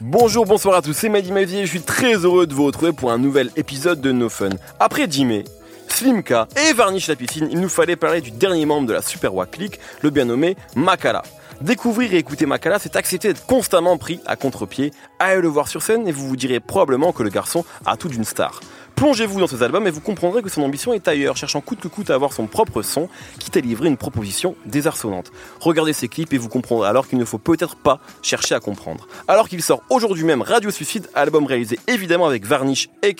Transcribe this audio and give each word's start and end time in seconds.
Bonjour, 0.00 0.46
bonsoir 0.46 0.76
à 0.76 0.82
tous, 0.82 0.92
c'est 0.92 1.08
Mehdi 1.08 1.58
et 1.58 1.66
je 1.66 1.70
suis 1.70 1.80
très 1.80 2.14
heureux 2.14 2.46
de 2.46 2.54
vous 2.54 2.64
retrouver 2.64 2.92
pour 2.92 3.10
un 3.10 3.18
nouvel 3.18 3.50
épisode 3.56 4.00
de 4.00 4.12
No 4.12 4.28
Fun. 4.28 4.50
Après 4.78 5.06
Jimmy, 5.10 5.42
Slimka 5.88 6.48
et 6.56 6.74
Varnish 6.74 7.08
la 7.08 7.16
piscine, 7.16 7.48
il 7.50 7.58
nous 7.58 7.68
fallait 7.68 7.96
parler 7.96 8.20
du 8.20 8.30
dernier 8.30 8.66
membre 8.66 8.86
de 8.86 8.92
la 8.92 9.02
Super 9.02 9.34
Wack 9.34 9.52
Click, 9.52 9.80
le 10.02 10.10
bien 10.10 10.26
nommé 10.26 10.56
Makala. 10.76 11.22
Découvrir 11.60 12.12
et 12.12 12.18
écouter 12.18 12.44
Makala, 12.44 12.78
c'est 12.78 12.96
accepter 12.96 13.28
d'être 13.28 13.46
constamment 13.46 13.96
pris 13.96 14.20
à 14.26 14.36
contre-pied. 14.36 14.92
Allez 15.18 15.40
le 15.40 15.48
voir 15.48 15.68
sur 15.68 15.80
scène 15.80 16.06
et 16.06 16.12
vous 16.12 16.28
vous 16.28 16.36
direz 16.36 16.60
probablement 16.60 17.12
que 17.12 17.22
le 17.22 17.30
garçon 17.30 17.64
a 17.86 17.96
tout 17.96 18.08
d'une 18.08 18.24
star. 18.24 18.60
Plongez-vous 18.94 19.40
dans 19.40 19.46
ses 19.46 19.62
albums 19.62 19.86
et 19.86 19.90
vous 19.90 20.00
comprendrez 20.00 20.42
que 20.42 20.48
son 20.48 20.62
ambition 20.62 20.92
est 20.92 21.08
ailleurs, 21.08 21.36
cherchant 21.36 21.60
coûte 21.60 21.80
que 21.80 21.88
coûte 21.88 22.10
à 22.10 22.14
avoir 22.14 22.32
son 22.32 22.46
propre 22.46 22.82
son, 22.82 23.08
quitte 23.38 23.56
à 23.56 23.60
livrer 23.60 23.88
une 23.88 23.96
proposition 23.96 24.54
désarçonnante. 24.66 25.32
Regardez 25.60 25.92
ses 25.92 26.08
clips 26.08 26.32
et 26.32 26.38
vous 26.38 26.48
comprendrez 26.48 26.88
alors 26.88 27.08
qu'il 27.08 27.18
ne 27.18 27.24
faut 27.24 27.38
peut-être 27.38 27.76
pas 27.76 28.00
chercher 28.22 28.54
à 28.54 28.60
comprendre. 28.60 29.08
Alors 29.28 29.48
qu'il 29.48 29.62
sort 29.62 29.82
aujourd'hui 29.90 30.24
même 30.24 30.42
Radio 30.42 30.70
Suicide, 30.70 31.08
album 31.14 31.46
réalisé 31.46 31.78
évidemment 31.88 32.26
avec 32.26 32.46
Varnish 32.46 32.88
et 33.02 33.14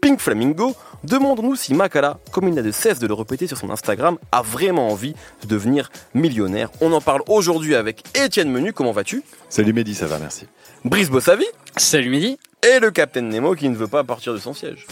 Pink 0.00 0.20
Flamingo, 0.20 0.74
demandons-nous 1.04 1.56
si 1.56 1.74
Makala, 1.74 2.18
comme 2.32 2.48
il 2.48 2.54
n'a 2.54 2.62
de 2.62 2.70
cesse 2.70 2.98
de 2.98 3.06
le 3.06 3.14
répéter 3.14 3.46
sur 3.46 3.56
son 3.56 3.70
Instagram, 3.70 4.18
a 4.32 4.42
vraiment 4.42 4.88
envie 4.88 5.14
de 5.42 5.46
devenir 5.46 5.90
millionnaire. 6.14 6.70
On 6.80 6.92
en 6.92 7.00
parle 7.00 7.22
aujourd'hui 7.28 7.74
avec 7.74 8.02
Étienne 8.16 8.50
Menu, 8.50 8.72
comment 8.72 8.92
vas-tu? 8.92 9.22
Salut 9.48 9.72
Mehdi, 9.72 9.94
ça 9.94 10.06
va, 10.06 10.18
merci. 10.18 10.46
Brice 10.84 11.10
Bossavi? 11.10 11.44
Salut 11.76 12.10
Mehdi 12.10 12.38
et 12.62 12.80
le 12.80 12.90
Captain 12.90 13.22
Nemo 13.22 13.54
qui 13.54 13.68
ne 13.68 13.76
veut 13.76 13.86
pas 13.86 14.04
partir 14.04 14.32
de 14.32 14.38
son 14.38 14.54
siège. 14.54 14.86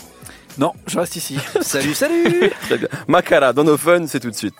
Non, 0.58 0.72
je 0.86 0.98
reste 0.98 1.16
ici. 1.16 1.38
salut, 1.60 1.94
salut 1.94 2.50
Très 2.62 2.78
bien. 2.78 2.88
Makala, 3.06 3.52
dans 3.52 3.64
nos 3.64 3.76
fun, 3.76 4.06
c'est 4.06 4.20
tout 4.20 4.30
de 4.30 4.34
suite. 4.36 4.54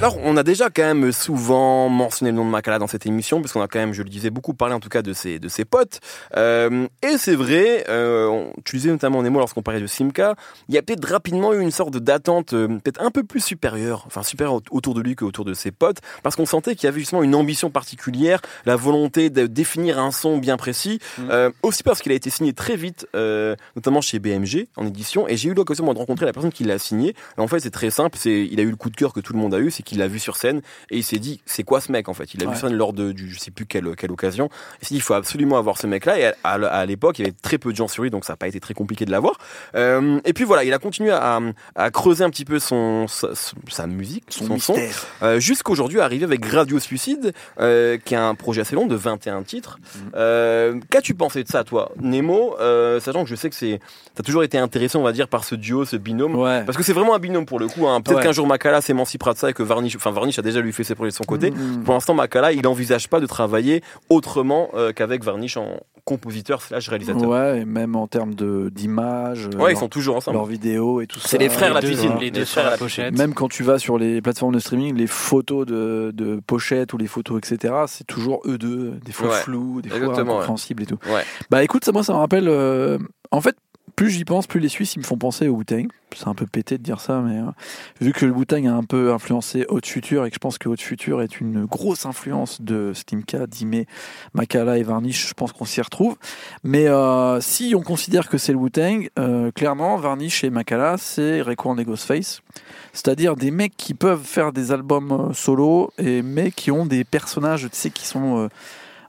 Alors, 0.00 0.16
on 0.24 0.38
a 0.38 0.42
déjà 0.42 0.70
quand 0.70 0.82
même 0.82 1.12
souvent 1.12 1.90
mentionné 1.90 2.30
le 2.30 2.36
nom 2.38 2.46
de 2.46 2.50
Makala 2.50 2.78
dans 2.78 2.86
cette 2.86 3.04
émission, 3.04 3.42
parce 3.42 3.52
qu'on 3.52 3.60
a 3.60 3.68
quand 3.68 3.78
même, 3.78 3.92
je 3.92 4.02
le 4.02 4.08
disais, 4.08 4.30
beaucoup 4.30 4.54
parlé 4.54 4.74
en 4.74 4.80
tout 4.80 4.88
cas 4.88 5.02
de 5.02 5.12
ses, 5.12 5.38
de 5.38 5.46
ses 5.48 5.66
potes. 5.66 6.00
Euh, 6.38 6.88
et 7.02 7.18
c'est 7.18 7.34
vrai, 7.34 7.84
euh, 7.90 8.26
on, 8.26 8.54
tu 8.64 8.76
disais 8.76 8.88
notamment 8.88 9.22
Nemo 9.22 9.40
lorsqu'on 9.40 9.60
parlait 9.60 9.82
de 9.82 9.86
Simca, 9.86 10.36
il 10.70 10.74
y 10.74 10.78
a 10.78 10.82
peut-être 10.82 11.04
rapidement 11.04 11.52
eu 11.52 11.60
une 11.60 11.70
sorte 11.70 11.98
d'attente 11.98 12.54
euh, 12.54 12.66
peut-être 12.68 13.02
un 13.02 13.10
peu 13.10 13.24
plus 13.24 13.40
supérieure, 13.40 14.04
enfin 14.06 14.22
supérieure 14.22 14.62
autour 14.70 14.94
de 14.94 15.02
lui 15.02 15.16
qu'autour 15.16 15.44
de 15.44 15.52
ses 15.52 15.70
potes, 15.70 15.98
parce 16.22 16.34
qu'on 16.34 16.46
sentait 16.46 16.76
qu'il 16.76 16.84
y 16.84 16.88
avait 16.88 17.00
justement 17.00 17.22
une 17.22 17.34
ambition 17.34 17.68
particulière, 17.68 18.40
la 18.64 18.76
volonté 18.76 19.28
de 19.28 19.46
définir 19.46 19.98
un 19.98 20.12
son 20.12 20.38
bien 20.38 20.56
précis, 20.56 20.98
mm. 21.18 21.22
euh, 21.30 21.50
aussi 21.62 21.82
parce 21.82 22.00
qu'il 22.00 22.12
a 22.12 22.14
été 22.14 22.30
signé 22.30 22.54
très 22.54 22.76
vite, 22.76 23.06
euh, 23.14 23.54
notamment 23.76 24.00
chez 24.00 24.18
BMG 24.18 24.66
en 24.76 24.86
édition, 24.86 25.28
et 25.28 25.36
j'ai 25.36 25.50
eu 25.50 25.54
l'occasion 25.54 25.84
de 25.92 25.98
rencontrer 25.98 26.24
la 26.24 26.32
personne 26.32 26.52
qui 26.52 26.64
l'a 26.64 26.78
signé. 26.78 27.14
en 27.36 27.48
fait, 27.48 27.60
c'est 27.60 27.70
très 27.70 27.90
simple, 27.90 28.16
c'est 28.18 28.48
il 28.50 28.58
a 28.60 28.62
eu 28.62 28.70
le 28.70 28.76
coup 28.76 28.88
de 28.88 28.96
cœur 28.96 29.12
que 29.12 29.20
tout 29.20 29.34
le 29.34 29.38
monde 29.38 29.52
a 29.52 29.58
eu, 29.58 29.70
c'est 29.70 29.89
qu'il 29.90 29.98
l'a 29.98 30.08
vu 30.08 30.18
sur 30.18 30.36
scène 30.36 30.62
et 30.90 30.98
il 30.98 31.04
s'est 31.04 31.18
dit 31.18 31.40
c'est 31.46 31.64
quoi 31.64 31.80
ce 31.80 31.92
mec 31.92 32.08
en 32.08 32.14
fait? 32.14 32.32
Il 32.34 32.46
a 32.46 32.50
vu 32.50 32.56
ça 32.56 32.68
lors 32.68 32.92
de 32.92 33.12
du, 33.12 33.28
je 33.30 33.38
sais 33.38 33.50
plus 33.50 33.66
quelle, 33.66 33.96
quelle 33.96 34.12
occasion. 34.12 34.48
Il 34.80 34.88
s'est 34.88 34.94
dit 34.94 34.98
il 34.98 35.02
faut 35.02 35.14
absolument 35.14 35.58
avoir 35.58 35.78
ce 35.78 35.86
mec 35.86 36.06
là 36.06 36.18
et 36.18 36.32
à, 36.44 36.86
l'époque 36.86 37.18
il 37.18 37.22
y 37.22 37.24
avait 37.26 37.36
très 37.42 37.58
peu 37.58 37.72
de 37.72 37.76
gens 37.76 37.88
sur 37.88 38.02
lui 38.02 38.10
donc 38.10 38.24
ça 38.24 38.32
n'a 38.32 38.36
pas 38.36 38.48
été 38.48 38.60
très 38.60 38.74
compliqué 38.74 39.04
de 39.04 39.10
l'avoir. 39.10 39.38
Euh, 39.74 40.20
et 40.24 40.32
puis 40.32 40.44
voilà 40.44 40.64
il 40.64 40.72
a 40.72 40.78
continué 40.78 41.10
à, 41.10 41.40
à 41.74 41.90
creuser 41.90 42.24
un 42.24 42.30
petit 42.30 42.44
peu 42.44 42.58
son 42.58 43.06
sa, 43.08 43.86
musique 43.86 44.24
son, 44.28 44.58
son, 44.58 44.76
euh, 45.22 45.40
jusqu'aujourd'hui 45.40 46.00
arrivé 46.00 46.24
avec 46.24 46.44
Radio 46.46 46.78
Suicide 46.78 47.32
euh, 47.58 47.98
qui 47.98 48.14
est 48.14 48.18
un 48.18 48.34
projet 48.34 48.60
assez 48.60 48.76
long 48.76 48.86
de 48.86 48.94
21 48.94 49.42
titres. 49.42 49.78
Mhm. 50.14 50.82
qu'as-tu 50.88 51.14
pensé 51.14 51.42
de 51.42 51.48
ça 51.48 51.64
toi? 51.64 51.90
Nemo 52.00 52.56
sachant 53.00 53.24
que 53.24 53.30
je 53.30 53.34
sais 53.34 53.50
que 53.50 53.56
c'est 53.56 53.80
t'as 54.14 54.22
toujours 54.22 54.44
été 54.44 54.58
intéressé 54.58 54.96
on 54.96 55.02
va 55.02 55.12
dire 55.12 55.26
par 55.26 55.44
ce 55.44 55.56
duo 55.56 55.84
ce 55.84 55.96
binôme. 55.96 56.36
Parce 56.64 56.76
que 56.76 56.84
c'est 56.84 56.92
vraiment 56.92 57.14
un 57.14 57.18
binôme 57.18 57.46
pour 57.46 57.58
le 57.58 57.66
coup 57.66 57.88
hein. 57.88 58.00
peut-être 58.00 58.22
qu'un 58.22 58.32
jour 58.32 58.46
Makala 58.46 58.80
s'émancipera 58.80 59.32
de 59.32 59.38
ça 59.38 59.50
et 59.50 59.52
que 59.52 59.62
Varnish 59.80 59.96
enfin 59.96 60.10
Varnish 60.10 60.38
a 60.38 60.42
déjà 60.42 60.60
lui 60.60 60.72
fait 60.72 60.84
ses 60.84 60.94
projets 60.94 61.10
de 61.10 61.16
son 61.16 61.24
côté. 61.24 61.50
Mm. 61.50 61.84
Pour 61.84 61.94
l'instant, 61.94 62.14
Makala, 62.14 62.52
il 62.52 62.62
n'envisage 62.62 63.08
pas 63.08 63.20
de 63.20 63.26
travailler 63.26 63.82
autrement 64.10 64.68
euh, 64.74 64.92
qu'avec 64.92 65.24
Varnish 65.24 65.56
en 65.56 65.80
compositeur 66.04 66.60
slash 66.60 66.88
réalisateur. 66.88 67.28
Ouais, 67.28 67.60
et 67.60 67.64
même 67.64 67.96
en 67.96 68.06
termes 68.06 68.34
d'image. 68.34 69.48
Ouais, 69.58 69.72
ils 69.72 69.78
sont 69.78 69.88
toujours 69.88 70.16
ensemble. 70.16 70.36
Leurs 70.36 70.46
vidéos 70.46 71.00
et 71.00 71.06
tout 71.06 71.18
ça. 71.18 71.28
C'est 71.28 71.38
les 71.38 71.48
frères 71.48 71.72
la 71.72 71.80
cuisine. 71.80 72.12
Les 72.20 72.30
deux 72.30 72.44
frères 72.44 72.66
à 72.66 72.70
la 72.70 72.76
pochette. 72.76 73.16
Même 73.16 73.34
quand 73.34 73.48
tu 73.48 73.62
vas 73.62 73.78
sur 73.78 73.98
les 73.98 74.20
plateformes 74.20 74.54
de 74.54 74.58
streaming, 74.58 74.94
les 74.96 75.06
photos 75.06 75.66
de, 75.66 76.10
de 76.14 76.40
pochettes 76.46 76.92
ou 76.92 76.98
les 76.98 77.06
photos, 77.06 77.38
etc., 77.38 77.74
c'est 77.86 78.06
toujours 78.06 78.42
eux 78.46 78.58
deux, 78.58 78.98
des 79.04 79.12
fois 79.12 79.30
flous, 79.30 79.80
des 79.82 79.88
fois 79.88 80.20
incompréhensibles 80.20 80.82
et 80.82 80.86
tout. 80.86 80.98
Bah 81.50 81.62
écoute, 81.62 81.84
ça, 81.84 81.92
moi, 81.92 82.02
ça 82.02 82.12
me 82.12 82.18
rappelle. 82.18 82.48
Euh, 82.48 82.98
en 83.30 83.40
fait, 83.40 83.56
plus 83.94 84.10
j'y 84.10 84.24
pense, 84.24 84.46
plus 84.46 84.60
les 84.60 84.68
Suisses 84.68 84.94
ils 84.94 85.00
me 85.00 85.04
font 85.04 85.16
penser 85.16 85.48
au 85.48 85.54
Wu-Tang. 85.54 85.88
C'est 86.16 86.26
un 86.26 86.34
peu 86.34 86.46
pété 86.46 86.76
de 86.76 86.82
dire 86.82 87.00
ça, 87.00 87.20
mais 87.20 87.38
euh, 87.38 87.50
vu 88.00 88.12
que 88.12 88.26
le 88.26 88.32
Wu-Tang 88.32 88.66
a 88.66 88.72
un 88.72 88.82
peu 88.82 89.12
influencé 89.12 89.64
Haute 89.68 89.86
Future 89.86 90.24
et 90.24 90.30
que 90.30 90.34
je 90.34 90.40
pense 90.40 90.58
que 90.58 90.68
Haute 90.68 90.80
Future 90.80 91.22
est 91.22 91.40
une 91.40 91.66
grosse 91.66 92.04
influence 92.04 92.60
de 92.60 92.92
Slimka, 92.92 93.46
Dime, 93.46 93.84
Makala 94.34 94.78
et 94.78 94.82
Varnish, 94.82 95.28
je 95.28 95.34
pense 95.34 95.52
qu'on 95.52 95.64
s'y 95.64 95.80
retrouve. 95.80 96.16
Mais 96.64 96.88
euh, 96.88 97.40
si 97.40 97.74
on 97.76 97.82
considère 97.82 98.28
que 98.28 98.38
c'est 98.38 98.52
le 98.52 98.58
Wu-Tang, 98.58 99.08
euh, 99.18 99.52
clairement 99.52 99.96
Varnish 99.96 100.42
et 100.42 100.50
Makala 100.50 100.96
c'est 100.98 101.42
Raekwon 101.42 101.78
et 101.78 101.84
Ghostface. 101.84 102.42
C'est-à-dire 102.92 103.36
des 103.36 103.52
mecs 103.52 103.76
qui 103.76 103.94
peuvent 103.94 104.24
faire 104.24 104.52
des 104.52 104.72
albums 104.72 105.32
solo, 105.32 105.92
et, 105.98 106.22
mais 106.22 106.50
qui 106.50 106.72
ont 106.72 106.86
des 106.86 107.04
personnages, 107.04 107.62
tu 107.62 107.68
sais, 107.72 107.90
qui 107.90 108.06
sont 108.06 108.48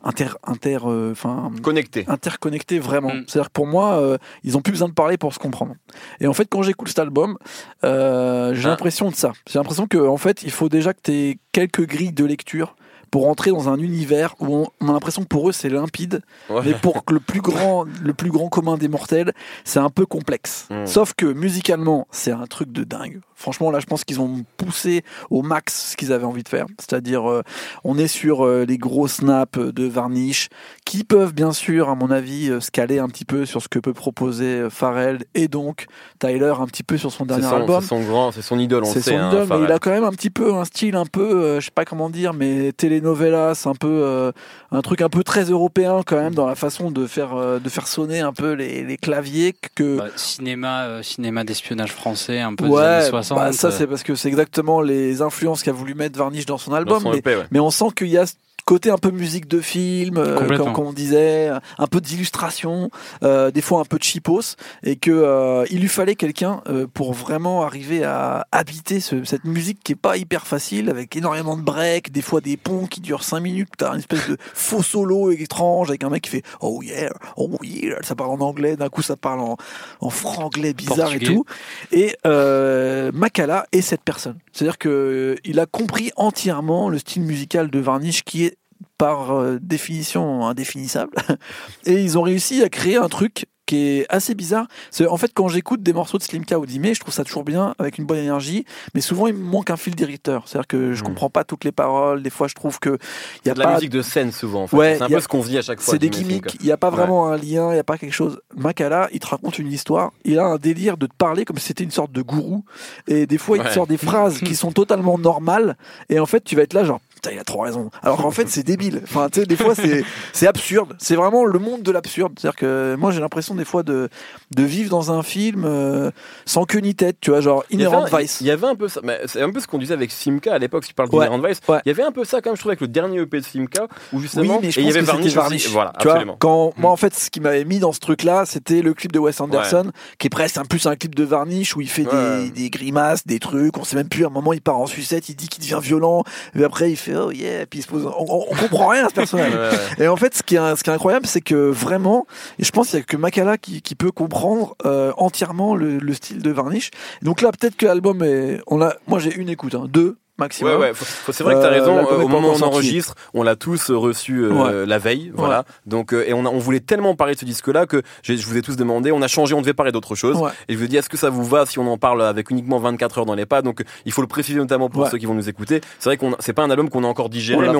inter, 0.03 0.29
inter, 0.43 0.79
euh, 0.85 1.11
enfin, 1.11 1.51
connecté, 1.61 2.05
interconnecté 2.07 2.79
vraiment. 2.79 3.13
Mm. 3.13 3.23
C'est-à-dire 3.27 3.47
que 3.49 3.53
pour 3.53 3.67
moi, 3.67 3.99
euh, 3.99 4.17
ils 4.43 4.57
ont 4.57 4.61
plus 4.61 4.71
besoin 4.71 4.89
de 4.89 4.93
parler 4.93 5.17
pour 5.17 5.33
se 5.33 5.39
comprendre. 5.39 5.75
Et 6.19 6.27
en 6.27 6.33
fait, 6.33 6.45
quand 6.45 6.63
j'écoute 6.63 6.89
cet 6.89 6.99
album, 6.99 7.37
euh, 7.83 8.53
j'ai 8.53 8.65
ah. 8.65 8.69
l'impression 8.69 9.09
de 9.09 9.15
ça. 9.15 9.33
J'ai 9.49 9.59
l'impression 9.59 9.87
que 9.87 9.97
en 9.97 10.17
fait, 10.17 10.43
il 10.43 10.51
faut 10.51 10.69
déjà 10.69 10.93
que 10.93 11.01
tu 11.03 11.11
aies 11.11 11.39
quelques 11.51 11.85
grilles 11.87 12.13
de 12.13 12.25
lecture 12.25 12.75
pour 13.11 13.27
entrer 13.27 13.51
dans 13.51 13.69
un 13.69 13.77
univers 13.77 14.35
où 14.39 14.65
on, 14.79 14.87
a 14.87 14.93
l'impression 14.93 15.21
que 15.23 15.27
pour 15.27 15.49
eux 15.49 15.51
c'est 15.51 15.69
limpide, 15.69 16.21
mais 16.63 16.73
pour 16.73 17.03
le 17.11 17.19
plus 17.19 17.41
grand, 17.41 17.85
le 18.01 18.13
plus 18.13 18.31
grand 18.31 18.47
commun 18.47 18.77
des 18.77 18.87
mortels, 18.87 19.33
c'est 19.65 19.79
un 19.79 19.89
peu 19.89 20.05
complexe. 20.05 20.67
Mm. 20.69 20.85
Sauf 20.85 21.13
que 21.13 21.25
musicalement, 21.25 22.07
c'est 22.11 22.31
un 22.31 22.47
truc 22.47 22.71
de 22.71 22.83
dingue. 22.83 23.19
Franchement, 23.41 23.71
là, 23.71 23.79
je 23.79 23.87
pense 23.87 24.03
qu'ils 24.03 24.21
ont 24.21 24.45
poussé 24.57 25.03
au 25.31 25.41
max 25.41 25.91
ce 25.91 25.97
qu'ils 25.97 26.13
avaient 26.13 26.25
envie 26.25 26.43
de 26.43 26.47
faire. 26.47 26.67
C'est-à-dire, 26.77 27.29
euh, 27.29 27.41
on 27.83 27.97
est 27.97 28.07
sur 28.07 28.45
euh, 28.45 28.65
les 28.65 28.77
gros 28.77 29.07
snaps 29.07 29.57
de 29.57 29.85
Varnish, 29.85 30.49
qui 30.85 31.03
peuvent 31.03 31.33
bien 31.33 31.51
sûr, 31.51 31.89
à 31.89 31.95
mon 31.95 32.11
avis, 32.11 32.51
euh, 32.51 32.59
se 32.59 32.69
caler 32.69 32.99
un 32.99 33.07
petit 33.07 33.25
peu 33.25 33.47
sur 33.47 33.63
ce 33.63 33.67
que 33.67 33.79
peut 33.79 33.93
proposer 33.93 34.67
Pharrell 34.69 35.23
et 35.33 35.47
donc 35.47 35.87
Tyler 36.19 36.53
un 36.59 36.67
petit 36.67 36.83
peu 36.83 36.97
sur 36.97 37.11
son 37.11 37.25
dernier 37.25 37.47
album. 37.47 37.81
C'est 37.81 37.87
son 37.87 38.01
grand, 38.01 38.31
c'est 38.31 38.43
son 38.43 38.59
idole, 38.59 38.83
on 38.83 38.93
C'est 38.93 39.01
son 39.01 39.17
hein, 39.17 39.29
idole, 39.29 39.47
mais 39.49 39.65
il 39.65 39.71
a 39.71 39.79
quand 39.79 39.91
même 39.91 40.03
un 40.03 40.11
petit 40.11 40.29
peu 40.29 40.53
un 40.53 40.65
style 40.65 40.95
un 40.95 41.07
peu, 41.07 41.59
je 41.59 41.65
sais 41.65 41.71
pas 41.71 41.85
comment 41.85 42.11
dire, 42.11 42.33
mais 42.33 42.71
telenovelas, 43.01 43.63
un 43.65 43.75
peu, 43.75 44.31
un 44.71 44.81
truc 44.81 45.01
un 45.01 45.09
peu 45.09 45.23
très 45.23 45.43
européen 45.45 46.01
quand 46.05 46.17
même 46.17 46.33
dans 46.33 46.47
la 46.47 46.55
façon 46.55 46.91
de 46.91 47.07
faire, 47.07 47.35
de 47.59 47.69
faire 47.69 47.87
sonner 47.87 48.19
un 48.19 48.33
peu 48.33 48.53
les, 48.53 48.97
claviers 48.97 49.55
que. 49.75 49.97
Bah, 49.97 50.07
cinéma, 50.15 51.01
cinéma 51.03 51.43
d'espionnage 51.43 51.91
français, 51.91 52.39
un 52.39 52.55
peu 52.55 52.67
des 52.67 52.77
années 52.77 53.09
60. 53.09 53.37
Bah, 53.37 53.51
ça, 53.53 53.71
c'est 53.71 53.87
parce 53.87 54.03
que 54.03 54.15
c'est 54.15 54.29
exactement 54.29 54.81
les 54.81 55.21
influences 55.21 55.63
qu'a 55.63 55.71
voulu 55.71 55.95
mettre 55.95 56.17
Varnish 56.17 56.45
dans 56.45 56.57
son 56.57 56.73
album. 56.73 57.03
mais, 57.51 57.59
on 57.59 57.71
sent 57.71 57.89
qu'il 57.95 58.07
y 58.07 58.17
a 58.17 58.25
côté 58.65 58.89
un 58.89 58.97
peu 58.97 59.11
musique 59.11 59.47
de 59.47 59.59
film, 59.59 60.17
euh, 60.17 60.57
comme, 60.57 60.87
on 60.87 60.93
disait, 60.93 61.49
un 61.77 61.87
peu 61.87 62.01
d'illustration, 62.01 62.89
euh, 63.23 63.51
des 63.51 63.61
fois 63.61 63.81
un 63.81 63.85
peu 63.85 63.97
de 63.97 64.03
chipos, 64.03 64.55
et 64.83 64.95
que 64.95 65.11
euh, 65.11 65.65
il 65.69 65.81
lui 65.81 65.87
fallait 65.87 66.15
quelqu'un 66.15 66.61
pour 66.93 67.13
vraiment 67.13 67.63
arriver 67.63 68.03
à 68.03 68.47
habiter 68.51 68.99
cette 68.99 69.45
musique 69.45 69.79
qui 69.83 69.93
est 69.93 69.95
pas 69.95 70.17
hyper 70.17 70.47
facile, 70.47 70.89
avec 70.89 71.15
énormément 71.15 71.57
de 71.57 71.61
breaks, 71.61 72.11
des 72.11 72.21
fois 72.21 72.41
des 72.41 72.57
ponts 72.57 72.85
qui 72.85 73.01
durent 73.01 73.23
5 73.23 73.39
minutes, 73.39 73.69
t'as 73.77 73.93
une 73.93 73.99
espèce 73.99 74.27
de 74.29 74.37
faux 74.53 74.83
solo 74.83 75.31
étrange 75.31 75.89
avec 75.89 76.03
un 76.03 76.09
mec 76.09 76.23
qui 76.23 76.29
fait 76.29 76.43
oh 76.61 76.81
yeah, 76.83 77.11
oh 77.37 77.57
yeah, 77.63 78.01
ça 78.01 78.15
parle 78.15 78.31
en 78.31 78.41
anglais, 78.41 78.75
d'un 78.75 78.89
coup 78.89 79.01
ça 79.01 79.15
parle 79.15 79.39
en, 79.39 79.57
en 79.99 80.09
franglais 80.09 80.73
bizarre 80.73 81.13
et 81.13 81.19
tout, 81.19 81.45
et 81.91 82.15
Makala 82.25 83.65
est 83.71 83.81
cette 83.81 84.03
personne, 84.03 84.37
c'est-à-dire 84.51 84.77
que 84.77 85.35
il 85.43 85.59
a 85.59 85.65
compris 85.65 86.11
entièrement 86.15 86.89
le 86.89 86.97
style 86.99 87.23
musical 87.23 87.69
de 87.69 87.79
Varnish 87.79 88.23
qui 88.23 88.45
est 88.45 88.50
par 88.97 89.31
euh, 89.31 89.59
définition 89.61 90.45
indéfinissable. 90.45 91.15
Et 91.85 92.01
ils 92.01 92.17
ont 92.17 92.21
réussi 92.21 92.63
à 92.63 92.69
créer 92.69 92.97
un 92.97 93.09
truc 93.09 93.45
qui 93.71 93.77
est 93.77 94.05
assez 94.09 94.35
bizarre. 94.35 94.67
En 95.07 95.15
fait, 95.15 95.31
quand 95.33 95.47
j'écoute 95.47 95.81
des 95.81 95.93
morceaux 95.93 96.17
de 96.17 96.23
Slimka 96.23 96.59
ou 96.59 96.65
d'Ime, 96.65 96.93
je 96.93 96.99
trouve 96.99 97.13
ça 97.13 97.23
toujours 97.23 97.45
bien, 97.45 97.73
avec 97.79 97.99
une 97.99 98.05
bonne 98.05 98.17
énergie, 98.17 98.65
mais 98.93 98.99
souvent 98.99 99.27
il 99.27 99.33
me 99.33 99.43
manque 99.43 99.69
un 99.69 99.77
fil 99.77 99.95
directeur. 99.95 100.43
C'est-à-dire 100.45 100.67
que 100.67 100.93
je 100.93 101.01
hmm. 101.01 101.07
comprends 101.07 101.29
pas 101.29 101.45
toutes 101.45 101.63
les 101.63 101.71
paroles. 101.71 102.21
Des 102.21 102.29
fois, 102.29 102.49
je 102.49 102.53
trouve 102.53 102.79
que 102.79 102.97
il 103.45 103.47
y 103.47 103.51
a 103.51 103.53
de 103.53 103.61
pas... 103.61 103.69
la 103.69 103.75
musique 103.75 103.89
de 103.89 104.01
scène 104.01 104.33
souvent. 104.33 104.63
En 104.63 104.67
fait. 104.67 104.97
c'est 104.97 105.03
un 105.03 105.07
peu 105.07 105.21
ce 105.21 105.27
qu'on 105.29 105.41
dit 105.41 105.57
à 105.57 105.61
chaque 105.61 105.79
fois. 105.79 105.93
C'est 105.93 105.99
des 105.99 106.09
gimmicks. 106.09 106.55
Il 106.59 106.65
n'y 106.65 106.71
a 106.73 106.77
pas 106.77 106.89
vraiment 106.89 107.29
un 107.29 107.37
lien. 107.37 107.69
Il 107.69 107.75
n'y 107.75 107.79
a 107.79 107.85
pas 107.85 107.97
quelque 107.97 108.13
chose. 108.13 108.41
Makala, 108.57 109.07
il 109.13 109.19
te 109.19 109.27
raconte 109.27 109.57
une 109.57 109.71
histoire. 109.71 110.11
Il 110.25 110.37
a 110.39 110.45
un 110.45 110.57
délire 110.57 110.97
de 110.97 111.05
te 111.05 111.15
parler 111.17 111.45
comme 111.45 111.57
si 111.57 111.67
c'était 111.67 111.85
une 111.85 111.91
sorte 111.91 112.11
de 112.11 112.21
gourou. 112.21 112.65
Et 113.07 113.25
des 113.25 113.37
fois, 113.37 113.57
il 113.57 113.63
te 113.63 113.69
sort 113.69 113.87
des 113.87 113.97
phrases 113.97 114.39
qui 114.39 114.55
sont 114.55 114.73
totalement 114.73 115.17
normales. 115.17 115.77
Et 116.09 116.19
en 116.19 116.25
fait, 116.25 116.43
tu 116.43 116.57
vas 116.57 116.63
être 116.63 116.73
là, 116.73 116.83
genre 116.83 116.99
putain, 117.21 117.35
il 117.35 117.39
a 117.39 117.43
trop 117.43 117.61
raison. 117.61 117.89
Alors 118.01 118.21
qu'en 118.21 118.31
fait, 118.31 118.49
c'est 118.49 118.63
débile. 118.63 119.01
Enfin, 119.03 119.29
tu 119.31 119.39
sais, 119.39 119.45
des 119.45 119.55
fois, 119.55 119.75
c'est, 119.75 120.03
c'est 120.33 120.47
absurde. 120.47 120.95
C'est 120.97 121.15
vraiment 121.15 121.45
le 121.45 121.59
monde 121.59 121.83
de 121.83 121.91
l'absurde. 121.91 122.33
C'est-à-dire 122.37 122.57
que 122.57 122.95
moi, 122.97 123.11
j'ai 123.11 123.19
l'impression 123.19 123.53
des 123.55 123.65
fois 123.65 123.83
de, 123.83 124.09
de 124.55 124.63
vivre 124.63 124.89
dans 124.89 125.11
un 125.11 125.21
film 125.23 125.63
euh, 125.65 126.11
sans 126.45 126.65
queue 126.65 126.79
ni 126.79 126.95
tête, 126.95 127.17
tu 127.21 127.29
vois, 127.29 127.41
genre 127.41 127.63
Inherent 127.71 128.05
Vice. 128.05 128.41
Il 128.41 128.47
y 128.47 128.51
avait 128.51 128.67
un 128.67 128.75
peu 128.75 128.87
ça. 128.87 129.01
Mais 129.03 129.19
c'est 129.25 129.41
un 129.41 129.51
peu 129.51 129.59
ce 129.59 129.67
qu'on 129.67 129.77
disait 129.77 129.93
avec 129.93 130.11
Simca 130.11 130.53
à 130.53 130.57
l'époque, 130.57 130.83
si 130.83 130.89
tu 130.89 130.95
parles 130.95 131.09
d'Inherent 131.09 131.39
Vice. 131.39 131.61
Il 131.85 131.89
y 131.89 131.91
avait 131.91 132.03
un 132.03 132.11
peu 132.11 132.25
ça, 132.25 132.41
quand 132.41 132.49
même, 132.49 132.55
je 132.55 132.61
trouve, 132.61 132.71
avec 132.71 132.81
le 132.81 132.87
dernier 132.87 133.19
EP 133.19 133.39
de 133.39 133.45
Simca, 133.45 133.87
où 134.13 134.19
justement, 134.19 134.55
oui, 134.55 134.59
mais 134.63 134.69
il 134.69 134.85
y 134.85 134.89
avait 134.89 135.01
Varnish. 135.01 135.69
Voilà, 135.69 135.93
tu 135.99 136.07
absolument. 136.07 136.33
Vois, 136.33 136.39
quand, 136.39 136.73
moi, 136.77 136.91
en 136.91 136.97
fait, 136.97 137.13
ce 137.13 137.29
qui 137.29 137.39
m'avait 137.39 137.65
mis 137.65 137.79
dans 137.79 137.91
ce 137.91 137.99
truc-là, 137.99 138.45
c'était 138.45 138.81
le 138.81 138.93
clip 138.93 139.11
de 139.11 139.19
Wes 139.19 139.39
Anderson, 139.39 139.91
qui 140.17 140.27
est 140.27 140.29
presque 140.29 140.57
un 140.57 140.65
plus 140.65 140.85
un 140.87 140.95
clip 140.95 141.15
de 141.15 141.23
Varnish 141.23 141.75
où 141.75 141.81
il 141.81 141.89
fait 141.89 142.05
des, 142.05 142.49
des, 142.49 142.69
grimaces, 142.69 143.25
des 143.27 143.39
trucs. 143.39 143.77
On 143.77 143.83
sait 143.83 143.95
même 143.95 144.09
plus. 144.09 144.23
À 144.23 144.27
un 144.27 144.31
moment, 144.31 144.53
il 144.53 144.61
part 144.61 144.79
en 144.79 144.87
sucette, 144.87 145.29
il 145.29 145.35
dit 145.35 145.47
qu'il 145.47 145.63
devient 145.63 145.79
violent, 145.81 146.23
et 146.55 146.63
après, 146.63 146.91
il 146.91 146.97
fait 146.97 147.10
oh 147.15 147.31
yeah, 147.31 147.65
puis 147.65 147.79
il 147.79 147.81
se 147.83 147.87
pose. 147.87 148.05
On, 148.05 148.55
comprend 148.55 148.87
rien 148.89 149.05
à 149.05 149.09
ce 149.09 149.13
personnage. 149.13 149.53
et 149.99 150.07
en 150.07 150.15
fait, 150.15 150.35
ce 150.35 150.43
qui 150.43 150.55
est, 150.55 150.75
ce 150.75 150.83
qui 150.83 150.89
est 150.89 150.93
incroyable, 150.93 151.25
c'est 151.25 151.41
que 151.41 151.55
vraiment, 151.55 152.25
et 152.59 152.63
je 152.63 152.71
pense 152.71 152.89
qu'il 152.89 152.99
y 152.99 153.01
a 153.01 153.05
que 153.05 153.17
Makala 153.17 153.57
qui, 153.57 153.81
qui 153.81 153.95
peut 153.95 154.11
comprendre 154.11 154.75
euh, 154.85 155.13
entièrement 155.17 155.75
le, 155.75 155.97
le, 155.97 156.13
style 156.13 156.41
de 156.41 156.51
Varnish. 156.51 156.91
Donc 157.21 157.41
là, 157.41 157.51
peut-être 157.51 157.75
que 157.75 157.85
l'album 157.85 158.23
est. 158.23 158.61
On 158.67 158.81
a, 158.81 158.93
moi, 159.07 159.19
j'ai 159.19 159.33
une 159.35 159.49
écoute, 159.49 159.75
hein, 159.75 159.85
deux 159.87 160.17
maximum. 160.41 160.79
Ouais, 160.79 160.91
ouais. 160.91 160.93
c'est 161.31 161.43
vrai 161.43 161.55
que 161.55 161.59
tu 161.59 161.65
as 161.65 161.69
euh, 161.69 161.79
raison. 161.79 162.05
au 162.23 162.27
moment 162.27 162.49
où 162.49 162.57
on 162.57 162.61
enregistre, 162.61 163.15
on 163.33 163.43
l'a 163.43 163.55
tous 163.55 163.91
reçu 163.91 164.43
euh, 164.43 164.85
la 164.85 164.97
veille, 164.97 165.31
voilà. 165.33 165.63
Donc 165.85 166.13
et 166.13 166.33
on, 166.33 166.45
a, 166.45 166.49
on 166.49 166.57
voulait 166.57 166.79
tellement 166.81 167.15
parler 167.15 167.35
de 167.35 167.39
ce 167.39 167.45
disque-là 167.45 167.85
que 167.85 168.01
je 168.23 168.45
vous 168.45 168.57
ai 168.57 168.61
tous 168.61 168.75
demandé. 168.75 169.11
On 169.11 169.21
a 169.21 169.27
changé, 169.27 169.53
on 169.53 169.61
devait 169.61 169.73
parler 169.73 169.91
d'autre 169.91 170.15
chose. 170.15 170.41
Et 170.67 170.73
je 170.73 170.77
vous 170.77 170.87
dis, 170.87 170.97
est-ce 170.97 171.09
que 171.09 171.17
ça 171.17 171.29
vous 171.29 171.43
va 171.43 171.65
si 171.65 171.79
on 171.79 171.87
en 171.87 171.97
parle 171.97 172.21
avec 172.23 172.49
uniquement 172.51 172.79
24 172.79 173.19
heures 173.19 173.25
dans 173.25 173.35
les 173.35 173.45
pas? 173.45 173.61
Donc 173.61 173.83
il 174.05 174.11
faut 174.11 174.21
le 174.21 174.27
préciser 174.27 174.59
notamment 174.59 174.89
pour 174.89 175.07
ceux 175.07 175.17
qui 175.17 175.25
vont 175.25 175.35
nous 175.35 175.49
écouter. 175.49 175.81
C'est 175.99 176.09
vrai 176.09 176.17
qu'on 176.17 176.35
c'est 176.39 176.53
pas 176.53 176.63
un 176.63 176.69
album 176.69 176.89
qu'on 176.89 177.03
a 177.03 177.07
encore 177.07 177.29
digéré, 177.29 177.61
mais 177.61 177.75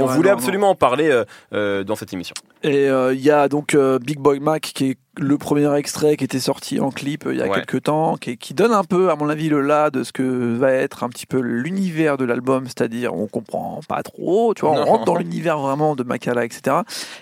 on, 0.00 0.06
voulait, 0.06 0.30
absolument 0.30 0.70
en 0.70 0.74
parler 0.74 1.22
dans 1.52 1.96
cette 1.96 2.12
émission. 2.12 2.34
Et 2.62 2.86
il 2.86 3.20
y 3.20 3.30
a 3.30 3.48
donc 3.48 3.76
Big 3.76 4.18
Boy 4.18 4.40
Mac 4.40 4.62
qui 4.62 4.90
est 4.90 4.98
le 5.18 5.38
premier 5.38 5.74
extrait 5.76 6.16
qui 6.16 6.24
était 6.24 6.40
sorti 6.40 6.80
en 6.80 6.90
clip 6.90 7.26
euh, 7.26 7.34
il 7.34 7.38
y 7.38 7.42
a 7.42 7.48
quelques 7.48 7.84
temps, 7.84 8.16
qui, 8.16 8.36
qui, 8.36 8.54
donne 8.54 8.72
un 8.72 8.84
peu, 8.84 9.10
à 9.10 9.16
mon 9.16 9.28
avis, 9.28 9.48
le 9.48 9.60
là 9.60 9.90
de 9.90 10.02
ce 10.02 10.12
que 10.12 10.56
va 10.56 10.72
être 10.72 11.04
un 11.04 11.08
petit 11.08 11.26
peu 11.26 11.40
l'univers 11.40 12.16
de 12.16 12.24
l'album, 12.24 12.66
c'est-à-dire 12.66 13.14
on 13.14 13.26
comprend 13.26 13.80
pas 13.88 14.02
trop, 14.02 14.54
tu 14.54 14.62
vois, 14.62 14.72
on 14.72 14.84
rentre 14.84 15.04
dans 15.04 15.16
l'univers 15.16 15.58
vraiment 15.58 15.96
de 15.96 16.02
Makala, 16.02 16.44
etc. 16.44 16.78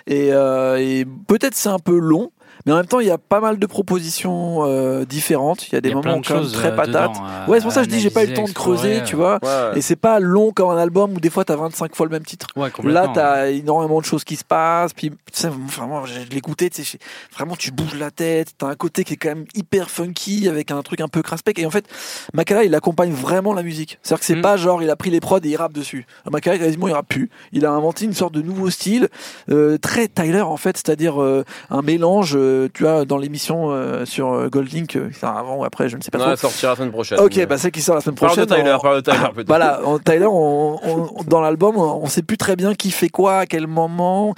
Et, 0.06 0.32
euh, 0.32 0.76
et 0.76 1.04
peut-être 1.26 1.54
c'est 1.54 1.68
un 1.68 1.78
peu 1.78 1.98
long, 1.98 2.30
mais 2.66 2.72
en 2.72 2.76
même 2.76 2.86
temps, 2.86 3.00
il 3.00 3.06
y 3.06 3.10
a 3.10 3.18
pas 3.18 3.40
mal 3.40 3.58
de 3.58 3.66
propositions 3.66 4.64
euh, 4.64 5.04
différentes. 5.04 5.68
Il 5.68 5.74
y 5.74 5.76
a 5.76 5.82
des 5.82 5.92
moments 5.92 6.22
quand 6.26 6.40
même 6.40 6.50
très 6.50 6.72
euh, 6.72 6.76
patates. 6.76 7.16
ouais, 7.46 7.58
c'est 7.58 7.64
pour 7.64 7.72
ça 7.72 7.80
que 7.84 7.90
je 7.90 7.94
dis 7.94 8.00
j'ai 8.00 8.10
pas 8.10 8.24
eu 8.24 8.28
le 8.28 8.34
temps 8.34 8.44
de 8.44 8.52
creuser, 8.52 9.02
tu 9.04 9.16
vois. 9.16 9.38
Et 9.74 9.82
c'est 9.82 9.96
pas 9.96 10.18
long 10.18 10.52
comme 10.52 10.70
un 10.70 10.78
album 10.78 11.14
où 11.14 11.20
des 11.20 11.30
fois 11.30 11.44
t'as 11.44 11.56
25 11.56 11.94
fois 11.94 12.06
le 12.06 12.12
même 12.12 12.24
titre. 12.24 12.48
Là, 12.82 13.10
t'as 13.12 13.50
énormément 13.50 14.00
de 14.00 14.04
choses 14.04 14.24
qui 14.24 14.36
se 14.36 14.44
passent. 14.44 14.94
Puis, 14.94 15.12
vraiment, 15.42 16.06
je 16.06 16.20
l'écoutais, 16.30 16.70
tu 16.70 16.84
sais, 16.84 16.98
vraiment 17.34 17.56
tu 17.56 17.70
bouges 17.70 17.96
la 17.96 18.10
tête. 18.10 18.54
T'as 18.56 18.68
un 18.68 18.74
côté 18.76 19.04
qui 19.04 19.14
est 19.14 19.16
quand 19.16 19.30
même 19.30 19.44
hyper 19.54 19.90
funky 19.90 20.48
avec 20.48 20.70
un 20.70 20.82
truc 20.82 21.00
un 21.00 21.08
peu 21.08 21.22
craspec. 21.22 21.58
Et 21.58 21.66
en 21.66 21.70
fait, 21.70 21.86
Makala, 22.32 22.64
il 22.64 22.74
accompagne 22.74 23.12
vraiment 23.12 23.52
la 23.52 23.62
musique. 23.62 23.98
C'est-à-dire 24.02 24.20
que 24.20 24.26
c'est 24.26 24.36
mm. 24.36 24.42
pas 24.42 24.56
genre 24.56 24.82
il 24.82 24.90
a 24.90 24.96
pris 24.96 25.10
les 25.10 25.20
prods 25.20 25.38
et 25.38 25.48
il 25.48 25.56
rappe 25.56 25.74
dessus. 25.74 26.06
Makala, 26.30 26.58
quasiment, 26.58 26.88
il 26.88 26.94
rappe 26.94 27.08
plus. 27.08 27.30
Il 27.52 27.66
a 27.66 27.72
inventé 27.72 28.06
une 28.06 28.14
sorte 28.14 28.32
de 28.32 28.42
nouveau 28.42 28.70
style, 28.70 29.08
euh, 29.50 29.76
très 29.78 30.08
Tyler 30.08 30.40
en 30.40 30.56
fait, 30.56 30.76
c'est-à-dire 30.76 31.18
un 31.18 31.82
mélange 31.82 32.36
tu 32.72 32.86
as 32.86 33.04
dans 33.04 33.18
l'émission 33.18 33.70
euh, 33.70 34.04
sur 34.04 34.32
euh, 34.32 34.48
Goldlink, 34.48 34.96
euh, 34.96 35.10
avant 35.22 35.56
ou 35.56 35.64
après, 35.64 35.88
je 35.88 35.96
ne 35.96 36.02
sais 36.02 36.10
pas 36.10 36.18
non, 36.18 36.24
trop. 36.24 36.32
Elle 36.32 36.38
sortira 36.38 36.72
la 36.72 36.76
semaine 36.76 36.92
prochaine. 36.92 37.20
Ok, 37.20 37.46
bah 37.46 37.58
c'est 37.58 37.70
qui 37.70 37.82
sort 37.82 37.94
la 37.94 38.00
semaine 38.00 38.16
prochaine. 38.16 38.46
Parle 38.46 38.60
de 38.60 38.64
Tyler, 38.64 38.76
parle 38.82 39.02
de 39.02 39.10
Tyler 39.10 39.28
peut-être. 39.34 39.46
Voilà, 39.46 39.80
en 39.84 39.98
Tyler, 39.98 40.26
on, 40.28 40.78
dans 41.26 41.40
l'album, 41.40 41.76
on 41.76 42.06
sait 42.06 42.22
plus 42.22 42.36
très 42.36 42.56
bien 42.56 42.74
qui 42.74 42.90
fait 42.90 43.08
quoi, 43.08 43.38
à 43.38 43.46
quel 43.46 43.66
moment, 43.66 44.34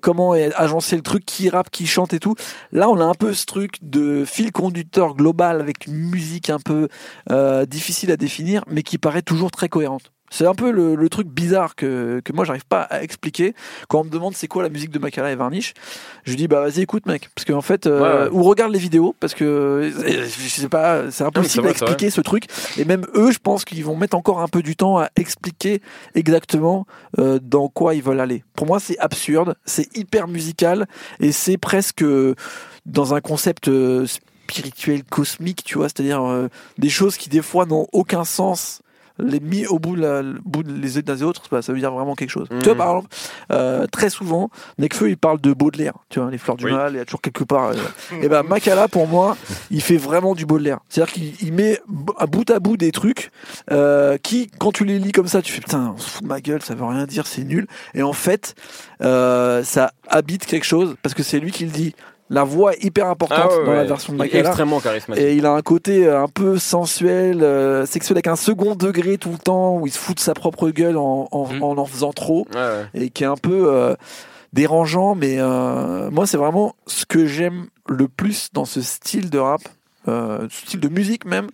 comment 0.00 0.32
agencer 0.32 0.96
le 0.96 1.02
truc, 1.02 1.24
qui 1.24 1.48
rappe, 1.48 1.70
qui 1.70 1.86
chante 1.86 2.12
et 2.14 2.18
tout. 2.18 2.34
Là, 2.72 2.88
on 2.88 3.00
a 3.00 3.04
un 3.04 3.14
peu 3.14 3.32
ce 3.32 3.46
truc 3.46 3.76
de 3.82 4.24
fil 4.24 4.52
conducteur 4.52 5.14
global 5.14 5.60
avec 5.60 5.86
une 5.86 5.96
musique 5.96 6.50
un 6.50 6.58
peu 6.58 6.88
difficile 7.66 8.10
à 8.10 8.16
définir, 8.16 8.64
mais 8.68 8.82
qui 8.82 8.98
paraît 8.98 9.22
toujours 9.22 9.50
très 9.50 9.68
cohérente. 9.68 10.12
C'est 10.30 10.46
un 10.46 10.54
peu 10.54 10.70
le, 10.70 11.08
truc 11.08 11.28
bizarre 11.28 11.74
que, 11.74 12.20
que 12.22 12.32
moi 12.34 12.44
j'arrive 12.44 12.66
pas 12.66 12.82
à 12.82 13.02
expliquer. 13.02 13.54
Quand 13.88 14.00
on 14.00 14.04
me 14.04 14.10
demande 14.10 14.34
c'est 14.34 14.46
quoi 14.46 14.62
la 14.62 14.68
musique 14.68 14.90
de 14.90 14.98
Makala 14.98 15.32
et 15.32 15.36
Varnish, 15.36 15.72
je 16.24 16.34
dis 16.34 16.48
bah 16.48 16.60
vas-y 16.60 16.82
écoute 16.82 17.06
mec, 17.06 17.30
parce 17.34 17.46
qu'en 17.46 17.62
fait 17.62 17.86
euh, 17.86 18.28
ou 18.30 18.42
regarde 18.42 18.72
les 18.72 18.78
vidéos 18.78 19.14
parce 19.20 19.34
que 19.34 19.90
je 19.90 20.48
sais 20.48 20.68
pas, 20.68 21.10
c'est 21.10 21.24
impossible 21.24 21.66
d'expliquer 21.66 22.10
ce 22.10 22.20
truc. 22.20 22.44
Et 22.76 22.84
même 22.84 23.06
eux, 23.14 23.32
je 23.32 23.38
pense 23.38 23.64
qu'ils 23.64 23.84
vont 23.84 23.96
mettre 23.96 24.16
encore 24.16 24.40
un 24.40 24.48
peu 24.48 24.62
du 24.62 24.76
temps 24.76 24.98
à 24.98 25.08
expliquer 25.16 25.80
exactement 26.14 26.86
euh, 27.18 27.38
dans 27.42 27.68
quoi 27.68 27.94
ils 27.94 28.02
veulent 28.02 28.20
aller. 28.20 28.44
Pour 28.54 28.66
moi, 28.66 28.80
c'est 28.80 28.98
absurde, 28.98 29.56
c'est 29.64 29.96
hyper 29.96 30.28
musical 30.28 30.86
et 31.20 31.32
c'est 31.32 31.56
presque 31.56 32.04
dans 32.84 33.14
un 33.14 33.20
concept 33.20 33.68
euh, 33.68 34.06
spirituel 34.06 35.04
cosmique, 35.04 35.64
tu 35.64 35.78
vois, 35.78 35.88
c'est-à-dire 35.88 36.48
des 36.78 36.88
choses 36.88 37.16
qui 37.16 37.28
des 37.28 37.42
fois 37.42 37.66
n'ont 37.66 37.86
aucun 37.92 38.24
sens 38.24 38.82
les 39.18 39.40
mis 39.40 39.66
au 39.66 39.78
bout, 39.78 39.94
la, 39.94 40.22
bout 40.44 40.62
les 40.62 40.98
uns 40.98 41.00
des 41.00 41.22
autres, 41.22 41.42
bah, 41.50 41.62
ça 41.62 41.72
veut 41.72 41.78
dire 41.78 41.92
vraiment 41.92 42.14
quelque 42.14 42.30
chose. 42.30 42.48
Tu 42.48 42.56
vois, 42.56 42.72
mhm. 42.72 42.78
par 42.78 42.88
exemple, 42.88 43.08
euh, 43.52 43.86
très 43.86 44.10
souvent, 44.10 44.50
Nekfeu, 44.78 45.10
il 45.10 45.16
parle 45.16 45.40
de 45.40 45.52
Baudelaire, 45.52 45.94
tu 46.08 46.20
vois, 46.20 46.30
les 46.30 46.38
fleurs 46.38 46.56
du 46.56 46.66
mal, 46.66 46.92
il 46.94 46.98
y 46.98 47.00
a 47.00 47.04
toujours 47.04 47.20
quelque 47.20 47.44
part. 47.44 47.70
Euh, 47.70 47.74
et 48.22 48.28
ben, 48.28 48.42
Makala, 48.42 48.88
pour 48.88 49.06
moi, 49.08 49.36
il 49.70 49.82
fait 49.82 49.96
vraiment 49.96 50.34
du 50.34 50.46
Baudelaire. 50.46 50.80
C'est-à-dire 50.88 51.12
qu'il 51.12 51.52
met 51.52 51.80
à 52.16 52.26
bout 52.26 52.48
à 52.50 52.60
bout 52.60 52.76
des 52.76 52.92
trucs 52.92 53.30
euh, 53.70 54.18
qui, 54.18 54.50
quand 54.58 54.72
tu 54.72 54.84
les 54.84 54.98
lis 54.98 55.12
comme 55.12 55.28
ça, 55.28 55.42
tu 55.42 55.52
fais 55.52 55.60
putain, 55.60 55.94
on 55.96 55.98
se 55.98 56.08
fout 56.08 56.22
de 56.22 56.28
ma 56.28 56.40
gueule, 56.40 56.62
ça 56.62 56.74
veut 56.74 56.84
rien 56.84 57.06
dire, 57.06 57.26
c'est 57.26 57.44
nul. 57.44 57.66
Et 57.94 58.02
en 58.02 58.12
fait, 58.12 58.54
ça 59.00 59.92
habite 60.08 60.46
quelque 60.46 60.64
chose 60.64 60.96
parce 61.02 61.14
que 61.14 61.22
c'est 61.22 61.40
lui 61.40 61.50
qui 61.50 61.64
le 61.64 61.70
dit 61.70 61.94
la 62.30 62.44
voix 62.44 62.74
est 62.74 62.84
hyper 62.84 63.06
importante 63.06 63.50
ah 63.50 63.64
dans 63.64 63.72
la 63.72 63.84
version 63.84 64.12
de 64.12 64.18
Makala. 64.18 64.48
Extrêmement 64.48 64.80
charismatique. 64.80 65.24
Et 65.24 65.34
il 65.34 65.46
a 65.46 65.52
un 65.52 65.62
côté 65.62 66.06
euh, 66.06 66.22
un 66.22 66.28
peu 66.28 66.58
sensuel, 66.58 67.42
euh, 67.42 67.86
sexuel 67.86 68.16
avec 68.16 68.26
un 68.26 68.36
second 68.36 68.74
degré 68.74 69.16
tout 69.18 69.30
le 69.30 69.38
temps 69.38 69.76
où 69.76 69.86
il 69.86 69.90
se 69.90 69.98
fout 69.98 70.16
de 70.16 70.20
sa 70.20 70.34
propre 70.34 70.70
gueule 70.70 70.98
en 70.98 71.28
en, 71.30 71.46
mhm. 71.46 71.62
en, 71.62 71.84
faisant 71.86 72.12
trop 72.12 72.46
et 72.94 73.10
qui 73.10 73.24
est 73.24 73.26
un 73.26 73.36
peu 73.36 73.72
euh, 73.72 73.94
dérangeant. 74.52 75.14
Mais 75.14 75.38
moi, 76.10 76.26
c'est 76.26 76.36
vraiment 76.36 76.74
ce 76.86 77.06
que 77.06 77.26
j'aime 77.26 77.66
le 77.88 78.08
plus 78.08 78.48
dans 78.52 78.64
ce 78.64 78.82
style 78.82 79.30
de 79.30 79.38
rap. 79.38 79.62
Style 80.50 80.80
de 80.80 80.88
musique 80.88 81.24
même 81.24 81.48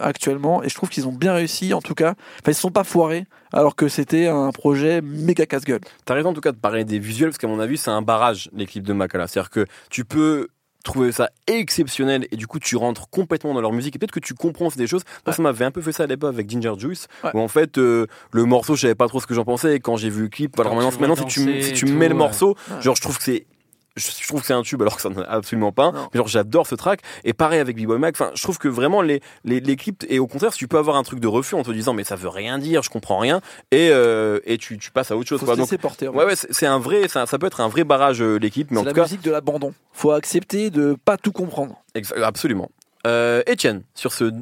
actuellement 0.00 0.62
et 0.62 0.68
je 0.68 0.74
trouve 0.74 0.88
qu'ils 0.88 1.06
ont 1.08 1.12
bien 1.12 1.34
réussi 1.34 1.74
en 1.74 1.80
tout 1.80 1.94
cas. 1.94 2.14
Enfin 2.40 2.52
ils 2.52 2.54
se 2.54 2.60
sont 2.60 2.70
pas 2.70 2.84
foirés 2.84 3.26
alors 3.54 3.76
que 3.76 3.88
c'était 3.88 4.26
un 4.26 4.50
projet 4.50 5.00
méga 5.00 5.46
casse-gueule. 5.46 5.80
T'as 6.04 6.14
raison 6.14 6.30
en 6.30 6.34
tout 6.34 6.40
cas 6.40 6.52
de 6.52 6.56
parler 6.56 6.84
des 6.84 6.98
visuels, 6.98 7.30
parce 7.30 7.38
qu'à 7.38 7.46
mon 7.46 7.60
avis, 7.60 7.78
c'est 7.78 7.90
un 7.90 8.02
barrage, 8.02 8.50
l'équipe 8.52 8.82
de 8.82 8.92
Makala. 8.92 9.28
C'est-à-dire 9.28 9.50
que 9.50 9.66
tu 9.90 10.04
peux 10.04 10.48
trouver 10.82 11.12
ça 11.12 11.30
exceptionnel 11.46 12.28
et 12.30 12.36
du 12.36 12.46
coup 12.46 12.58
tu 12.58 12.76
rentres 12.76 13.08
complètement 13.08 13.54
dans 13.54 13.62
leur 13.62 13.72
musique 13.72 13.96
et 13.96 13.98
peut-être 13.98 14.12
que 14.12 14.20
tu 14.20 14.34
comprends 14.34 14.68
des 14.76 14.86
choses. 14.86 15.02
Moi 15.24 15.32
ça 15.32 15.40
m'avait 15.40 15.64
un 15.64 15.70
peu 15.70 15.80
fait 15.80 15.92
ça 15.92 16.02
à 16.02 16.06
l'époque 16.06 16.34
avec 16.34 16.50
Ginger 16.50 16.74
Juice 16.76 17.08
où 17.32 17.40
en 17.40 17.48
fait 17.48 17.78
euh, 17.78 18.06
le 18.32 18.44
morceau 18.44 18.76
je 18.76 18.82
savais 18.82 18.94
pas 18.94 19.08
trop 19.08 19.18
ce 19.18 19.26
que 19.26 19.32
j'en 19.32 19.46
pensais 19.46 19.76
et 19.76 19.80
quand 19.80 19.96
j'ai 19.96 20.10
vu 20.10 20.24
le 20.24 20.28
clip 20.28 20.60
alors 20.60 20.74
maintenant, 20.74 20.90
maintenant 21.00 21.16
si 21.16 21.24
tu, 21.24 21.62
si 21.62 21.72
tu 21.72 21.86
mets 21.86 22.10
le 22.10 22.14
morceau 22.14 22.54
genre 22.82 22.94
je 22.94 23.00
trouve 23.00 23.16
que 23.16 23.24
c'est 23.24 23.46
je 23.96 24.26
trouve 24.26 24.40
que 24.40 24.46
c'est 24.46 24.54
un 24.54 24.62
tube 24.62 24.82
alors 24.82 24.96
que 24.96 25.02
ça 25.02 25.08
n'en 25.08 25.22
est 25.22 25.26
absolument 25.26 25.72
pas. 25.72 25.92
Mais 25.92 26.18
genre 26.18 26.28
j'adore 26.28 26.66
ce 26.66 26.74
track. 26.74 27.00
Et 27.24 27.32
pareil 27.32 27.60
avec 27.60 27.76
B-Boy 27.76 27.98
Mac. 27.98 28.14
Enfin, 28.16 28.30
je 28.34 28.42
trouve 28.42 28.58
que 28.58 28.68
vraiment 28.68 29.02
les, 29.02 29.20
les, 29.44 29.60
les 29.60 29.76
clips 29.76 30.04
et 30.08 30.18
au 30.18 30.26
contraire, 30.26 30.52
si 30.52 30.58
tu 30.58 30.68
peux 30.68 30.78
avoir 30.78 30.96
un 30.96 31.02
truc 31.02 31.20
de 31.20 31.28
refus 31.28 31.54
en 31.54 31.62
te 31.62 31.70
disant 31.70 31.94
mais 31.94 32.04
ça 32.04 32.16
veut 32.16 32.28
rien 32.28 32.58
dire, 32.58 32.82
je 32.82 32.90
comprends 32.90 33.18
rien, 33.18 33.40
et 33.70 33.90
euh, 33.90 34.40
et 34.44 34.58
tu, 34.58 34.78
tu 34.78 34.90
passes 34.90 35.10
à 35.10 35.16
autre 35.16 35.28
chose. 35.28 35.40
Faut 35.40 35.46
quoi. 35.46 35.56
Donc, 35.56 35.74
porter, 35.78 36.08
ouais, 36.08 36.24
ouais, 36.24 36.34
c'est 36.36 36.66
un 36.66 36.78
vrai, 36.78 37.08
ça, 37.08 37.26
ça 37.26 37.38
peut 37.38 37.46
être 37.46 37.60
un 37.60 37.68
vrai 37.68 37.84
barrage 37.84 38.22
euh, 38.22 38.36
l'équipe. 38.38 38.70
Mais 38.70 38.78
en 38.78 38.84
tout 38.84 38.94
la 38.94 39.02
musique 39.02 39.22
de 39.22 39.30
l'abandon. 39.30 39.74
Faut 39.92 40.10
accepter 40.10 40.70
de 40.70 40.96
pas 41.04 41.16
tout 41.16 41.32
comprendre. 41.32 41.82
Absolument. 42.22 42.70
Euh, 43.06 43.42
Etienne, 43.48 43.82
sur 43.94 44.12
ce, 44.12 44.32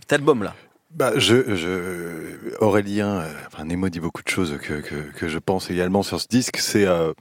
cet 0.00 0.12
album 0.12 0.42
là. 0.42 0.54
Bah, 0.90 1.12
je, 1.16 1.56
je, 1.56 2.54
Aurélien, 2.60 3.22
euh, 3.22 3.32
enfin, 3.48 3.64
Nemo 3.64 3.88
dit 3.88 3.98
beaucoup 3.98 4.22
de 4.22 4.28
choses 4.28 4.56
que, 4.62 4.74
que, 4.74 4.94
que 4.94 5.28
je 5.28 5.38
pense 5.38 5.68
également 5.70 6.04
sur 6.04 6.20
ce 6.20 6.28
disque. 6.28 6.58
C'est 6.58 6.86
euh, 6.86 7.12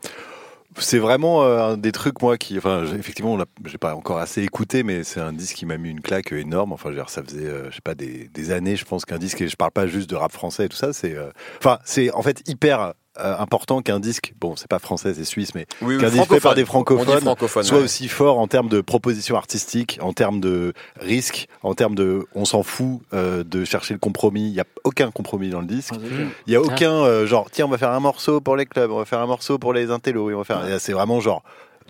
c'est 0.78 1.00
vraiment 1.00 1.44
euh, 1.44 1.74
un 1.74 1.78
des 1.78 1.92
trucs 1.92 2.22
moi 2.22 2.38
qui, 2.38 2.58
enfin, 2.58 2.86
effectivement, 2.98 3.38
j'ai 3.66 3.78
pas 3.78 3.96
encore 3.96 4.18
assez 4.18 4.42
écouté, 4.42 4.84
mais 4.84 5.04
c'est 5.04 5.20
un 5.20 5.34
disque 5.34 5.56
qui 5.56 5.66
m'a 5.66 5.78
mis 5.78 5.90
une 5.90 6.02
claque 6.02 6.32
énorme. 6.32 6.74
Enfin, 6.74 6.92
ça 7.08 7.24
faisait, 7.24 7.46
euh, 7.46 7.70
je 7.70 7.76
sais 7.76 7.82
pas, 7.82 7.96
des, 7.96 8.30
des 8.34 8.52
années, 8.52 8.76
je 8.76 8.86
pense 8.86 9.06
qu'un 9.06 9.18
disque, 9.18 9.42
et 9.42 9.48
je 9.48 9.56
parle 9.56 9.72
pas 9.72 9.88
juste 9.88 10.10
de 10.10 10.16
rap 10.16 10.32
français 10.32 10.66
et 10.66 10.70
tout 10.70 10.78
ça, 10.78 10.94
c'est, 10.94 11.16
euh, 11.16 11.32
enfin, 11.60 11.80
c'est 11.86 12.12
en 12.12 12.22
fait 12.22 12.48
hyper 12.48 12.94
euh, 13.20 13.38
important 13.38 13.82
qu'un 13.82 14.00
disque, 14.00 14.34
bon, 14.40 14.56
c'est 14.56 14.68
pas 14.68 14.80
français, 14.80 15.14
c'est 15.14 15.24
suisse, 15.24 15.54
mais 15.54 15.66
qu'un 15.80 16.10
disque 16.10 16.30
fait 16.30 16.40
par 16.40 16.56
des 16.56 16.66
francophones, 16.66 17.36
soit 17.64 17.78
aussi 17.78 18.08
fort 18.08 18.40
en 18.40 18.48
termes 18.48 18.70
de 18.70 18.82
proposition 18.82 19.36
artistique, 19.36 20.00
en 20.02 20.14
termes 20.14 20.40
de 20.40 20.74
risque, 21.00 21.48
en 21.62 21.76
termes 21.76 21.96
de, 21.96 22.26
on 22.34 22.46
s'en 22.46 22.64
fout 22.64 23.02
euh, 23.14 23.44
de 23.44 23.66
chercher 23.66 23.94
le 23.94 24.00
compromis. 24.00 24.48
Il 24.48 24.54
y 24.54 24.60
a 24.60 24.66
aucun 24.84 25.12
compromis 25.12 25.50
dans 25.50 25.62
le 25.62 25.68
disque. 25.68 25.94
Ah, 25.96 26.00
Il 26.48 26.54
y 26.54 26.56
a 26.56 26.62
aucun 26.62 26.92
euh, 26.92 27.28
genre, 27.28 27.50
tiens, 27.52 27.66
on 27.66 27.70
va 27.70 27.78
faire 27.78 27.92
un 27.92 28.00
morceau 28.00 28.42
pour 28.42 28.56
les 28.56 28.66
clubs, 28.66 28.90
on 28.92 28.98
va 28.98 29.06
faire 29.06 29.20
un 29.20 29.28
morceau 29.28 29.58
pour 29.60 29.74
les 29.74 29.92
intellos, 29.92 30.32
on 30.32 30.38
va 30.38 30.44
faire. 30.44 30.80
C'est 30.80 30.94
vraiment 30.94 31.20
genre 31.20 31.44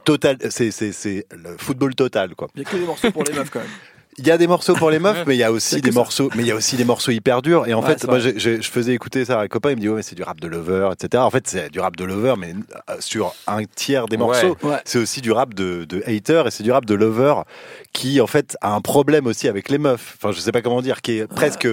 total, 0.04 0.38
c'est 0.50 0.72
c'est 0.72 0.92
c'est 0.92 1.26
le 1.32 1.56
football 1.58 1.96
total 1.96 2.36
quoi. 2.36 2.50
Il 2.56 2.64
y 2.64 2.66
a 2.66 2.70
que 2.70 2.76
des 2.76 2.86
morceaux 2.86 3.12
pour 3.12 3.24
les 3.24 3.34
meufs 3.34 3.50
quand 3.50 3.60
même. 3.60 3.70
Il 4.18 4.28
y 4.28 4.32
a 4.32 4.38
des 4.38 4.48
morceaux 4.48 4.74
pour 4.74 4.90
les 4.90 5.00
meufs, 5.06 5.26
mais 5.26 5.36
il 5.36 5.40
y 5.40 5.44
a 5.44 5.52
aussi 5.52 5.82
des 5.82 5.92
morceaux, 5.92 6.30
mais 6.36 6.44
il 6.44 6.48
y 6.48 6.52
a 6.52 6.56
aussi 6.56 6.76
des 6.76 6.86
morceaux 6.86 7.12
hyper 7.12 7.42
durs. 7.42 7.68
Et 7.68 7.74
en 7.74 7.82
fait, 7.82 8.06
moi, 8.06 8.20
je 8.20 8.62
faisais 8.62 8.94
écouter 8.94 9.26
ça 9.26 9.40
à 9.40 9.44
un 9.44 9.48
copain, 9.48 9.72
il 9.72 9.76
me 9.76 9.82
dit, 9.82 9.90
ouais, 9.90 9.98
mais 9.98 10.02
c'est 10.04 10.16
du 10.16 10.24
rap 10.24 10.40
de 10.40 10.48
lover, 10.48 10.90
etc. 10.94 11.22
En 11.24 11.30
fait, 11.30 11.48
c'est 11.48 11.70
du 11.72 11.80
rap 11.80 11.96
de 11.96 12.04
lover, 12.04 12.36
mais 12.38 12.54
euh, 12.90 12.96
sur 13.00 13.34
un 13.48 13.64
tiers 13.64 14.08
des 14.08 14.18
morceaux. 14.18 14.58
C'est 14.86 15.00
aussi 15.00 15.22
du 15.22 15.32
rap 15.32 15.54
de, 15.54 15.86
de 15.86 16.04
hater 16.06 16.44
et 16.48 16.52
c'est 16.52 16.64
du 16.64 16.72
rap 16.72 16.86
de 16.86 16.94
lover 16.94 17.36
qui, 17.94 18.22
en 18.22 18.28
fait, 18.28 18.58
a 18.62 18.74
un 18.74 18.82
problème 18.82 19.28
aussi 19.28 19.48
avec 19.48 19.70
les 19.70 19.78
meufs. 19.78 20.18
Enfin, 20.18 20.32
je 20.32 20.40
sais 20.40 20.52
pas 20.52 20.62
comment 20.62 20.82
dire, 20.82 21.02
qui 21.02 21.20
est 21.20 21.28
presque 21.28 21.68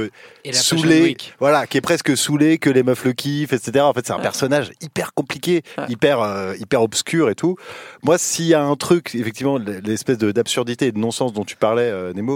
saoulé. 0.53 1.17
Voilà, 1.39 1.67
qui 1.67 1.79
est 1.79 1.83
presque 1.83 2.17
saoulé, 2.17 2.59
que 2.59 2.71
les 2.71 2.83
meufs 2.83 3.05
le 3.05 3.13
kiffent, 3.13 3.53
etc. 3.53 3.81
En 3.81 3.93
fait, 3.93 4.07
c'est 4.07 4.13
un 4.13 4.19
personnage 4.19 4.73
hyper 4.81 5.15
compliqué, 5.15 5.63
hyper, 5.89 6.21
euh, 6.21 6.55
hyper 6.59 6.83
obscur 6.83 7.31
et 7.31 7.35
tout. 7.35 7.57
Moi, 8.03 8.19
s'il 8.19 8.47
y 8.47 8.55
a 8.55 8.63
un 8.63 8.77
truc, 8.77 9.15
effectivement, 9.15 9.59
l'espèce 9.59 10.19
d'absurdité 10.19 10.87
et 10.87 10.93
de 10.93 10.99
non-sens 10.99 11.33
dont 11.33 11.45
tu 11.45 11.57
parlais, 11.57 11.91
euh, 11.91 12.13
Nemo, 12.13 12.30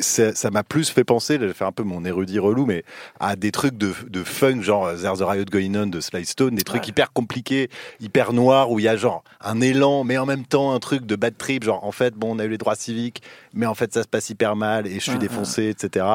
ça 0.00 0.50
m'a 0.50 0.62
plus 0.62 0.90
fait 0.90 1.04
penser, 1.04 1.38
je 1.40 1.46
vais 1.46 1.52
faire 1.52 1.66
un 1.66 1.72
peu 1.72 1.82
mon 1.82 2.04
érudit 2.04 2.38
relou, 2.38 2.66
mais 2.66 2.84
à 3.18 3.36
des 3.36 3.52
trucs 3.52 3.76
de, 3.76 3.92
de 4.08 4.22
funk, 4.22 4.62
genre 4.62 4.86
euh, 4.86 4.96
There's 4.96 5.18
the 5.18 5.22
Riot 5.22 5.44
Going 5.50 5.74
On 5.74 5.86
de 5.86 6.00
Sly 6.00 6.24
Stone, 6.24 6.54
des 6.54 6.62
trucs 6.62 6.86
hyper 6.86 7.12
compliqués, 7.12 7.70
hyper 8.00 8.32
noirs, 8.32 8.70
où 8.70 8.78
il 8.78 8.84
y 8.84 8.88
a 8.88 8.96
genre 8.96 9.24
un 9.40 9.60
élan, 9.60 10.04
mais 10.04 10.18
en 10.18 10.26
même 10.26 10.44
temps 10.44 10.72
un 10.72 10.78
truc 10.78 11.06
de 11.06 11.16
bad 11.16 11.36
trip, 11.36 11.64
genre 11.64 11.84
en 11.84 11.92
fait, 11.92 12.14
bon, 12.14 12.36
on 12.36 12.38
a 12.38 12.44
eu 12.44 12.48
les 12.48 12.58
droits 12.58 12.74
civiques, 12.74 13.22
mais 13.54 13.66
en 13.66 13.74
fait, 13.74 13.92
ça 13.92 14.02
se 14.02 14.08
passe 14.08 14.30
hyper 14.30 14.56
mal 14.56 14.86
et 14.86 14.94
je 14.94 15.10
suis 15.10 15.18
défoncé, 15.18 15.68
etc. 15.68 16.06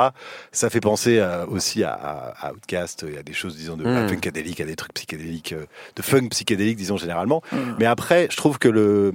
Ça 0.51 0.69
fait 0.69 0.81
penser 0.81 1.19
euh, 1.19 1.45
aussi 1.47 1.83
à, 1.83 1.93
à, 1.93 2.53
Outcast, 2.53 3.05
il 3.07 3.15
y 3.15 3.17
a 3.17 3.23
des 3.23 3.33
choses, 3.33 3.55
disons, 3.55 3.77
de 3.77 3.83
mm. 3.83 4.09
funkadélique, 4.09 4.61
à 4.61 4.65
des 4.65 4.75
trucs 4.75 4.93
psychédéliques, 4.93 5.53
euh, 5.53 5.65
de 5.95 6.01
funk 6.01 6.29
psychédélique, 6.29 6.77
disons, 6.77 6.97
généralement. 6.97 7.41
Mm. 7.51 7.57
Mais 7.79 7.85
après, 7.85 8.27
je 8.31 8.37
trouve 8.37 8.59
que 8.59 8.69
le, 8.69 9.11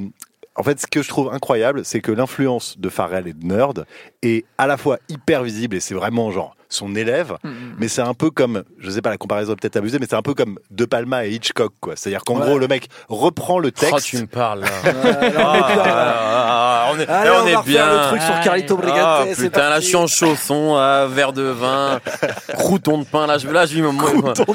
en 0.56 0.62
fait, 0.62 0.78
ce 0.80 0.86
que 0.86 1.02
je 1.02 1.08
trouve 1.08 1.32
incroyable, 1.32 1.84
c'est 1.84 2.00
que 2.00 2.12
l'influence 2.12 2.78
de 2.78 2.88
Pharrell 2.88 3.26
et 3.26 3.32
de 3.32 3.46
Nerd 3.46 3.86
est 4.22 4.44
à 4.58 4.66
la 4.66 4.76
fois 4.76 4.98
hyper 5.08 5.42
visible 5.42 5.76
et 5.76 5.80
c'est 5.80 5.94
vraiment 5.94 6.30
genre 6.30 6.56
son 6.70 6.94
élève, 6.94 7.36
mm, 7.42 7.48
mm. 7.48 7.74
mais 7.78 7.88
c'est 7.88 8.00
un 8.00 8.14
peu 8.14 8.30
comme, 8.30 8.62
je 8.78 8.90
sais 8.90 9.02
pas, 9.02 9.10
la 9.10 9.18
comparaison 9.18 9.54
peut-être 9.54 9.76
abusée, 9.76 9.98
mais 9.98 10.06
c'est 10.08 10.16
un 10.16 10.22
peu 10.22 10.34
comme 10.34 10.58
De 10.70 10.84
Palma 10.84 11.26
et 11.26 11.32
Hitchcock, 11.32 11.72
quoi. 11.80 11.94
C'est-à-dire 11.96 12.22
qu'en 12.22 12.38
gros, 12.38 12.58
le 12.58 12.68
mec 12.68 12.88
reprend 13.08 13.58
le 13.58 13.72
texte. 13.72 13.92
Oh, 13.92 14.00
tu 14.00 14.18
me 14.18 14.26
parles, 14.26 14.60
là. 14.60 14.68
Ah, 16.52 16.90
on 16.92 16.98
est, 16.98 17.08
on, 17.08 17.46
est 17.46 17.64
bien. 17.66 17.86
le 17.86 18.08
truc 18.08 18.22
sur 18.22 18.40
Carlito 18.40 18.76
Brigante. 18.76 19.28
Oh, 19.30 19.34
putain, 19.36 19.68
là, 19.68 19.80
je 19.80 19.86
suis 19.86 19.96
en 19.96 20.06
chausson, 20.06 20.76
un 20.76 21.06
verre 21.06 21.32
de 21.32 21.42
vin, 21.42 22.00
crouton 22.54 22.98
de 22.98 23.04
pain, 23.04 23.26
là, 23.26 23.38
je, 23.38 23.46
là, 23.48 23.66
je 23.66 23.74
vis 23.74 23.82
mon 23.82 23.94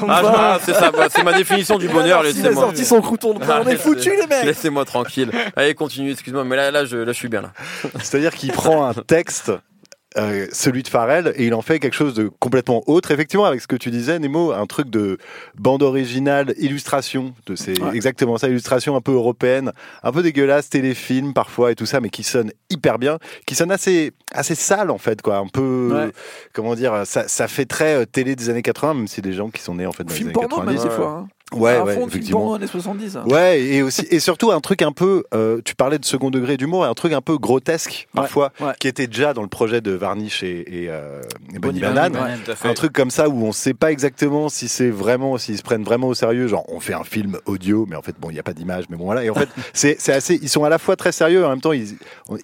ah, 0.08 0.58
c'est 0.62 0.74
ça, 0.74 0.90
c'est 1.10 1.22
ma 1.22 1.32
définition 1.32 1.78
du 1.78 1.88
bonheur, 1.88 2.22
laissez-moi. 2.22 2.50
Il 2.50 2.58
a 2.58 2.60
sorti 2.60 2.84
son 2.84 3.00
crouton 3.00 3.34
de 3.34 3.38
pain, 3.38 3.62
on 3.64 3.68
est 3.68 3.76
foutus, 3.76 4.12
les 4.20 4.26
mecs. 4.26 4.44
Laissez-moi 4.44 4.84
tranquille. 4.84 5.30
Allez, 5.54 5.74
continue, 5.74 6.12
excuse-moi, 6.12 6.44
mais 6.44 6.56
là, 6.56 6.70
là, 6.70 6.84
je, 6.84 6.96
là, 6.96 7.12
je 7.12 7.18
suis 7.18 7.28
bien, 7.28 7.42
là. 7.42 7.52
C'est-à-dire 8.00 8.34
qu'il 8.34 8.52
prend 8.52 8.86
un 8.86 8.94
texte 8.94 9.52
euh, 10.16 10.46
celui 10.52 10.82
de 10.82 10.88
Pharrell 10.88 11.32
et 11.36 11.46
il 11.46 11.54
en 11.54 11.62
fait 11.62 11.78
quelque 11.78 11.94
chose 11.94 12.14
de 12.14 12.30
complètement 12.40 12.82
autre. 12.86 13.10
Effectivement, 13.10 13.44
avec 13.44 13.60
ce 13.60 13.66
que 13.66 13.76
tu 13.76 13.90
disais, 13.90 14.18
Nemo, 14.18 14.52
un 14.52 14.66
truc 14.66 14.88
de 14.88 15.18
bande 15.58 15.82
originale, 15.82 16.54
illustration. 16.58 17.34
C'est 17.54 17.74
exactement 17.92 18.38
ça, 18.38 18.48
illustration 18.48 18.96
un 18.96 19.00
peu 19.00 19.12
européenne, 19.12 19.72
un 20.02 20.12
peu 20.12 20.22
dégueulasse, 20.22 20.70
téléfilm 20.70 21.34
parfois 21.34 21.72
et 21.72 21.74
tout 21.74 21.86
ça, 21.86 22.00
mais 22.00 22.08
qui 22.08 22.22
sonne 22.22 22.50
hyper 22.70 22.98
bien, 22.98 23.18
qui 23.46 23.54
sonne 23.54 23.70
assez 23.70 24.12
assez 24.32 24.54
sale 24.54 24.90
en 24.90 24.98
fait, 24.98 25.22
quoi. 25.22 25.36
Un 25.36 25.48
peu, 25.48 26.10
comment 26.52 26.74
dire, 26.74 27.02
ça, 27.04 27.28
ça 27.28 27.48
fait 27.48 27.66
très 27.66 27.94
euh, 27.94 28.06
télé 28.06 28.36
des 28.36 28.50
années 28.50 28.62
80, 28.62 28.94
même 28.94 29.08
si 29.08 29.22
des 29.22 29.32
gens 29.32 29.50
qui 29.50 29.62
sont 29.62 29.74
nés 29.74 29.86
en 29.86 29.92
fait 29.92 30.04
dans 30.04 30.14
les 30.14 30.22
années 30.22 30.32
90. 30.32 30.84
Même 30.84 30.90
fois, 30.92 31.08
hein. 31.08 31.28
Ouais, 31.52 31.80
ouais, 31.80 32.02
effectivement. 32.02 32.54
années 32.54 32.66
70. 32.66 33.16
Hein. 33.16 33.24
Ouais, 33.26 33.62
et 33.62 33.82
aussi 33.82 34.04
et 34.10 34.18
surtout 34.18 34.50
un 34.50 34.60
truc 34.60 34.82
un 34.82 34.90
peu. 34.90 35.22
Euh, 35.32 35.60
tu 35.64 35.76
parlais 35.76 35.98
de 36.00 36.04
second 36.04 36.30
degré 36.30 36.56
d'humour, 36.56 36.84
et 36.84 36.88
un 36.88 36.94
truc 36.94 37.12
un 37.12 37.20
peu 37.20 37.38
grotesque 37.38 38.08
parfois, 38.12 38.52
qui 38.80 38.88
était 38.88 39.06
déjà 39.06 39.32
dans 39.32 39.42
le 39.42 39.48
projet 39.48 39.80
de 39.80 39.92
Varnish 39.92 40.42
et, 40.42 40.64
et, 40.66 40.90
euh, 40.90 41.22
et 41.54 41.60
Bonnie 41.60 41.78
Banane. 41.78 42.16
un 42.64 42.74
truc 42.74 42.92
comme 42.92 43.10
ça 43.10 43.28
où 43.28 43.44
on 43.44 43.52
sait 43.52 43.74
pas 43.74 43.92
exactement 43.92 44.48
si 44.48 44.66
c'est 44.66 44.90
vraiment, 44.90 45.38
s'ils 45.38 45.58
se 45.58 45.62
prennent 45.62 45.84
vraiment 45.84 46.08
au 46.08 46.14
sérieux. 46.14 46.48
Genre, 46.48 46.64
on 46.68 46.80
fait 46.80 46.94
un 46.94 47.04
film 47.04 47.38
audio, 47.46 47.86
mais 47.88 47.94
en 47.94 48.02
fait, 48.02 48.16
bon, 48.18 48.30
il 48.30 48.34
n'y 48.34 48.40
a 48.40 48.44
pas 48.44 48.54
d'image, 48.54 48.86
mais 48.90 48.96
bon 48.96 49.04
voilà. 49.04 49.22
Et 49.22 49.30
en 49.30 49.34
fait, 49.34 49.48
c'est 49.72 49.96
c'est 50.00 50.12
assez. 50.12 50.40
Ils 50.42 50.48
sont 50.48 50.64
à 50.64 50.68
la 50.68 50.78
fois 50.78 50.96
très 50.96 51.12
sérieux, 51.12 51.42
et 51.42 51.44
en 51.44 51.50
même 51.50 51.60
temps, 51.60 51.72
ils 51.72 51.96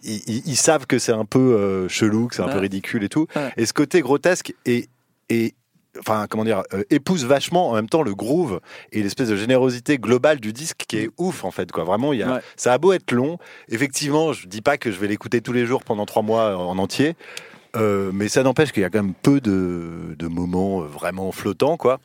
ils, 0.05 0.43
ils, 0.47 0.57
savent 0.57 0.87
que 0.87 1.01
c'est 1.01 1.13
un 1.13 1.25
peu 1.25 1.41
euh, 1.41 1.89
chelou, 1.89 2.29
que 2.29 2.37
c'est 2.37 2.43
un 2.43 2.49
peu 2.49 2.59
ridicule 2.59 3.03
et 3.03 3.09
tout. 3.09 3.27
Et 3.57 3.67
ce 3.67 3.73
côté 3.73 4.01
grotesque 4.01 4.55
est 4.65 4.89
est 5.29 5.55
enfin 5.99 6.27
comment 6.29 6.45
dire 6.45 6.63
euh, 6.73 6.85
épouse 6.91 7.25
vachement 7.25 7.71
en 7.71 7.75
même 7.75 7.89
temps 7.89 8.03
le 8.03 8.15
groove 8.15 8.61
et 8.93 9.03
l'espèce 9.03 9.29
de 9.29 9.37
générosité 9.37 9.99
globale 9.99 10.41
du 10.41 10.53
disque 10.53 10.85
qui 10.89 10.99
est 10.99 11.11
ouf 11.19 11.45
en 11.45 11.51
fait 11.51 11.71
quoi. 11.73 11.85
Vraiment 11.85 12.13
il 12.13 12.21
y 12.21 12.23
a 12.23 12.41
ça 12.57 12.73
a 12.73 12.79
beau 12.79 12.93
être 12.93 13.13
long. 13.13 13.39
Effectivement 13.69 14.33
je 14.33 14.47
dis 14.47 14.63
pas 14.63 14.79
que 14.79 14.91
je 14.91 14.99
vais 14.99 15.09
l'écouter 15.09 15.41
tous 15.41 15.53
les 15.53 15.67
jours 15.67 15.85
pendant 15.85 16.07
trois 16.07 16.23
mois 16.23 16.57
en 16.57 16.79
entier 16.79 17.15
euh, 17.75 18.11
mais 18.12 18.29
ça 18.29 18.43
n'empêche 18.43 18.71
qu'il 18.73 18.83
y 18.83 18.87
a 18.87 18.91
quand 18.91 19.02
même 19.02 19.14
peu 19.14 19.41
de, 19.41 20.14
de 20.19 20.26
moments 20.26 20.81
vraiment 20.81 21.33
flottants, 21.33 21.76
quoi. 21.76 22.00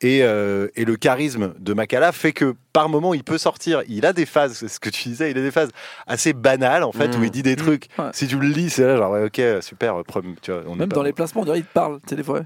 Et, 0.00 0.20
euh, 0.22 0.68
et, 0.76 0.86
le 0.86 0.96
charisme 0.96 1.52
de 1.58 1.74
Makala 1.74 2.12
fait 2.12 2.32
que 2.32 2.54
par 2.72 2.88
moment 2.88 3.12
il 3.12 3.22
peut 3.22 3.36
sortir. 3.36 3.82
Il 3.86 4.06
a 4.06 4.14
des 4.14 4.24
phases, 4.24 4.54
c'est 4.54 4.68
ce 4.68 4.80
que 4.80 4.88
tu 4.88 5.10
disais, 5.10 5.30
il 5.30 5.36
a 5.36 5.42
des 5.42 5.50
phases 5.50 5.68
assez 6.06 6.32
banales 6.32 6.84
en 6.84 6.92
fait 6.92 7.14
où 7.18 7.22
il 7.22 7.30
dit 7.30 7.42
des 7.42 7.52
mmh. 7.52 7.56
trucs. 7.56 7.88
Si 8.12 8.26
tu 8.26 8.38
le 8.38 8.48
lis, 8.48 8.70
c'est 8.70 8.86
là 8.86 8.96
genre 8.96 9.10
ouais, 9.10 9.24
ok 9.24 9.62
super. 9.62 9.96
Tu 10.40 10.52
vois, 10.52 10.62
on 10.66 10.76
Même 10.76 10.88
dans 10.88 11.02
les 11.02 11.12
placements, 11.12 11.42
on 11.42 11.44
dirait 11.44 11.58
il 11.58 11.64
te 11.64 11.72
parle. 11.72 11.98
des 12.10 12.22
fois. 12.22 12.40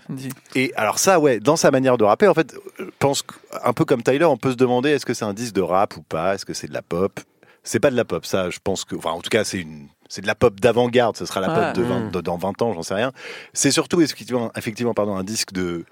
Et 0.57 0.73
alors 0.75 0.99
ça 0.99 1.21
ouais, 1.21 1.39
dans 1.39 1.57
sa 1.57 1.71
manière 1.71 1.97
de 1.97 2.03
rapper, 2.03 2.27
en 2.27 2.35
fait, 2.35 2.57
je 2.81 2.85
pense 2.99 3.23
un 3.63 3.73
peu 3.73 3.85
comme 3.85 4.03
Tyler, 4.03 4.25
on 4.25 4.37
peut 4.37 4.51
se 4.51 4.57
demander 4.57 4.91
est-ce 4.91 5.07
que 5.07 5.15
c'est 5.15 5.25
un 5.25 5.35
disque 5.35 5.55
de 5.55 5.63
rap 5.63 5.97
ou 5.97 6.03
pas, 6.03 6.35
est-ce 6.35 6.45
que 6.45 6.55
c'est 6.55 6.67
de 6.67 6.75
la 6.75 6.83
pop? 6.83 7.21
C'est 7.67 7.81
pas 7.81 7.91
de 7.91 7.97
la 7.97 8.05
pop, 8.05 8.27
ça. 8.27 8.51
Je 8.51 8.59
pense 8.63 8.85
que, 8.85 8.95
enfin, 8.95 9.13
en 9.13 9.23
tout 9.23 9.31
cas, 9.31 9.43
c'est 9.43 9.59
une 9.59 9.89
c'est 10.09 10.21
de 10.21 10.27
la 10.27 10.35
pop 10.35 10.61
d'avant-garde, 10.61 11.17
ce 11.17 11.27
sera 11.27 11.41
la 11.41 11.49
pop 11.49 12.13
de, 12.13 12.21
dans 12.21 12.37
20 12.37 12.63
ans, 12.63 12.73
j'en 12.73 12.83
sais 12.83 12.95
rien. 12.95 13.13
C'est 13.53 13.71
surtout 13.71 14.01
effectivement, 14.01 14.51
effectivement 14.57 14.95
pardon, 14.95 15.17
un 15.17 15.25
disque 15.25 15.53
de, 15.53 15.85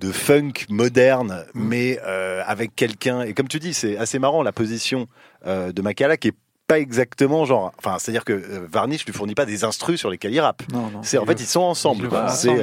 de 0.00 0.12
funk 0.12 0.52
moderne, 0.68 1.44
mm. 1.54 1.62
mais 1.62 2.00
euh, 2.04 2.42
avec 2.46 2.74
quelqu'un. 2.74 3.22
Et 3.22 3.34
comme 3.34 3.48
tu 3.48 3.58
dis, 3.58 3.74
c'est 3.74 3.96
assez 3.96 4.18
marrant 4.18 4.42
la 4.42 4.52
position 4.52 5.06
euh, 5.46 5.72
de 5.72 5.82
Makala 5.82 6.16
qui 6.16 6.28
est 6.28 6.34
pas 6.66 6.80
exactement 6.80 7.44
genre 7.44 7.72
enfin 7.78 7.98
c'est 8.00 8.10
à 8.10 8.12
dire 8.12 8.24
que 8.24 8.32
euh, 8.32 8.66
Varnish 8.68 9.06
lui 9.06 9.12
fournit 9.12 9.36
pas 9.36 9.46
des 9.46 9.62
instrus 9.62 10.00
sur 10.00 10.10
lesquels 10.10 10.34
il 10.34 10.40
rappe 10.40 10.64
c'est 11.02 11.16
en 11.16 11.24
fait 11.24 11.40
ils 11.40 11.46
sont 11.46 11.60
ensemble 11.60 12.08
c'est 12.30 12.60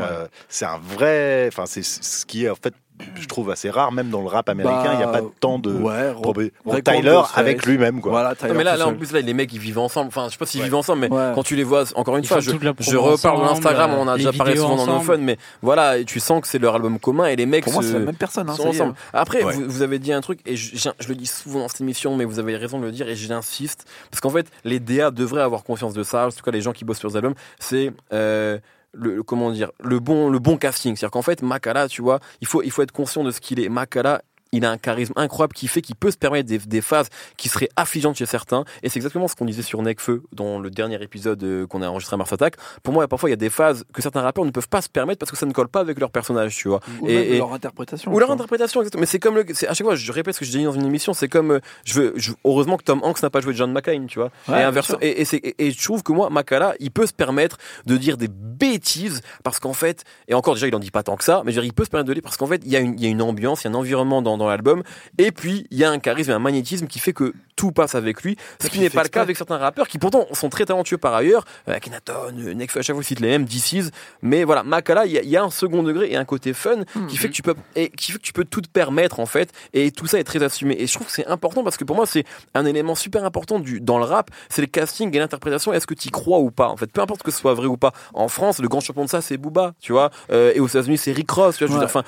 c'est 0.49 0.65
un 0.65 0.77
vrai 0.77 1.47
enfin 1.47 1.65
c'est 1.65 1.83
ce 1.83 2.25
qui 2.25 2.43
est 2.43 2.49
en 2.49 2.55
fait 2.55 2.73
je 3.19 3.27
trouve 3.27 3.49
assez 3.49 3.69
rare, 3.69 3.91
même 3.91 4.09
dans 4.09 4.21
le 4.21 4.27
rap 4.27 4.49
américain, 4.49 4.91
il 4.93 4.97
n'y 4.97 5.03
a 5.03 5.07
pas 5.07 5.21
tant 5.39 5.59
de. 5.59 5.71
Ouais, 5.71 6.81
Tyler 6.81 7.21
avec 7.35 7.65
lui-même, 7.65 8.01
quoi. 8.01 8.11
Voilà, 8.11 8.35
mais 8.53 8.63
là, 8.63 8.77
là, 8.77 8.87
en 8.87 8.93
plus, 8.93 9.11
là, 9.11 9.21
les 9.21 9.33
mecs, 9.33 9.51
ils 9.53 9.59
vivent 9.59 9.79
ensemble. 9.79 10.07
Enfin, 10.07 10.25
je 10.27 10.33
sais 10.33 10.37
pas 10.37 10.45
s'ils 10.45 10.63
vivent 10.63 10.75
ensemble, 10.75 11.01
mais 11.01 11.09
quand 11.09 11.43
tu 11.43 11.55
les 11.55 11.63
vois, 11.63 11.85
encore 11.95 12.17
une 12.17 12.25
fois, 12.25 12.39
je, 12.39 12.51
je 12.79 12.97
reparle 12.97 13.41
de 13.41 13.45
l'Instagram, 13.45 13.91
on 13.97 14.07
a 14.07 14.17
déjà 14.17 14.33
parlé 14.33 14.55
souvent 14.55 14.75
dans 14.75 14.87
nos 14.87 14.99
fun, 14.99 15.17
mais 15.17 15.37
voilà, 15.61 15.97
et 15.97 16.05
tu 16.05 16.19
sens 16.19 16.41
que 16.41 16.47
c'est 16.47 16.59
leur 16.59 16.75
album 16.75 16.99
commun 16.99 17.25
et 17.25 17.35
les 17.35 17.45
mecs. 17.45 17.63
Pour 17.63 17.73
moi, 17.73 17.83
c'est 17.83 17.93
la 17.93 17.99
même 17.99 18.15
personne, 18.15 18.49
hein, 18.49 18.55
sont 18.55 18.67
ensemble. 18.67 18.93
Après, 19.13 19.41
vous, 19.41 19.63
vous, 19.67 19.81
avez 19.81 19.99
dit 19.99 20.13
un 20.13 20.21
truc, 20.21 20.39
et 20.45 20.55
je, 20.55 20.75
je, 20.77 21.07
le 21.07 21.15
dis 21.15 21.25
souvent 21.25 21.59
dans 21.59 21.67
cette 21.67 21.81
émission, 21.81 22.15
mais 22.15 22.25
vous 22.25 22.39
avez 22.39 22.55
raison 22.57 22.79
de 22.79 22.85
le 22.85 22.91
dire, 22.91 23.07
et 23.07 23.15
j'insiste, 23.15 23.85
parce 24.11 24.21
qu'en 24.21 24.29
fait, 24.29 24.47
les 24.63 24.79
DA 24.79 25.11
devraient 25.11 25.41
avoir 25.41 25.63
conscience 25.63 25.93
de 25.93 26.03
ça, 26.03 26.27
en 26.27 26.31
tout 26.31 26.43
cas, 26.43 26.51
les 26.51 26.61
gens 26.61 26.73
qui 26.73 26.85
bossent 26.85 26.99
sur 26.99 27.09
les 27.09 27.17
albums, 27.17 27.35
c'est, 27.59 27.91
euh, 28.11 28.57
le, 28.93 29.23
comment 29.23 29.51
dire 29.51 29.71
le 29.79 29.99
bon 29.99 30.29
le 30.29 30.39
bon 30.39 30.57
casting. 30.57 30.95
C'est 30.95 31.05
à 31.05 31.07
dire 31.07 31.11
qu'en 31.11 31.21
fait 31.21 31.41
Makala 31.41 31.87
tu 31.87 32.01
vois 32.01 32.19
il 32.41 32.47
faut 32.47 32.61
il 32.63 32.71
faut 32.71 32.81
être 32.81 32.91
conscient 32.91 33.23
de 33.23 33.31
ce 33.31 33.41
qu'il 33.41 33.59
est. 33.59 33.69
Makala 33.69 34.23
il 34.53 34.65
a 34.65 34.71
un 34.71 34.77
charisme 34.77 35.13
incroyable 35.15 35.53
qui 35.53 35.67
fait 35.67 35.81
qu'il 35.81 35.95
peut 35.95 36.11
se 36.11 36.17
permettre 36.17 36.47
des, 36.47 36.59
des, 36.59 36.81
phases 36.81 37.09
qui 37.37 37.49
seraient 37.49 37.69
affligeantes 37.75 38.15
chez 38.15 38.25
certains. 38.25 38.63
Et 38.83 38.89
c'est 38.89 38.99
exactement 38.99 39.27
ce 39.27 39.35
qu'on 39.35 39.45
disait 39.45 39.63
sur 39.63 39.81
Necfeu 39.81 40.23
dans 40.31 40.59
le 40.59 40.69
dernier 40.69 41.01
épisode 41.01 41.43
euh, 41.43 41.67
qu'on 41.67 41.81
a 41.81 41.87
enregistré 41.87 42.13
à 42.13 42.17
Mars 42.17 42.31
Attack. 42.31 42.55
Pour 42.83 42.93
moi, 42.93 43.07
parfois, 43.07 43.29
il 43.29 43.31
y 43.31 43.33
a 43.33 43.37
des 43.37 43.49
phases 43.49 43.83
que 43.93 44.01
certains 44.01 44.21
rappeurs 44.21 44.45
ne 44.45 44.51
peuvent 44.51 44.69
pas 44.69 44.81
se 44.81 44.89
permettre 44.89 45.19
parce 45.19 45.31
que 45.31 45.37
ça 45.37 45.45
ne 45.45 45.51
colle 45.51 45.67
pas 45.67 45.79
avec 45.79 45.99
leur 45.99 46.11
personnage, 46.11 46.55
tu 46.55 46.67
vois. 46.67 46.79
Ou 47.01 47.07
et, 47.07 47.37
leur 47.37 47.53
interprétation. 47.53 48.13
Ou 48.13 48.19
leur 48.19 48.31
interprétation, 48.31 48.81
exactement. 48.81 49.01
Mais 49.01 49.07
c'est 49.07 49.19
comme 49.19 49.35
le, 49.35 49.45
à 49.67 49.73
chaque 49.73 49.85
fois, 49.85 49.95
je 49.95 50.11
répète 50.11 50.35
ce 50.35 50.39
que 50.39 50.45
j'ai 50.45 50.59
dit 50.59 50.63
dans 50.63 50.71
une 50.71 50.85
émission, 50.85 51.13
c'est 51.13 51.27
comme, 51.27 51.51
euh, 51.51 51.59
je 51.83 51.99
veux, 51.99 52.13
heureusement 52.45 52.77
que 52.77 52.83
Tom 52.83 52.99
Hanks 53.03 53.23
n'a 53.23 53.31
pas 53.31 53.41
joué 53.41 53.55
John 53.55 53.71
McClane, 53.71 54.05
tu 54.05 54.19
vois. 54.19 54.29
et, 54.49 54.51
inverse, 54.51 54.95
et, 55.01 55.21
et, 55.21 55.65
et, 55.67 55.71
je 55.71 55.83
trouve 55.83 56.03
que 56.03 56.11
moi, 56.11 56.29
Makala, 56.29 56.75
il 56.79 56.91
peut 56.91 57.07
se 57.07 57.13
permettre 57.13 57.57
de 57.85 57.97
dire 57.97 58.17
des 58.17 58.27
bêtises 58.27 59.21
parce 59.43 59.59
qu'en 59.59 59.73
fait, 59.73 60.03
et 60.27 60.35
encore 60.35 60.53
déjà, 60.53 60.67
il 60.67 60.75
en 60.75 60.79
dit 60.79 60.91
pas 60.91 61.03
tant 61.03 61.15
que 61.15 61.23
ça, 61.23 61.41
mais 61.43 61.51
je 61.51 61.55
veux 61.57 61.61
dire, 61.63 61.71
il 61.71 61.73
peut 61.73 61.85
se 61.85 61.89
permettre 61.89 62.09
de 62.09 62.13
dire 62.13 62.23
parce 62.23 62.37
qu'en 62.37 62.47
fait, 62.47 62.61
il 62.63 62.71
y 62.71 62.75
a 62.75 62.79
une, 62.79 62.93
il 62.93 63.03
y 63.03 63.07
a 63.07 63.09
une 63.09 63.21
ambiance, 63.21 63.63
il 63.63 63.65
y 63.65 63.67
a 63.67 63.71
un 63.71 63.75
environnement 63.75 64.21
dans, 64.21 64.37
dans 64.37 64.42
l'album 64.49 64.83
et 65.17 65.31
puis, 65.31 65.67
il 65.71 65.77
y 65.77 65.83
a 65.83 65.91
un 65.91 65.99
charisme 65.99 66.31
et 66.31 66.33
un 66.33 66.39
magnétisme 66.39 66.87
qui 66.87 66.99
fait 66.99 67.13
que 67.13 67.33
tout 67.55 67.71
passe 67.71 67.95
avec 67.95 68.23
lui, 68.23 68.35
ce 68.59 68.67
qui 68.67 68.79
n'est 68.79 68.89
pas 68.89 69.03
le 69.03 69.09
cas 69.09 69.21
avec 69.21 69.37
certains 69.37 69.57
rappeurs 69.57 69.87
qui 69.87 69.99
pourtant 69.99 70.25
sont 70.31 70.49
très 70.49 70.65
talentueux 70.65 70.97
par 70.97 71.13
ailleurs. 71.13 71.45
Euh, 71.69 71.77
Kenaton, 71.79 72.33
euh, 72.39 72.53
Nekfeu, 72.53 72.79
à 72.79 72.81
chaque 72.81 72.95
fois 72.95 73.03
cite 73.03 73.19
les 73.19 73.29
mêmes, 73.29 73.45
DC's. 73.45 73.91
Mais 74.21 74.43
voilà, 74.43 74.63
Makala, 74.63 75.05
il 75.05 75.11
y, 75.11 75.37
a 75.37 75.43
un 75.43 75.51
second 75.51 75.83
degré 75.83 76.11
et 76.11 76.15
un 76.15 76.25
côté 76.25 76.53
fun 76.53 76.83
qui 77.07 77.17
fait 77.17 77.27
que 77.27 77.33
tu 77.33 77.43
peux 77.43 77.53
et 77.75 77.89
qui 77.89 78.11
fait 78.11 78.17
que 78.17 78.23
tu 78.23 78.33
peux 78.33 78.45
tout 78.45 78.61
te 78.61 78.69
permettre 78.69 79.19
en 79.19 79.25
fait. 79.25 79.51
Et 79.73 79.91
tout 79.91 80.07
ça 80.07 80.19
est 80.19 80.23
très 80.23 80.41
assumé. 80.41 80.75
Et 80.79 80.87
je 80.87 80.93
trouve 80.93 81.07
que 81.07 81.13
c'est 81.13 81.27
important 81.27 81.63
parce 81.63 81.77
que 81.77 81.83
pour 81.83 81.95
moi 81.95 82.05
c'est 82.05 82.25
un 82.53 82.65
élément 82.65 82.95
super 82.95 83.23
important 83.23 83.59
du 83.59 83.79
dans 83.79 83.99
le 83.99 84.05
rap, 84.05 84.31
c'est 84.49 84.61
le 84.61 84.67
casting 84.67 85.15
et 85.15 85.19
l'interprétation. 85.19 85.73
Est-ce 85.73 85.87
que 85.87 85.93
tu 85.93 86.07
y 86.07 86.11
crois 86.11 86.39
ou 86.39 86.49
pas 86.49 86.69
En 86.69 86.77
fait, 86.77 86.91
peu 86.91 87.01
importe 87.01 87.23
que 87.23 87.31
ce 87.31 87.39
soit 87.39 87.53
vrai 87.53 87.67
ou 87.67 87.77
pas. 87.77 87.93
En 88.13 88.27
France, 88.27 88.59
le 88.59 88.67
grand 88.67 88.79
champion 88.79 89.05
de 89.05 89.09
ça 89.09 89.21
c'est 89.21 89.37
Booba, 89.37 89.73
tu 89.79 89.91
vois. 89.91 90.09
Euh, 90.31 90.53
et 90.55 90.59
aux 90.59 90.67
États-Unis 90.67 90.97
c'est 90.97 91.11
Rick 91.11 91.29
Ross, 91.29 91.57
tu 91.57 91.65
vois. 91.65 91.83
enfin, 91.83 92.03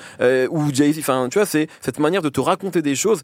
ou 0.50 0.72
Jay-Z. 0.72 0.98
Enfin, 0.98 1.28
tu 1.30 1.38
vois, 1.38 1.46
c'est 1.46 1.68
cette 1.80 1.98
manière 1.98 2.22
de 2.22 2.25
te 2.28 2.40
raconter 2.40 2.82
des 2.82 2.94
choses 2.94 3.22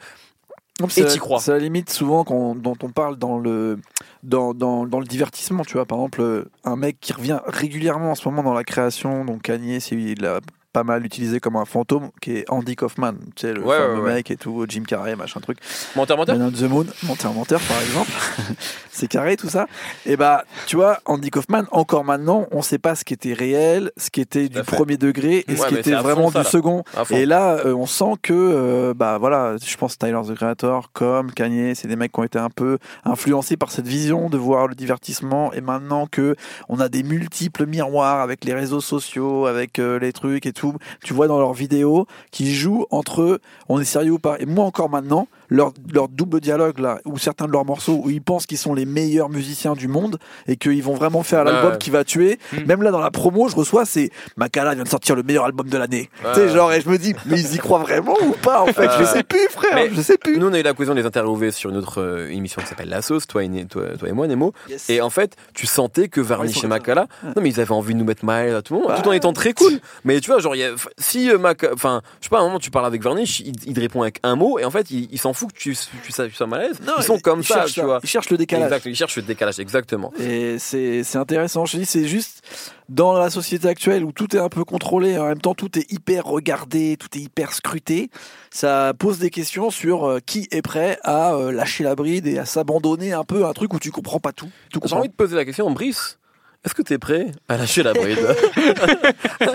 et 0.96 1.04
t'y 1.04 1.18
crois. 1.18 1.40
C'est 1.40 1.52
la 1.52 1.58
limite 1.58 1.90
souvent 1.90 2.24
quand, 2.24 2.54
dont 2.54 2.76
on 2.82 2.88
parle 2.88 3.16
dans 3.16 3.38
le, 3.38 3.78
dans, 4.22 4.54
dans, 4.54 4.86
dans, 4.86 5.00
le 5.00 5.06
divertissement, 5.06 5.64
tu 5.64 5.74
vois. 5.74 5.86
Par 5.86 5.98
exemple, 5.98 6.46
un 6.64 6.76
mec 6.76 6.98
qui 7.00 7.12
revient 7.12 7.40
régulièrement 7.46 8.12
en 8.12 8.14
ce 8.14 8.28
moment 8.28 8.42
dans 8.42 8.54
la 8.54 8.64
création, 8.64 9.24
donc 9.24 9.42
Kanye, 9.42 9.80
c'est 9.80 9.96
la 10.20 10.40
pas 10.72 10.84
mal 10.84 11.04
utilisé 11.04 11.40
comme 11.40 11.56
un 11.56 11.64
fantôme, 11.64 12.10
qui 12.20 12.32
est 12.38 12.50
Andy 12.50 12.76
Kaufman, 12.76 13.14
tu 13.36 13.46
sais, 13.46 13.52
le 13.52 13.62
fameux 13.62 14.02
mec 14.02 14.30
et 14.30 14.36
tout, 14.36 14.64
Jim 14.68 14.84
Carrey, 14.86 15.16
machin 15.16 15.40
truc. 15.40 15.58
Menteur, 15.94 16.16
menteur 16.16 16.38
Man 16.38 16.52
the 16.52 16.62
Moon, 16.62 16.86
menteur, 17.02 17.32
menteur, 17.34 17.60
par 17.60 17.80
exemple. 17.82 18.10
c'est 18.90 19.06
carré 19.06 19.36
tout 19.36 19.48
ça. 19.48 19.66
Et 20.06 20.16
bah, 20.16 20.44
tu 20.66 20.76
vois, 20.76 21.00
Andy 21.04 21.30
Kaufman, 21.30 21.64
encore 21.72 22.04
maintenant, 22.04 22.46
on 22.50 22.62
sait 22.62 22.78
pas 22.78 22.94
ce 22.94 23.04
qui 23.04 23.12
était 23.14 23.34
réel, 23.34 23.92
ce 23.96 24.10
qui 24.10 24.20
était 24.20 24.48
du 24.48 24.62
premier 24.62 24.96
degré 24.96 25.44
et 25.46 25.56
ce 25.56 25.66
qui 25.66 25.74
était 25.74 25.92
vraiment 25.92 26.30
du 26.30 26.42
second. 26.44 26.84
Et 27.10 27.26
là, 27.26 27.58
euh, 27.66 27.74
on 27.74 27.86
sent 27.86 28.14
que, 28.22 28.32
euh, 28.32 28.94
bah 28.94 29.18
voilà, 29.18 29.56
je 29.62 29.76
pense 29.76 29.98
Tyler 29.98 30.20
the 30.26 30.34
Creator, 30.34 30.90
comme 30.92 31.32
Kanye, 31.32 31.74
c'est 31.74 31.88
des 31.88 31.96
mecs 31.96 32.12
qui 32.12 32.20
ont 32.20 32.24
été 32.24 32.38
un 32.38 32.50
peu 32.50 32.78
influencés 33.04 33.56
par 33.56 33.70
cette 33.70 33.86
vision 33.86 34.30
de 34.30 34.38
voir 34.38 34.68
le 34.68 34.74
divertissement. 34.74 35.52
Et 35.52 35.60
maintenant 35.60 36.06
que 36.06 36.36
on 36.68 36.80
a 36.80 36.88
des 36.88 37.02
multiples 37.02 37.66
miroirs 37.66 38.20
avec 38.20 38.44
les 38.44 38.54
réseaux 38.54 38.80
sociaux, 38.80 39.46
avec 39.46 39.78
euh, 39.78 39.98
les 39.98 40.12
trucs 40.12 40.46
et 40.46 40.52
tout 40.52 40.61
tu 41.02 41.14
vois 41.14 41.26
dans 41.28 41.38
leurs 41.38 41.52
vidéos 41.52 42.06
qu'ils 42.30 42.52
jouent 42.52 42.86
entre 42.90 43.22
eux, 43.22 43.40
on 43.68 43.80
est 43.80 43.84
sérieux 43.84 44.12
ou 44.12 44.18
pas. 44.18 44.36
Et 44.38 44.46
moi 44.46 44.64
encore 44.64 44.88
maintenant, 44.88 45.28
leur, 45.52 45.72
leur 45.92 46.08
double 46.08 46.40
dialogue 46.40 46.78
là, 46.78 46.98
ou 47.04 47.18
certains 47.18 47.46
de 47.46 47.52
leurs 47.52 47.64
morceaux 47.64 48.00
où 48.04 48.10
ils 48.10 48.22
pensent 48.22 48.46
qu'ils 48.46 48.58
sont 48.58 48.74
les 48.74 48.86
meilleurs 48.86 49.28
musiciens 49.28 49.74
du 49.74 49.86
monde 49.86 50.18
et 50.46 50.56
qu'ils 50.56 50.82
vont 50.82 50.94
vraiment 50.94 51.22
faire 51.22 51.44
l'album 51.44 51.78
qui 51.78 51.90
va 51.90 52.04
tuer. 52.04 52.38
Hmm. 52.52 52.64
Même 52.66 52.82
là 52.82 52.90
dans 52.90 53.00
la 53.00 53.10
promo, 53.10 53.48
je 53.48 53.56
reçois 53.56 53.84
c'est 53.84 54.10
Makala 54.36 54.74
vient 54.74 54.84
de 54.84 54.88
sortir 54.88 55.14
le 55.14 55.22
meilleur 55.22 55.44
album 55.44 55.68
de 55.68 55.76
l'année. 55.76 56.08
Tu 56.34 56.40
sais 56.40 56.48
genre 56.48 56.72
et 56.72 56.80
je 56.80 56.88
me 56.88 56.98
dis 56.98 57.14
mais 57.26 57.40
ils 57.40 57.54
y 57.54 57.58
croient 57.58 57.80
vraiment 57.80 58.16
ou 58.22 58.32
pas 58.32 58.62
en 58.62 58.66
fait? 58.66 58.90
Je 58.98 59.04
sais 59.04 59.22
plus 59.22 59.46
frère, 59.50 59.88
je 59.92 60.00
sais 60.00 60.18
plus. 60.18 60.38
Nous 60.38 60.46
on 60.46 60.52
a 60.52 60.58
eu 60.58 60.62
l'occasion 60.62 60.94
de 60.94 61.00
les 61.00 61.06
interviewer 61.06 61.50
sur 61.50 61.70
une 61.70 61.76
autre 61.76 62.00
euh, 62.00 62.30
émission 62.30 62.62
qui 62.62 62.68
s'appelle 62.68 62.88
La 62.88 63.02
Sauce, 63.02 63.26
toi 63.26 63.44
et, 63.44 63.66
toi, 63.66 63.96
toi 63.98 64.08
et 64.08 64.12
moi 64.12 64.26
Nemo. 64.26 64.52
Et 64.88 65.00
en 65.00 65.10
fait, 65.10 65.36
tu 65.54 65.66
sentais 65.66 66.08
que 66.08 66.20
Varnish 66.20 66.64
et 66.64 66.66
Makala, 66.66 67.06
non 67.24 67.42
mais 67.42 67.50
ils 67.50 67.60
avaient 67.60 67.72
envie 67.72 67.92
de 67.92 67.98
nous 67.98 68.04
mettre 68.04 68.24
mal 68.24 68.54
à 68.54 68.62
tout 68.62 68.74
le 68.74 68.80
monde, 68.80 68.92
tout 69.02 69.08
en 69.08 69.12
étant 69.12 69.32
très 69.32 69.52
cool. 69.52 69.80
Mais 70.04 70.20
tu 70.20 70.30
vois 70.30 70.40
genre 70.40 70.56
y 70.56 70.64
a, 70.64 70.70
si 70.98 71.30
euh, 71.30 71.38
Mac, 71.38 71.66
enfin 71.72 72.00
je 72.20 72.26
sais 72.26 72.30
pas 72.30 72.38
à 72.38 72.40
un 72.40 72.44
moment 72.44 72.58
tu 72.58 72.70
parles 72.70 72.86
avec 72.86 73.02
Varnish, 73.02 73.40
il, 73.40 73.52
il 73.66 73.74
te 73.74 73.80
répond 73.80 74.02
avec 74.02 74.18
un 74.22 74.36
mot 74.36 74.58
et 74.58 74.64
en 74.64 74.70
fait 74.70 74.90
il, 74.90 75.08
il 75.10 75.18
s'en 75.18 75.32
fout 75.32 75.41
que 75.48 75.54
tu, 75.54 75.76
tu, 75.76 76.12
tu 76.12 76.30
sois 76.32 76.46
malaise. 76.46 76.80
Non, 76.86 76.94
ils 76.98 77.04
sont 77.04 77.18
comme 77.18 77.42
ça, 77.42 77.64
tu 77.64 77.80
vois. 77.80 78.00
Ils 78.02 78.08
cherchent 78.08 78.30
le 78.30 78.36
décalage. 78.36 78.66
Exact, 78.72 78.86
ils 78.86 78.96
cherchent 78.96 79.16
le 79.16 79.22
décalage, 79.22 79.58
exactement. 79.58 80.12
Et 80.18 80.58
c'est 80.58 81.16
intéressant. 81.16 81.64
Je 81.66 81.78
dis, 81.78 81.86
c'est 81.86 82.06
juste 82.06 82.42
dans 82.88 83.14
la 83.14 83.30
société 83.30 83.68
actuelle 83.68 84.04
où 84.04 84.12
tout 84.12 84.36
est 84.36 84.38
un 84.38 84.48
peu 84.48 84.64
contrôlé, 84.64 85.18
en 85.18 85.26
même 85.26 85.40
temps 85.40 85.54
tout 85.54 85.78
est 85.78 85.90
hyper 85.90 86.24
regardé, 86.24 86.96
tout 86.98 87.08
est 87.16 87.20
hyper 87.20 87.52
scruté, 87.52 88.10
ça 88.50 88.92
pose 88.98 89.18
des 89.18 89.30
questions 89.30 89.70
sur 89.70 90.04
euh, 90.04 90.18
qui 90.24 90.46
est 90.50 90.62
prêt 90.62 90.98
à 91.02 91.34
euh, 91.34 91.52
lâcher 91.52 91.84
la 91.84 91.94
bride 91.94 92.26
et 92.26 92.38
à 92.38 92.44
s'abandonner 92.44 93.12
un 93.12 93.24
peu 93.24 93.44
à 93.44 93.48
un 93.48 93.52
truc 93.52 93.72
où 93.72 93.78
tu 93.78 93.90
comprends 93.90 94.20
pas 94.20 94.32
tout. 94.32 94.50
J'ai 94.84 94.94
envie 94.94 95.08
de 95.08 95.14
poser 95.14 95.36
la 95.36 95.44
question, 95.44 95.70
Brice. 95.70 96.18
Est-ce 96.64 96.74
que 96.74 96.82
tu 96.82 96.92
es 96.92 96.98
prêt 96.98 97.32
à 97.48 97.56
lâcher 97.56 97.82
la 97.82 97.92
bride 97.92 98.18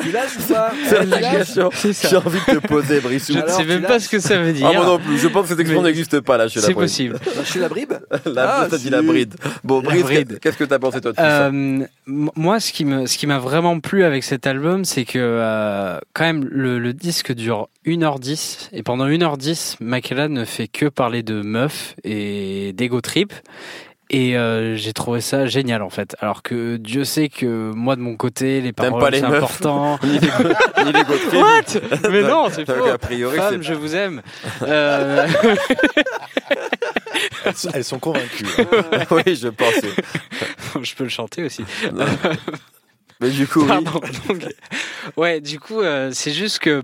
Tu 0.01 0.11
lâches 0.11 0.37
ou 0.39 0.53
pas 0.53 0.73
C'est 0.89 1.05
la 1.05 1.19
question. 1.21 1.69
J'ai 1.73 2.17
envie 2.17 2.39
de 2.39 2.59
te 2.59 2.67
poser, 2.67 2.99
Brice. 2.99 3.31
Je 3.31 3.39
ne 3.39 3.47
sais 3.47 3.63
même 3.63 3.83
pas 3.83 4.01
ce 4.01 4.09
que 4.09 4.19
ça 4.19 4.37
veut 4.37 4.51
dire. 4.51 4.67
Ah, 4.67 4.73
moi 4.73 4.85
non 4.85 4.99
plus. 4.99 5.17
Je 5.17 5.29
pense 5.29 5.43
que 5.43 5.49
cette 5.49 5.59
expression 5.61 5.83
n'existe 5.83 6.19
pas, 6.19 6.35
lâcher 6.35 6.59
la 6.59 6.65
bride. 6.65 6.75
C'est 6.75 6.81
possible. 6.81 7.19
Lâcher 7.37 7.59
la 7.59 7.69
bride 7.69 7.99
La 8.25 8.67
ah, 8.69 8.77
dit 8.77 8.89
la 8.89 9.01
bride. 9.01 9.35
Bon, 9.63 9.79
Brice, 9.81 10.03
qu'est-ce 10.41 10.57
que 10.57 10.65
tu 10.65 10.73
as 10.73 10.79
pensé 10.79 10.99
toi 10.99 11.11
de 11.11 11.15
tout 11.15 11.21
ça 11.21 11.45
euh, 11.45 11.85
Moi, 12.05 12.59
ce 12.59 12.73
qui 12.73 12.83
me, 12.83 13.05
ce 13.05 13.17
qui 13.17 13.25
m'a 13.25 13.39
vraiment 13.39 13.79
plu 13.79 14.03
avec 14.03 14.25
cet 14.25 14.45
album, 14.45 14.83
c'est 14.83 15.05
que 15.05 15.17
euh, 15.17 15.99
quand 16.11 16.25
même 16.25 16.43
le, 16.51 16.77
le, 16.77 16.93
disque 16.93 17.33
dure 17.33 17.69
1h10 17.85 18.69
et 18.73 18.83
pendant 18.83 19.07
1h10, 19.07 19.77
Makela 19.79 20.27
ne 20.27 20.43
fait 20.43 20.67
que 20.67 20.87
parler 20.87 21.23
de 21.23 21.41
meufs 21.41 21.95
et 22.03 22.73
d'ego 22.73 22.99
trip 22.99 23.33
et 24.09 24.37
euh, 24.37 24.75
j'ai 24.75 24.93
trouvé 24.93 25.21
ça 25.21 25.47
génial 25.47 25.81
en 25.81 25.89
fait. 25.89 26.15
Alors 26.19 26.41
que 26.41 26.77
Dieu 26.77 27.03
sait 27.03 27.29
que 27.29 27.71
moi 27.73 27.95
de 27.95 28.01
mon 28.01 28.15
côté, 28.15 28.61
les 28.61 28.71
paroles 28.73 29.13
c'est 29.13 29.23
important. 29.23 29.99
ni 30.03 30.19
les, 30.19 30.85
ni 30.85 30.91
les 30.93 31.37
What? 31.37 32.09
Mais 32.09 32.21
non, 32.21 32.47
c'est 32.49 32.65
faux. 32.65 32.85
A 32.85 32.97
priori, 32.97 33.37
Femme, 33.37 33.61
je 33.61 33.73
vous 33.73 33.95
aime. 33.95 34.21
Euh... 34.63 35.27
Elles 37.73 37.83
sont 37.83 37.99
convaincues. 37.99 38.45
oui, 39.11 39.35
je 39.35 39.47
pense. 39.47 39.73
je 40.81 40.95
peux 40.95 41.03
le 41.03 41.09
chanter 41.09 41.43
aussi. 41.43 41.63
Mais 43.19 43.29
du 43.29 43.47
coup, 43.47 43.65
ouais, 45.17 45.41
du 45.41 45.59
coup, 45.59 45.81
euh, 45.81 46.11
c'est 46.13 46.31
juste 46.31 46.59
que 46.59 46.83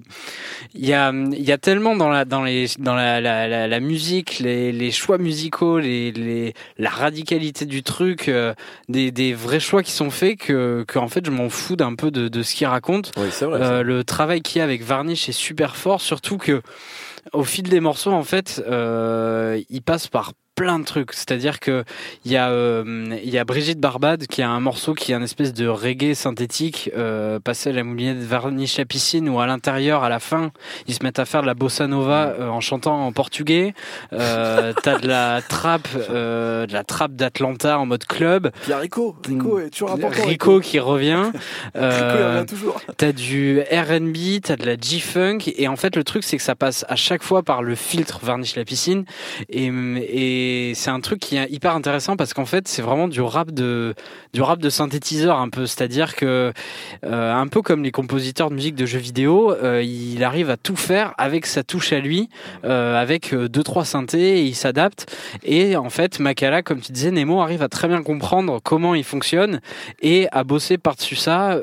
il 0.73 0.85
y 0.85 0.93
a, 0.93 1.11
il 1.11 1.43
y 1.43 1.51
a 1.51 1.57
tellement 1.59 1.95
dans 1.95 2.09
la, 2.09 2.25
dans 2.25 2.43
les, 2.43 2.65
dans 2.79 2.95
la, 2.95 3.21
la, 3.21 3.67
la, 3.67 3.79
musique, 3.79 4.39
les, 4.39 4.71
les 4.71 4.91
choix 4.91 5.19
musicaux, 5.19 5.77
les, 5.77 6.11
les, 6.11 6.53
la 6.79 6.89
radicalité 6.89 7.65
du 7.65 7.83
truc, 7.83 8.29
euh, 8.29 8.55
des, 8.89 9.11
des 9.11 9.33
vrais 9.33 9.59
choix 9.59 9.83
qui 9.83 9.91
sont 9.91 10.09
faits 10.09 10.37
que, 10.37 10.83
que 10.87 10.97
en 10.97 11.07
fait, 11.07 11.25
je 11.25 11.31
m'en 11.31 11.49
fous 11.49 11.75
d'un 11.75 11.93
peu 11.93 12.09
de, 12.09 12.27
de 12.27 12.41
ce 12.41 12.55
qu'il 12.55 12.67
raconte. 12.67 13.11
Oui, 13.17 13.27
c'est 13.29 13.45
vrai. 13.45 13.59
Euh, 13.61 13.83
le 13.83 14.03
travail 14.03 14.41
qu'il 14.41 14.57
y 14.59 14.61
a 14.61 14.63
avec 14.63 14.83
Varnish 14.83 15.29
est 15.29 15.33
super 15.33 15.75
fort, 15.75 16.01
surtout 16.01 16.37
que 16.37 16.61
au 17.31 17.43
fil 17.43 17.69
des 17.69 17.79
morceaux, 17.79 18.11
en 18.11 18.23
fait, 18.23 18.61
euh, 18.67 19.61
il 19.69 19.81
passe 19.81 20.07
par 20.07 20.33
plein 20.63 20.79
de 20.79 20.85
trucs. 20.85 21.11
C'est-à-dire 21.11 21.59
que 21.59 21.83
il 22.23 22.31
y 22.31 22.37
a 22.37 22.49
euh, 22.49 23.17
il 23.21 23.29
y 23.29 23.37
a 23.37 23.43
Brigitte 23.43 23.81
Barbade 23.81 24.27
qui 24.27 24.41
a 24.41 24.49
un 24.49 24.61
morceau 24.61 24.93
qui 24.93 25.11
est 25.11 25.15
un 25.15 25.21
espèce 25.21 25.51
de 25.51 25.67
reggae 25.67 26.13
synthétique 26.13 26.89
euh, 26.95 27.37
passé 27.37 27.71
à 27.71 27.73
la 27.73 27.83
moulinette 27.83 28.23
varnish 28.23 28.79
à 28.79 28.85
piscine 28.85 29.27
où 29.27 29.41
à 29.41 29.45
l'intérieur 29.45 30.05
à 30.05 30.09
la 30.09 30.19
fin 30.19 30.51
ils 30.87 30.93
se 30.93 31.03
mettent 31.03 31.19
à 31.19 31.25
faire 31.25 31.41
de 31.41 31.47
la 31.47 31.53
bossa 31.53 31.85
nova 31.87 32.33
euh, 32.39 32.47
en 32.47 32.61
chantant 32.61 33.05
en 33.05 33.11
portugais. 33.11 33.73
Euh, 34.13 34.71
T'as 34.83 34.99
de 34.99 35.07
la 35.07 35.41
trappe 35.41 35.89
euh, 36.09 36.65
de 36.65 36.71
la 36.71 36.85
trappe 36.85 37.11
d'Atlanta 37.11 37.77
en 37.77 37.85
mode 37.85 38.05
club. 38.05 38.49
Il 38.65 38.69
y 38.69 38.73
a 38.73 38.77
Rico, 38.77 39.17
Rico 39.27 39.59
est 39.59 39.69
toujours 39.69 39.91
important. 39.91 40.25
Rico, 40.25 40.59
qui 40.61 40.79
revient. 40.79 41.31
Euh, 41.75 42.35
revient 42.35 42.45
toujours. 42.45 42.79
T'as 42.97 43.11
du 43.11 43.59
R&B, 43.59 44.41
t'as 44.43 44.55
de 44.55 44.65
la 44.65 44.75
G-funk 44.75 45.39
et 45.57 45.67
en 45.67 45.75
fait 45.75 45.95
le 45.95 46.03
truc 46.03 46.23
c'est 46.23 46.37
que 46.37 46.43
ça 46.43 46.55
passe 46.55 46.85
à 46.87 46.95
chaque 46.95 47.23
fois 47.23 47.41
par 47.41 47.63
le 47.63 47.75
filtre 47.75 48.19
varnish 48.21 48.55
la 48.55 48.63
piscine 48.63 49.05
et 49.49 49.71
c'est 50.73 50.89
un 50.89 50.99
truc 50.99 51.19
qui 51.19 51.37
est 51.37 51.51
hyper 51.51 51.75
intéressant 51.75 52.15
parce 52.15 52.33
qu'en 52.33 52.45
fait 52.45 52.67
c'est 52.67 52.81
vraiment 52.81 53.07
du 53.07 53.21
rap 53.21 53.51
de 53.51 53.93
du 54.33 54.41
rap 54.41 54.59
de 54.59 54.69
synthétiseur 54.69 55.39
un 55.39 55.49
peu. 55.49 55.65
C'est-à-dire 55.65 56.15
que 56.15 56.53
euh, 57.05 57.33
un 57.33 57.47
peu 57.47 57.61
comme 57.61 57.83
les 57.83 57.91
compositeurs 57.91 58.49
de 58.49 58.55
musique 58.55 58.75
de 58.75 58.85
jeux 58.85 58.99
vidéo 58.99 59.51
euh, 59.51 59.83
il 59.83 60.23
arrive 60.23 60.49
à 60.49 60.57
tout 60.57 60.75
faire 60.75 61.13
avec 61.17 61.45
sa 61.45 61.63
touche 61.63 61.93
à 61.93 61.99
lui 61.99 62.29
euh, 62.65 62.99
avec 62.99 63.33
deux 63.33 63.63
trois 63.63 63.85
synthés 63.85 64.43
il 64.45 64.55
s'adapte. 64.55 65.13
Et 65.43 65.75
en 65.75 65.89
fait 65.89 66.19
Makala 66.19 66.61
comme 66.61 66.81
tu 66.81 66.91
disais 66.91 67.11
Nemo 67.11 67.41
arrive 67.41 67.61
à 67.61 67.69
très 67.69 67.87
bien 67.87 68.01
comprendre 68.01 68.59
comment 68.63 68.95
il 68.95 69.03
fonctionne 69.03 69.61
et 70.01 70.27
à 70.31 70.43
bosser 70.43 70.77
par-dessus 70.77 71.15
ça 71.15 71.59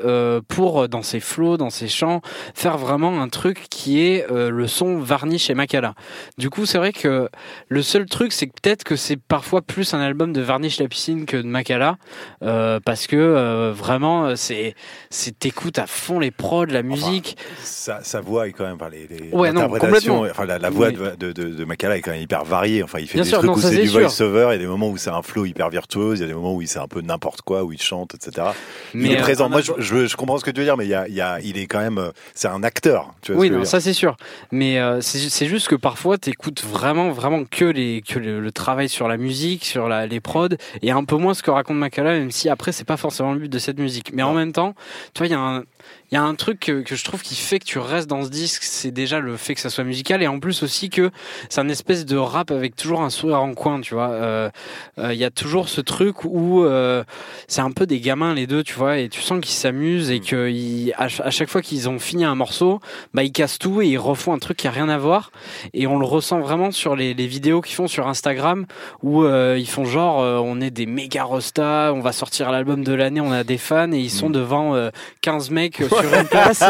pour 0.47 0.87
dans 0.87 1.01
ses 1.03 1.19
flows 1.19 1.57
dans 1.57 1.69
ses 1.69 1.87
chants 1.87 2.21
faire 2.53 2.77
vraiment 2.77 3.21
un 3.21 3.29
truc 3.29 3.67
qui 3.69 4.01
est 4.01 4.25
le 4.29 4.67
son 4.67 4.99
varni 4.99 5.39
chez 5.39 5.53
Makala. 5.53 5.93
Du 6.37 6.49
coup 6.49 6.65
c'est 6.65 6.77
vrai 6.77 6.93
que 6.93 7.29
le 7.67 7.81
seul 7.81 8.05
truc 8.05 8.31
c'est 8.31 8.47
que 8.47 8.53
peut-être 8.61 8.70
peut-être 8.71 8.83
que 8.85 8.95
c'est 8.95 9.17
parfois 9.17 9.61
plus 9.61 9.93
un 9.93 9.99
album 9.99 10.31
de 10.31 10.39
Varnish 10.39 10.79
la 10.79 10.87
piscine 10.87 11.25
que 11.25 11.35
de 11.35 11.45
Makala, 11.45 11.97
euh, 12.41 12.79
parce 12.79 13.05
que 13.05 13.17
euh, 13.17 13.73
vraiment, 13.73 14.37
c'est 14.37 14.75
c'est 15.09 15.37
t'écoutes 15.37 15.77
à 15.77 15.87
fond 15.87 16.19
les 16.19 16.31
prods, 16.31 16.67
la 16.67 16.81
musique. 16.81 17.35
sa, 17.61 18.01
sa, 18.01 18.21
voix 18.21 18.47
est 18.47 18.53
quand 18.53 18.63
même, 18.63 18.75
enfin, 18.75 18.89
les, 18.89 19.07
les 19.07 19.29
ouais, 19.33 19.49
interprétations, 19.49 20.21
enfin, 20.21 20.45
la, 20.45 20.57
la 20.57 20.69
voix 20.69 20.91
de, 20.91 21.15
de, 21.17 21.33
de, 21.33 21.65
Makala 21.65 21.97
est 21.97 22.01
quand 22.01 22.11
même 22.11 22.21
hyper 22.21 22.45
variée. 22.45 22.81
Enfin, 22.81 22.99
il 22.99 23.07
fait 23.07 23.19
des 23.19 23.29
trucs 23.29 23.57
où 23.57 23.59
c'est 23.59 23.81
du 23.81 23.89
voice-over, 23.89 24.47
il 24.51 24.53
y 24.53 24.55
a 24.55 24.57
des 24.59 24.67
moments 24.67 24.89
où 24.89 24.95
c'est 24.95 25.09
un 25.09 25.21
flow 25.21 25.43
hyper 25.43 25.69
virtuose, 25.69 26.19
il 26.19 26.21
y 26.21 26.25
a 26.25 26.27
des 26.27 26.33
moments 26.33 26.55
où 26.55 26.65
c'est 26.65 26.79
un 26.79 26.87
peu 26.87 27.01
n'importe 27.01 27.41
quoi, 27.41 27.65
où 27.65 27.73
il 27.73 27.81
chante, 27.81 28.15
etc. 28.15 28.47
Mais 28.93 29.09
il 29.09 29.11
est 29.11 29.19
euh, 29.19 29.21
présent. 29.21 29.49
Moi, 29.49 29.59
je, 29.59 30.05
je, 30.05 30.15
comprends 30.15 30.37
ce 30.37 30.45
que 30.45 30.51
tu 30.51 30.61
veux 30.61 30.65
dire, 30.65 30.77
mais 30.77 30.85
il 30.85 30.91
y 30.91 30.95
a, 30.95 31.09
il, 31.09 31.13
y 31.13 31.21
a, 31.21 31.41
il 31.41 31.57
est 31.57 31.67
quand 31.67 31.79
même, 31.79 32.11
c'est 32.35 32.47
un 32.47 32.63
acteur. 32.63 33.13
Tu 33.21 33.33
vois 33.33 33.41
oui, 33.41 33.49
non, 33.49 33.65
ça 33.65 33.81
c'est 33.81 33.91
sûr. 33.91 34.15
Mais 34.53 34.79
c'est 35.01 35.47
juste 35.47 35.67
que 35.67 35.75
parfois, 35.75 36.17
t'écoutes 36.17 36.63
vraiment, 36.63 37.11
vraiment 37.11 37.43
que 37.43 37.65
les 37.65 38.01
que 38.01 38.17
le, 38.17 38.39
le 38.39 38.51
travail 38.61 38.89
sur 38.89 39.07
la 39.07 39.17
musique, 39.17 39.65
sur 39.65 39.89
la, 39.89 40.05
les 40.05 40.19
prods, 40.19 40.55
et 40.81 40.91
un 40.91 41.03
peu 41.03 41.17
moins 41.17 41.33
ce 41.33 41.41
que 41.41 41.51
raconte 41.51 41.77
Makala, 41.77 42.11
même 42.11 42.31
si 42.31 42.47
après 42.47 42.71
c'est 42.71 42.85
pas 42.85 42.97
forcément 42.97 43.33
le 43.33 43.39
but 43.39 43.51
de 43.51 43.59
cette 43.59 43.79
musique. 43.79 44.11
Mais 44.13 44.23
en 44.23 44.33
même 44.33 44.53
temps, 44.53 44.75
tu 45.13 45.19
vois, 45.19 45.27
il 45.27 45.31
y 45.31 45.35
a 45.35 45.39
un, 45.39 45.63
il 46.11 46.15
y 46.15 46.17
a 46.17 46.23
un 46.23 46.35
truc 46.35 46.59
que, 46.59 46.81
que, 46.81 46.95
je 46.95 47.03
trouve 47.03 47.21
qui 47.21 47.35
fait 47.35 47.59
que 47.59 47.65
tu 47.65 47.79
restes 47.79 48.09
dans 48.09 48.23
ce 48.23 48.29
disque, 48.29 48.63
c'est 48.63 48.91
déjà 48.91 49.19
le 49.19 49.37
fait 49.37 49.55
que 49.55 49.61
ça 49.61 49.69
soit 49.69 49.83
musical 49.83 50.21
et 50.21 50.27
en 50.27 50.39
plus 50.39 50.63
aussi 50.63 50.89
que 50.89 51.11
c'est 51.49 51.61
un 51.61 51.69
espèce 51.69 52.05
de 52.05 52.17
rap 52.17 52.51
avec 52.51 52.75
toujours 52.75 53.01
un 53.01 53.09
sourire 53.09 53.41
en 53.41 53.53
coin, 53.53 53.81
tu 53.81 53.93
vois. 53.93 54.09
Euh, 54.09 54.49
euh, 54.97 55.13
il 55.13 55.19
y 55.19 55.23
a 55.23 55.31
toujours 55.31 55.69
ce 55.69 55.81
truc 55.81 56.23
où 56.23 56.63
euh, 56.63 57.03
c'est 57.47 57.61
un 57.61 57.71
peu 57.71 57.85
des 57.85 57.99
gamins 57.99 58.33
les 58.33 58.47
deux, 58.47 58.63
tu 58.63 58.73
vois, 58.73 58.97
et 58.97 59.09
tu 59.09 59.21
sens 59.21 59.39
qu'ils 59.41 59.55
s'amusent 59.55 60.11
et 60.11 60.19
mm. 60.19 60.23
que 60.23 60.91
à, 60.97 61.03
à, 61.03 61.29
chaque 61.31 61.49
fois 61.49 61.61
qu'ils 61.61 61.89
ont 61.89 61.99
fini 61.99 62.25
un 62.25 62.35
morceau, 62.35 62.79
bah 63.13 63.23
ils 63.23 63.31
cassent 63.31 63.59
tout 63.59 63.81
et 63.81 63.87
ils 63.87 63.97
refont 63.97 64.33
un 64.33 64.39
truc 64.39 64.57
qui 64.57 64.67
a 64.67 64.71
rien 64.71 64.89
à 64.89 64.97
voir 64.97 65.31
et 65.73 65.87
on 65.87 65.99
le 65.99 66.05
ressent 66.05 66.39
vraiment 66.39 66.71
sur 66.71 66.95
les, 66.95 67.13
les 67.13 67.27
vidéos 67.27 67.61
qu'ils 67.61 67.75
font 67.75 67.87
sur 67.87 68.07
Instagram 68.07 68.21
Instagram 68.21 68.65
où 69.01 69.25
ils 69.25 69.67
font 69.67 69.85
genre 69.85 70.17
on 70.45 70.61
est 70.61 70.69
des 70.69 70.85
méga 70.85 71.23
rostas, 71.23 71.91
on 71.91 72.01
va 72.01 72.11
sortir 72.11 72.51
l'album 72.51 72.83
de 72.83 72.93
l'année, 72.93 73.19
on 73.19 73.31
a 73.31 73.43
des 73.43 73.57
fans 73.57 73.91
et 73.91 73.99
ils 73.99 74.11
sont 74.11 74.29
mm. 74.29 74.33
devant 74.33 74.89
15 75.21 75.49
mecs 75.49 75.70
sur 75.77 76.13
une 76.13 76.27
place 76.27 76.63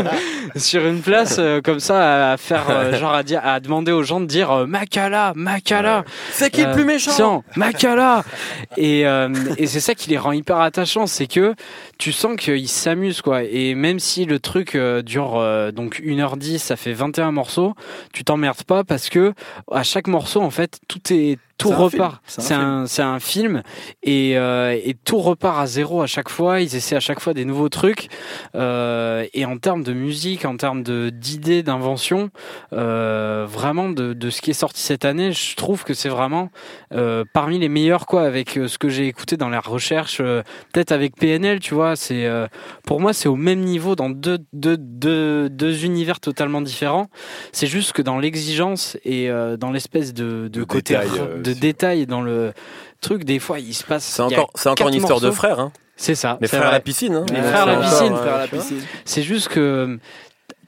sur 0.56 0.86
une 0.86 1.00
place 1.00 1.40
comme 1.62 1.80
ça 1.80 2.32
à 2.32 2.36
faire 2.36 2.94
genre 2.98 3.14
à 3.14 3.22
dire 3.22 3.40
à 3.44 3.60
demander 3.60 3.92
aux 3.92 4.02
gens 4.02 4.20
de 4.20 4.26
dire 4.26 4.66
Makala, 4.66 5.32
Makala. 5.34 6.04
C'est 6.32 6.50
qui 6.50 6.64
le 6.64 6.72
plus 6.72 6.84
méchant 6.84 7.44
Makala. 7.56 8.24
Et 8.76 9.04
et 9.58 9.66
c'est 9.66 9.80
ça 9.80 9.94
qui 9.94 10.10
les 10.10 10.18
rend 10.18 10.32
hyper 10.32 10.60
attachants, 10.60 11.06
c'est 11.06 11.26
que 11.26 11.54
tu 11.98 12.12
sens 12.12 12.36
qu'ils 12.36 12.68
s'amusent 12.68 13.22
quoi. 13.22 13.42
Et 13.44 13.74
même 13.74 13.98
si 13.98 14.24
le 14.24 14.38
truc 14.38 14.74
euh, 14.74 15.02
dure 15.02 15.36
euh, 15.36 15.70
donc 15.70 16.00
1h10, 16.00 16.58
ça 16.58 16.76
fait 16.76 16.92
21 16.92 17.32
morceaux, 17.32 17.74
tu 18.12 18.24
t'emmerdes 18.24 18.64
pas 18.64 18.84
parce 18.84 19.08
que 19.08 19.32
à 19.70 19.82
chaque 19.82 20.06
morceau 20.06 20.40
en 20.40 20.50
fait 20.50 20.80
tout 20.88 21.00
est 21.10 21.38
tout 21.56 21.70
repart. 21.70 22.22
C'est 22.26 22.54
un, 22.54 22.86
c'est 22.86 23.02
un, 23.02 23.20
film 23.20 23.62
et, 24.02 24.36
euh, 24.36 24.78
et 24.82 24.94
tout 24.94 25.18
repart 25.18 25.60
à 25.60 25.66
zéro 25.66 26.02
à 26.02 26.06
chaque 26.06 26.28
fois. 26.28 26.60
Ils 26.60 26.74
essaient 26.74 26.96
à 26.96 27.00
chaque 27.00 27.20
fois 27.20 27.34
des 27.34 27.44
nouveaux 27.44 27.68
trucs. 27.68 28.08
Euh, 28.54 29.26
et 29.34 29.44
en 29.44 29.58
termes 29.58 29.82
de 29.82 29.92
musique, 29.92 30.44
en 30.44 30.56
termes 30.56 30.82
de 30.82 31.10
d'idées, 31.10 31.62
d'invention, 31.62 32.30
euh, 32.72 33.46
vraiment 33.48 33.88
de, 33.88 34.12
de, 34.12 34.30
ce 34.30 34.40
qui 34.40 34.50
est 34.50 34.54
sorti 34.54 34.80
cette 34.80 35.04
année, 35.04 35.32
je 35.32 35.56
trouve 35.56 35.84
que 35.84 35.94
c'est 35.94 36.08
vraiment 36.08 36.50
euh, 36.92 37.24
parmi 37.32 37.58
les 37.58 37.68
meilleurs 37.68 38.06
quoi. 38.06 38.22
Avec 38.22 38.56
euh, 38.56 38.68
ce 38.68 38.78
que 38.78 38.88
j'ai 38.88 39.06
écouté 39.06 39.36
dans 39.36 39.48
la 39.48 39.60
recherche, 39.60 40.18
euh, 40.20 40.42
peut-être 40.72 40.92
avec 40.92 41.16
PNL, 41.16 41.60
tu 41.60 41.74
vois. 41.74 41.96
C'est 41.96 42.28
pour 42.86 43.00
moi 43.00 43.12
c'est 43.12 43.28
au 43.28 43.36
même 43.36 43.60
niveau 43.60 43.96
dans 43.96 44.10
deux, 44.10 44.38
deux, 44.52 44.76
deux, 44.76 45.48
deux 45.48 45.84
univers 45.84 46.20
totalement 46.20 46.60
différents. 46.60 47.08
C'est 47.52 47.66
juste 47.66 47.92
que 47.92 48.02
dans 48.02 48.18
l'exigence 48.18 48.96
et 49.04 49.28
dans 49.58 49.70
l'espèce 49.70 50.14
de, 50.14 50.48
de, 50.48 50.64
côté 50.64 50.96
de 51.44 51.52
détails 51.52 52.06
dans 52.06 52.22
le 52.22 52.52
truc. 53.00 53.24
Des 53.24 53.38
fois, 53.38 53.58
il 53.60 53.74
se 53.74 53.84
passe. 53.84 54.04
C'est 54.04 54.22
encore, 54.22 54.50
c'est 54.54 54.68
encore 54.68 54.88
une 54.88 54.94
histoire 54.94 55.20
de 55.20 55.30
frères. 55.30 55.60
Hein. 55.60 55.72
C'est 55.96 56.14
ça. 56.14 56.38
Les 56.40 56.48
frères 56.48 56.66
à 56.66 56.72
la 56.72 56.80
piscine. 56.80 57.14
Hein. 57.14 57.26
Les 57.30 57.42
frères 57.42 57.68
à 57.68 58.36
la 58.36 58.48
piscine. 58.48 58.80
C'est 59.04 59.22
juste 59.22 59.48
que 59.48 59.98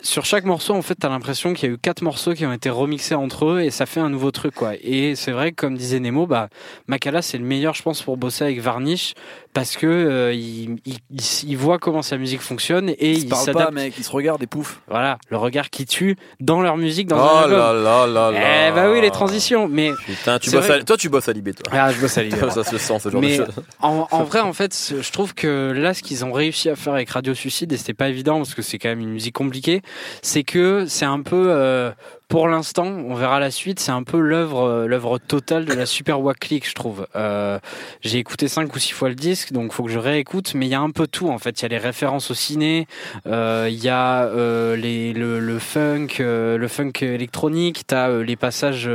sur 0.07 0.25
chaque 0.25 0.45
morceau, 0.45 0.75
en 0.75 0.83
fait, 0.83 0.95
t'as 0.95 1.09
l'impression 1.09 1.53
qu'il 1.53 1.69
y 1.69 1.73
a 1.73 1.75
eu 1.75 1.79
quatre 1.79 2.03
morceaux 2.03 2.33
qui 2.33 2.47
ont 2.47 2.53
été 2.53 2.71
remixés 2.71 3.15
entre 3.15 3.47
eux 3.47 3.61
et 3.61 3.71
ça 3.71 3.87
fait 3.87 4.01
un 4.01 4.09
nouveau 4.09 4.31
truc, 4.31 4.55
quoi. 4.55 4.73
Et 4.81 5.15
c'est 5.17 5.33
vrai, 5.33 5.53
comme 5.53 5.77
disait 5.77 6.01
Nemo, 6.01 6.27
bah, 6.27 6.49
Makala, 6.87 7.23
c'est 7.23 7.39
le 7.39 7.45
meilleur, 7.45 7.75
je 7.75 7.83
pense, 7.83 8.03
pour 8.03 8.17
bosser 8.17 8.45
avec 8.45 8.61
Varnish 8.61 9.15
parce 9.57 9.79
que 9.79 9.87
euh, 9.87 10.35
il, 10.35 10.77
il, 10.85 10.99
il, 11.47 11.57
voit 11.57 11.79
comment 11.79 12.03
sa 12.03 12.19
musique 12.19 12.43
fonctionne 12.43 12.91
et 12.91 13.13
il, 13.13 13.25
il 13.25 13.29
pas, 13.55 13.71
mec, 13.71 13.95
ils 13.97 14.05
se 14.05 14.11
regardent 14.11 14.43
et 14.43 14.47
pouf. 14.47 14.83
Voilà, 14.87 15.17
le 15.31 15.39
regard 15.39 15.71
qui 15.71 15.87
tue 15.87 16.17
dans 16.41 16.61
leur 16.61 16.77
musique, 16.77 17.09
dans 17.09 17.17
oh 17.17 17.21
un 17.21 17.43
album. 17.45 17.59
Là 17.59 17.73
là 17.73 18.07
là 18.07 18.31
là. 18.33 18.69
Eh 18.69 18.73
bah 18.73 18.91
oui, 18.91 19.01
les 19.01 19.11
transitions. 19.11 19.67
Mais 19.67 19.93
putain, 20.05 20.39
tu 20.39 20.51
bosses 20.51 20.69
à, 20.69 20.83
toi, 20.83 20.99
tu 20.99 21.09
bosses 21.09 21.31
à 21.31 21.33
Libé, 21.33 21.55
toi. 21.55 21.73
Ah, 21.73 21.91
je 21.91 21.99
bosse 21.99 22.19
à 22.19 22.23
Libé. 22.23 22.37
ça 22.51 22.65
se 22.65 22.77
sent, 22.77 22.99
ce 22.99 23.09
genre 23.09 23.23
mais 23.23 23.39
de 23.39 23.45
choses. 23.47 23.55
En, 23.81 24.07
en 24.11 24.25
vrai, 24.25 24.41
en 24.41 24.53
fait, 24.53 24.95
je 25.01 25.11
trouve 25.11 25.33
que 25.33 25.73
là, 25.75 25.95
ce 25.95 26.03
qu'ils 26.03 26.23
ont 26.27 26.33
réussi 26.33 26.69
à 26.69 26.77
faire 26.77 26.93
avec 26.93 27.09
Radio 27.09 27.33
Suicide, 27.33 27.73
et 27.73 27.79
c'était 27.79 27.95
pas 27.95 28.11
évident 28.11 28.37
parce 28.37 28.55
que 28.55 28.61
c'est 28.61 28.79
quand 28.79 28.91
même 28.91 29.01
une 29.01 29.13
musique 29.13 29.35
compliquée, 29.35 29.81
c'est 30.23 30.45
que 30.45 30.87
c'est 30.87 31.05
un 31.05 31.23
peu 31.23 31.47
euh, 31.49 31.91
pour 32.29 32.49
l'instant, 32.49 32.87
on 32.87 33.15
verra 33.15 33.39
la 33.39 33.53
suite. 33.53 33.79
C'est 33.79 33.93
un 33.93 34.03
peu 34.03 34.19
l'œuvre, 34.19 34.63
euh, 34.65 34.87
l'œuvre 34.87 35.19
totale 35.19 35.65
de 35.65 35.73
la 35.73 35.87
Super 35.97 36.21
Wack 36.21 36.41
Click, 36.41 36.69
je 36.69 36.75
trouve. 36.75 37.07
Euh, 37.15 37.61
j'ai 38.01 38.19
écouté 38.19 38.49
cinq 38.49 38.75
ou 38.75 38.79
six 38.81 38.93
fois 38.93 39.09
le 39.09 39.15
disque, 39.15 39.53
donc 39.53 39.73
faut 39.73 39.85
que 39.85 39.91
je 39.91 39.99
réécoute. 39.99 40.55
Mais 40.55 40.67
il 40.67 40.71
y 40.71 40.75
a 40.75 40.81
un 40.81 40.91
peu 40.91 41.07
tout 41.07 41.29
en 41.29 41.39
fait. 41.39 41.61
Il 41.61 41.63
y 41.63 41.67
a 41.67 41.69
les 41.69 41.79
références 41.79 42.33
au 42.33 42.35
ciné, 42.35 42.89
euh, 43.27 43.69
il 43.71 43.83
y 43.83 43.89
a 43.89 44.25
euh, 44.25 44.75
les, 44.75 45.13
le, 45.13 45.39
le, 45.39 45.59
funk, 45.61 46.09
euh, 46.19 46.59
le 46.59 46.69
funk 46.69 46.93
électronique. 47.03 47.85
T'as 47.87 48.11
les 48.11 48.37
passages 48.37 48.91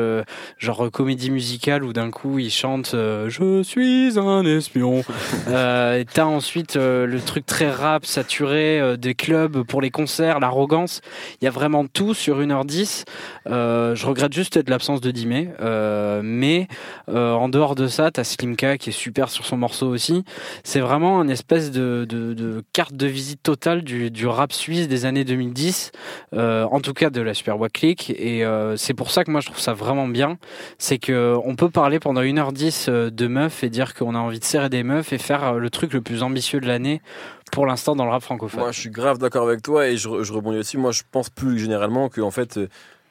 genre 0.58 0.92
comédie 0.92 1.32
musicale 1.32 1.84
où 1.84 1.94
d'un 1.94 2.12
coup 2.12 2.38
ils 2.40 2.52
chantent 2.52 2.92
"Je 2.94 3.62
suis 3.64 4.20
un 4.20 4.46
espion". 4.46 5.04
T'as 5.46 6.26
ensuite 6.26 6.76
le 6.76 7.20
truc 7.20 7.46
très 7.46 7.72
rap 7.72 8.06
saturé 8.06 8.98
des 8.98 9.16
clubs 9.16 9.64
pour 9.64 9.82
les 9.82 9.90
concerts, 9.90 10.40
l'arrogance. 10.40 11.02
Il 11.42 11.46
y 11.46 11.48
a 11.48 11.52
vraiment 11.52 11.86
tout 11.86 12.14
sur 12.14 12.42
1h10. 12.42 13.06
Euh, 13.48 13.96
je 13.96 14.06
regrette 14.06 14.34
juste 14.34 14.58
l'absence 14.70 15.02
de 15.02 15.12
Dimé, 15.12 15.50
euh, 15.60 16.22
mais 16.24 16.68
euh, 17.10 17.34
en 17.34 17.50
dehors 17.50 17.76
de 17.76 17.88
ça, 17.88 18.12
t'as 18.12 18.24
Slimka 18.24 18.78
qui 18.78 18.90
est 18.90 18.94
super 18.94 19.30
sur 19.30 19.46
son 19.46 19.58
morceau 19.58 19.88
aussi. 19.88 20.24
C'est 20.64 20.80
vraiment 20.80 21.22
une 21.22 21.30
espèce 21.30 21.72
de, 21.72 22.64
carte 22.74 22.96
de 22.96 23.08
visite 23.08 23.44
totale 23.44 23.84
du, 23.84 24.28
rap 24.28 24.54
suisse 24.54 24.88
des 24.88 25.06
années 25.06 25.26
2010, 25.26 25.92
euh, 26.34 26.64
en 26.64 26.80
tout 26.80 26.94
cas 26.94 27.10
de 27.10 27.22
la 27.22 27.34
Super 27.34 27.58
Click. 27.74 28.12
Et 28.12 28.44
c'est 28.76 28.94
pour 28.94 29.12
ça 29.12 29.24
que 29.24 29.32
moi 29.32 29.42
je 29.42 29.48
trouve 29.48 29.60
ça 29.60 29.74
vraiment 29.74 30.08
bien, 30.08 30.38
c'est 30.78 30.98
que 30.98 31.36
on 31.44 31.56
peut 31.56 31.70
parler 31.70 32.00
pendant 32.00 32.22
1h10 32.22 33.10
de 33.10 33.28
meufs 33.28 33.64
et 33.64 33.70
dire 33.70 33.94
qu'on 33.94 34.16
a 34.16 34.20
envie 34.20 34.40
de 34.40 34.46
serrer 34.46 34.70
des 34.70 34.84
meufs 34.84 35.14
et 35.14 35.18
faire 35.18 35.54
le 35.54 35.70
truc 35.70 35.94
le 35.94 36.02
plus 36.02 36.24
ambitieux 36.24 36.60
de 36.60 36.68
l'année 36.68 37.02
pour 37.52 37.66
l'instant 37.66 37.96
dans 37.96 38.06
le 38.06 38.12
rap 38.12 38.24
francophone. 38.24 38.62
Moi, 38.62 38.72
je 38.72 38.80
suis 38.80 38.90
grave 38.90 39.18
d'accord 39.18 39.46
avec 39.46 39.62
toi 39.62 39.88
et 39.88 39.98
je, 39.98 40.24
je 40.24 40.34
rebondis 40.34 40.58
aussi. 40.58 40.78
Moi, 40.78 40.92
je 40.92 41.02
pense 41.12 41.30
plus 41.30 41.60
généralement 41.60 42.08
que 42.08 42.22
en 42.22 42.32
fait, 42.32 42.58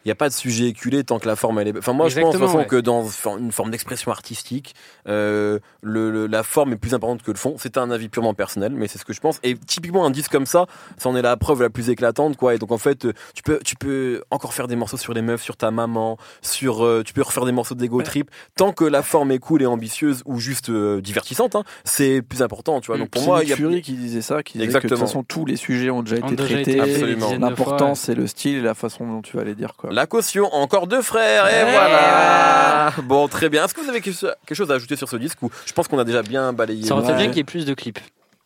il 0.05 0.09
n'y 0.09 0.13
a 0.13 0.15
pas 0.15 0.29
de 0.31 0.35
sujet 0.35 0.67
éculé 0.69 1.05
tant 1.05 1.19
que 1.19 1.29
la 1.29 1.37
forme 1.37 1.59
elle 1.59 1.69
est. 1.69 1.79
Enfin 1.79 1.93
moi 1.93 2.09
je 2.09 2.19
pense 2.21 2.35
de 2.35 2.39
façon 2.39 2.65
que 2.65 2.77
dans 2.77 3.07
une 3.39 3.53
forme 3.53 3.71
d'expression 3.71 4.11
artistique, 4.11 4.75
euh, 5.09 5.59
le, 5.83 6.27
la 6.27 6.43
forme 6.43 6.73
est 6.73 6.77
plus 6.77 6.95
importante 6.95 7.23
que 7.23 7.31
le 7.31 7.37
fond. 7.37 7.57
C'est 7.59 7.77
un 7.77 7.91
avis 7.91 8.09
purement 8.09 8.33
personnel, 8.33 8.73
mais 8.73 8.89
c'est 8.89 8.99
ce 8.99 9.05
que 9.05 9.13
je 9.13 9.21
pense. 9.21 9.41
Et 9.43 9.57
typiquement 9.57 10.07
un 10.07 10.11
disque 10.11 10.33
comme 10.33 10.47
ça, 10.47 10.67
ça 10.97 11.11
en 11.11 11.17
est 11.17 11.23
la 11.23 11.37
preuve 11.37 11.61
la 11.61 11.69
plus 11.69 11.91
éclatante 11.91 12.39
quoi. 12.39 12.55
Et 12.55 12.59
donc 12.59 12.73
en 12.73 12.79
fait 12.79 13.07
tu 13.35 13.43
peux 13.43 13.61
tu 13.63 13.77
peux 13.77 14.23
encore 14.31 14.55
faire 14.55 14.69
des 14.69 14.77
morceaux 14.77 14.97
sur 14.97 15.13
les 15.13 15.21
meufs, 15.21 15.43
sur 15.43 15.57
ta 15.57 15.71
maman, 15.71 16.17
sur 16.41 16.83
euh, 16.85 17.03
tu 17.05 17.13
peux 17.13 17.23
refaire 17.23 17.45
des 17.45 17.53
morceaux 17.53 17.75
d'ego 17.75 18.03
trip 18.03 18.31
tant 18.57 18.73
que 18.73 18.85
la 18.85 19.03
forme 19.03 19.33
est 19.33 19.39
cool 19.39 19.61
et 19.61 19.67
ambitieuse 19.67 20.23
ou 20.25 20.39
juste 20.39 20.71
euh, 20.71 21.03
divertissante. 21.03 21.57
Hein, 21.57 21.65
c'est 21.85 22.23
plus 22.23 22.43
important 22.43 22.81
tu 22.81 22.87
vois. 22.87 22.97
Donc 22.97 23.11
pour 23.11 23.23
moi 23.23 23.43
il 23.43 23.51
y 23.51 23.53
a 23.53 23.57
Fury 23.57 23.83
qui 23.83 23.93
disait 23.93 24.23
ça, 24.23 24.43
qui 24.43 24.57
disait 24.57 24.79
que 24.79 24.85
de 24.85 24.89
toute 24.89 24.99
façon 24.99 25.25
tous 25.25 25.45
les 25.45 25.57
sujets 25.57 25.91
ont 25.91 26.03
déjà 26.03 26.17
été 26.17 26.37
traités. 26.37 26.81
Absolument. 26.81 27.37
L'important 27.39 27.95
c'est 27.95 28.15
le 28.15 28.27
style 28.27 28.57
et 28.57 28.63
la 28.63 28.75
façon 28.75 29.07
dont 29.07 29.21
tu 29.21 29.37
vas 29.37 29.45
les 29.45 29.55
dire 29.55 29.75
quoi. 29.77 29.90
La 29.91 30.07
caution, 30.07 30.53
encore 30.55 30.87
deux 30.87 31.03
frères, 31.03 31.47
et, 31.49 31.71
voilà. 31.71 32.93
Bon, 33.03 33.29
très 33.29 33.49
bien. 33.49 33.65
Est-ce 33.65 33.75
que 33.75 33.81
vous 33.81 33.89
avez 33.89 34.01
quelque 34.01 34.55
chose 34.55 34.71
à 34.71 34.75
ajouter 34.75 34.97
sur 34.97 35.09
ce 35.09 35.17
disque 35.17 35.43
ou 35.43 35.51
je 35.67 35.73
pense 35.73 35.89
qu'on 35.89 35.99
a 35.99 36.05
déjà 36.05 36.23
bien 36.23 36.53
balayé 36.53 36.87
Ça 36.87 36.95
aurait 36.95 37.15
bien 37.15 37.27
qu'il 37.27 37.39
y 37.39 37.41
ait 37.41 37.45
plus 37.45 37.67
de 37.67 37.75
clips. 37.75 38.01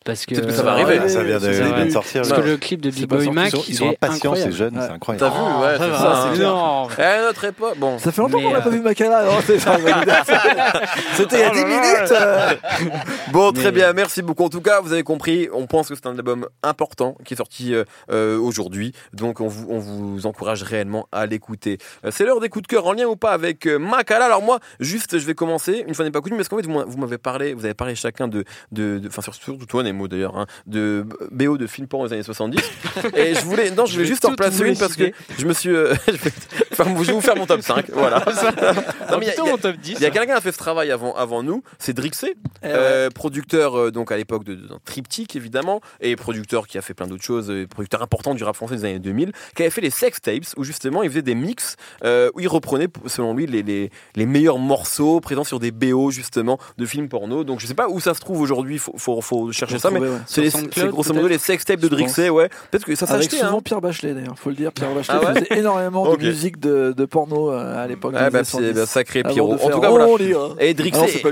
Parce 0.05 0.27
que, 0.27 0.35
ça 0.35 0.63
va 0.63 0.73
arriver. 0.73 1.09
ça 1.09 1.23
vient 1.23 1.39
de, 1.39 1.91
sortir. 1.91 2.23
Parce 2.23 2.35
que 2.35 2.47
le 2.47 2.59
clip 2.59 2.83
de 2.83 2.91
Big 2.91 3.07
Boy 3.07 3.31
Mac, 3.31 3.55
ils 3.69 3.75
sont 3.75 3.89
impatients, 3.89 4.35
ces 4.35 4.53
jeunes, 4.53 4.79
c'est 4.79 4.93
incroyable. 4.93 5.19
T'as 5.19 5.31
vu, 5.31 5.41
oh, 5.41 5.63
ouais, 5.63 5.77
c'est 5.79 5.99
ça. 5.99 6.29
C'est 6.31 6.41
énorme. 6.41 6.93
Eh, 6.99 7.23
notre 7.23 7.45
époque, 7.45 7.79
bon. 7.79 7.99
Ça 7.99 8.13
fait 8.13 8.21
longtemps 8.21 8.43
qu'on 8.43 8.53
n'a 8.53 8.61
pas 8.61 8.69
vu 8.69 8.81
Macala. 8.81 9.25
C'était 11.15 11.37
il 11.37 11.41
y 11.41 11.43
a 11.43 11.51
10 11.51 11.65
minutes. 11.65 12.93
bon, 13.33 13.53
très 13.53 13.73
bien. 13.73 13.95
Merci 13.95 14.21
beaucoup. 14.21 14.45
En 14.45 14.51
tout 14.51 14.61
cas, 14.61 14.81
vous 14.81 14.93
avez 14.93 15.05
compris. 15.05 15.49
On 15.55 15.67
pense 15.67 15.89
que 15.89 15.95
c'est 15.95 16.07
un 16.07 16.17
album 16.17 16.47
important 16.63 17.17
qui 17.25 17.33
est 17.33 17.39
sorti 17.39 17.75
euh, 18.11 18.39
aujourd'hui. 18.39 18.93
Donc, 19.15 19.41
on 19.41 19.49
vous, 19.49 19.67
on 19.71 19.79
vous 19.79 20.27
encourage 20.27 20.63
réellement 20.65 21.09
à 21.13 21.25
l'écouter. 21.25 21.79
C'est 22.11 22.25
l'heure 22.25 22.41
des 22.41 22.51
coups 22.51 22.65
de 22.65 22.69
cœur 22.69 22.87
en 22.87 22.93
lien 22.93 23.07
ou 23.07 23.17
pas 23.17 23.33
avec 23.33 23.67
Macala. 23.67 24.27
Alors, 24.27 24.43
moi, 24.43 24.59
juste, 24.81 25.19
je 25.19 25.25
vais 25.25 25.35
commencer. 25.35 25.85
Une 25.89 25.95
fois 25.95 26.05
n'est 26.05 26.11
pas 26.11 26.21
coutume, 26.21 26.37
parce 26.37 26.51
qu'en 26.51 26.59
fait, 26.59 26.67
vous 26.67 26.99
m'avez 26.99 27.19
parlé, 27.19 27.55
vous 27.55 27.65
avez 27.65 27.75
parlé 27.75 27.95
chacun 27.95 28.29
de, 28.29 28.45
de, 28.71 29.01
enfin, 29.07 29.23
surtout 29.23 29.65
toi, 29.65 29.83
mots 29.95 30.09
d'ailleurs, 30.09 30.37
hein, 30.37 30.47
de 30.67 31.07
BO 31.31 31.57
de 31.57 31.67
film 31.67 31.87
porno 31.87 32.09
des 32.09 32.15
années 32.15 32.23
70. 32.23 32.59
et 33.17 33.35
je 33.35 33.41
voulais, 33.41 33.71
non, 33.71 33.87
je 33.87 33.95
voulais 33.95 34.07
juste 34.07 34.25
en 34.25 34.35
placer 34.35 34.67
une 34.67 34.77
parce 34.77 34.97
que 34.97 35.13
je 35.39 35.47
me 35.47 35.53
suis, 35.53 35.71
euh, 35.71 35.95
je, 36.07 36.13
vais, 36.13 36.31
je 36.77 36.83
vais 36.83 37.13
vous 37.13 37.21
faire 37.21 37.37
mon 37.37 37.47
top 37.47 37.63
5, 37.63 37.91
voilà. 37.93 38.19
non, 39.11 39.19
mais 39.19 39.27
il 39.27 40.01
y 40.01 40.07
a, 40.07 40.11
quelqu'un 40.11 40.27
qui 40.27 40.33
a 40.33 40.41
fait 40.41 40.53
ce 40.53 40.59
travail 40.59 40.91
avant, 40.91 41.15
avant 41.15 41.43
nous, 41.43 41.63
c'est 41.79 41.93
Drixé, 41.93 42.35
eh 42.63 42.67
euh, 42.67 43.11
producteur 43.11 43.79
euh, 43.79 43.91
donc 43.91 44.13
à 44.13 44.17
l'époque 44.17 44.45
de, 44.45 44.55
d'un 44.55 44.79
triptyque 44.85 45.37
évidemment, 45.37 45.81
et 46.01 46.17
producteur 46.17 46.67
qui 46.67 46.79
a 46.79 46.83
fait 46.83 46.95
plein 46.95 47.07
d'autres 47.07 47.25
choses, 47.25 47.53
producteur 47.71 48.03
important 48.03 48.35
du 48.35 48.45
rap 48.45 48.57
français 48.57 48.77
des 48.77 48.85
années 48.85 48.99
2000, 48.99 49.33
qui 49.55 49.63
avait 49.63 49.71
fait 49.71 49.81
les 49.81 49.91
sex 49.91 50.21
tapes 50.21 50.55
où 50.57 50.65
justement 50.65 51.03
il 51.03 51.11
faisait 51.11 51.23
des 51.23 51.35
mix 51.35 51.77
où 52.03 52.41
il 52.41 52.49
reprenait 52.49 52.89
selon 53.07 53.35
lui 53.35 53.47
les, 53.47 53.63
les, 53.63 53.91
les, 54.17 54.27
meilleurs 54.27 54.59
morceaux 54.59 55.21
présents 55.21 55.45
sur 55.45 55.61
des 55.61 55.71
BO 55.71 56.11
justement 56.11 56.59
de 56.79 56.87
films 56.87 57.09
porno. 57.09 57.45
Donc 57.45 57.61
je 57.61 57.67
sais 57.67 57.75
pas 57.75 57.89
où 57.89 58.01
ça 58.01 58.15
se 58.15 58.21
trouve 58.21 58.41
aujourd'hui, 58.41 58.79
faut, 58.79 58.95
faut, 58.97 59.21
faut 59.21 59.53
chercher 59.53 59.79
ça, 59.85 59.91
mais 59.91 60.01
c'est 60.27 60.89
grosso 60.89 61.13
modo 61.13 61.29
les 61.29 61.39
sex 61.39 61.65
tapes 61.65 61.81
de 61.81 61.89
Drixé, 61.89 62.31
ouais. 62.31 62.49
Peut-être 62.71 62.85
que 62.85 62.95
ça 62.95 63.07
s'achetait. 63.07 63.37
souvent 63.37 63.59
hein. 63.59 63.63
Pierre 63.65 63.81
Bachelet 63.81 64.15
d'ailleurs, 64.15 64.39
faut 64.39 64.51
le 64.51 64.57
dire. 64.57 64.73
Pierre 64.73 64.95
Bachelet 64.95 65.19
ah 65.21 65.35
faisait 65.35 65.59
énormément 65.59 66.15
de 66.15 66.23
musique 66.23 66.61
de, 66.61 67.05
porno 67.05 67.53
euh, 67.53 67.83
à 67.83 67.87
l'époque. 67.87 68.15
Ah 68.17 68.31
bah 68.31 68.45
c'est 68.45 68.87
sacré 68.87 69.23
Pierrot. 69.23 69.55
En 69.55 69.71
tout 69.71 69.81
cas, 69.81 69.91
voilà. 69.91 70.07
Et 70.61 70.75
Drixé. 70.75 71.23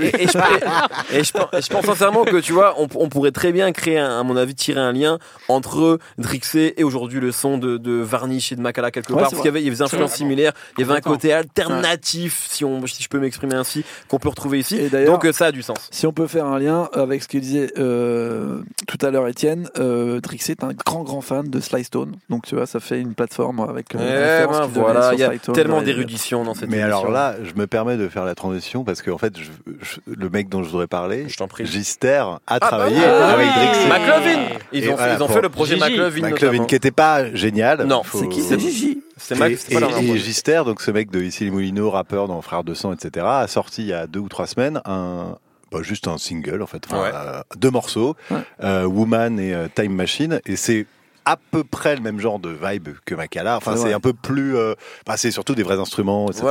Et 1.11 1.23
je 1.23 1.69
pense 1.69 1.85
sincèrement 1.85 2.23
que 2.23 2.37
tu 2.37 2.53
vois, 2.53 2.75
on 2.77 3.09
pourrait 3.09 3.31
très 3.31 3.51
bien 3.51 3.71
créer, 3.71 3.99
à 3.99 4.23
mon 4.23 4.37
avis, 4.37 4.55
tirer 4.55 4.79
un 4.79 4.91
lien 4.91 5.19
entre 5.47 5.99
Drixé 6.17 6.73
et 6.77 6.83
aujourd'hui 6.83 7.19
le 7.19 7.31
son 7.31 7.57
de 7.57 7.91
Varnish 8.01 8.51
et 8.51 8.55
de 8.55 8.61
Makala 8.61 8.91
quelque 8.91 9.13
part, 9.13 9.29
parce 9.29 9.35
qu'il 9.35 9.45
y 9.45 9.47
avait 9.47 9.61
des 9.61 9.81
influences 9.81 10.13
similaires. 10.13 10.53
Il 10.77 10.81
y 10.81 10.83
avait 10.89 10.97
un 10.97 11.01
côté 11.01 11.33
alternatif, 11.33 12.47
si 12.49 12.65
on, 12.65 12.85
si 12.87 13.03
je 13.03 13.09
peux 13.09 13.19
m'exprimer 13.19 13.55
ainsi, 13.55 13.83
qu'on 14.07 14.19
peut 14.19 14.29
retrouver 14.29 14.59
ici. 14.59 14.89
Donc 15.05 15.27
ça 15.33 15.47
a 15.47 15.51
du 15.51 15.61
sens. 15.61 15.89
Si 15.91 16.07
on 16.07 16.13
peut 16.13 16.27
faire 16.27 16.45
un 16.45 16.59
lien 16.59 16.89
avec 16.93 17.23
ce 17.23 17.27
qu'il 17.27 17.41
disait 17.41 17.71
euh, 17.77 18.42
tout 18.87 19.05
à 19.05 19.11
l'heure, 19.11 19.27
Étienne, 19.27 19.69
euh, 19.77 20.19
Drixé 20.19 20.51
est 20.51 20.63
un 20.63 20.73
grand 20.73 21.03
grand 21.03 21.21
fan 21.21 21.49
de 21.49 21.59
Sly 21.59 21.83
Stone. 21.83 22.15
Donc 22.29 22.45
tu 22.45 22.55
vois, 22.55 22.65
ça 22.65 22.79
fait 22.79 22.99
une 22.99 23.13
plateforme 23.13 23.59
avec. 23.61 23.95
Euh, 23.95 24.43
eh 24.43 24.47
ben, 24.47 24.67
voilà, 24.67 25.13
il 25.13 25.19
y 25.19 25.23
a 25.23 25.37
tellement 25.37 25.81
d'érudition 25.81 26.43
dans 26.43 26.53
cette 26.53 26.69
Mais 26.69 26.81
alors 26.81 27.09
là, 27.09 27.35
je 27.43 27.53
me 27.55 27.67
permets 27.67 27.97
de 27.97 28.07
faire 28.07 28.25
la 28.25 28.35
transition 28.35 28.83
parce 28.83 29.01
qu'en 29.01 29.17
fait, 29.17 29.33
le 30.07 30.29
mec 30.29 30.49
dont 30.49 30.63
je 30.63 30.69
voudrais 30.69 30.87
parler, 30.87 31.25
je 31.27 31.37
t'en 31.37 31.47
prie. 31.47 31.65
Gister 31.65 32.17
a 32.17 32.39
ah, 32.47 32.59
bah 32.59 32.67
travaillé 32.67 33.03
avec 33.03 33.47
Drix. 33.47 33.87
McLovin 33.87 34.59
Ils, 34.71 34.89
ont, 34.89 34.97
ils 35.15 35.23
ont 35.23 35.27
fait 35.27 35.41
le 35.41 35.49
projet 35.49 35.75
McLovin. 35.75 36.21
McLovin 36.21 36.65
qui 36.65 36.75
n'était 36.75 36.91
pas 36.91 37.33
génial. 37.33 37.83
Non, 37.83 38.01
c'est 38.11 38.27
qui? 38.27 38.41
C'est 38.41 38.59
Gigi. 38.59 39.01
C'est 39.17 39.37
Max. 39.37 39.67
Et, 39.69 39.75
et, 39.75 40.17
Gister, 40.17 40.63
donc 40.65 40.81
ce 40.81 40.91
mec 40.91 41.11
de 41.11 41.21
Ici 41.21 41.45
les 41.45 41.51
Moulineaux, 41.51 41.89
rappeur 41.89 42.27
dans 42.27 42.41
Frères 42.41 42.63
de 42.63 42.73
Sang, 42.73 42.93
etc., 42.93 43.25
a 43.29 43.47
sorti 43.47 43.83
il 43.83 43.87
y 43.87 43.93
a 43.93 44.07
deux 44.07 44.19
ou 44.19 44.27
trois 44.27 44.47
semaines 44.47 44.81
un, 44.85 45.37
bah, 45.73 45.81
juste 45.81 46.07
un 46.07 46.17
single 46.17 46.61
en 46.61 46.67
fait, 46.67 46.85
euh, 46.93 47.41
deux 47.55 47.71
morceaux, 47.71 48.15
euh, 48.61 48.85
Woman 48.85 49.39
et 49.39 49.53
euh, 49.53 49.67
Time 49.73 49.93
Machine, 49.93 50.39
et 50.45 50.55
c'est 50.55 50.85
à 51.25 51.37
peu 51.37 51.63
près 51.63 51.95
le 51.95 52.01
même 52.01 52.19
genre 52.19 52.39
de 52.39 52.49
vibe 52.49 52.89
que 53.05 53.15
Makala. 53.15 53.57
Enfin, 53.57 53.75
c'est 53.77 53.93
un 53.93 53.99
peu 53.99 54.13
plus. 54.13 54.57
Euh, 54.57 54.75
c'est 55.15 55.31
surtout 55.31 55.55
des 55.55 55.63
vrais 55.63 55.79
instruments, 55.79 56.29
etc. 56.29 56.45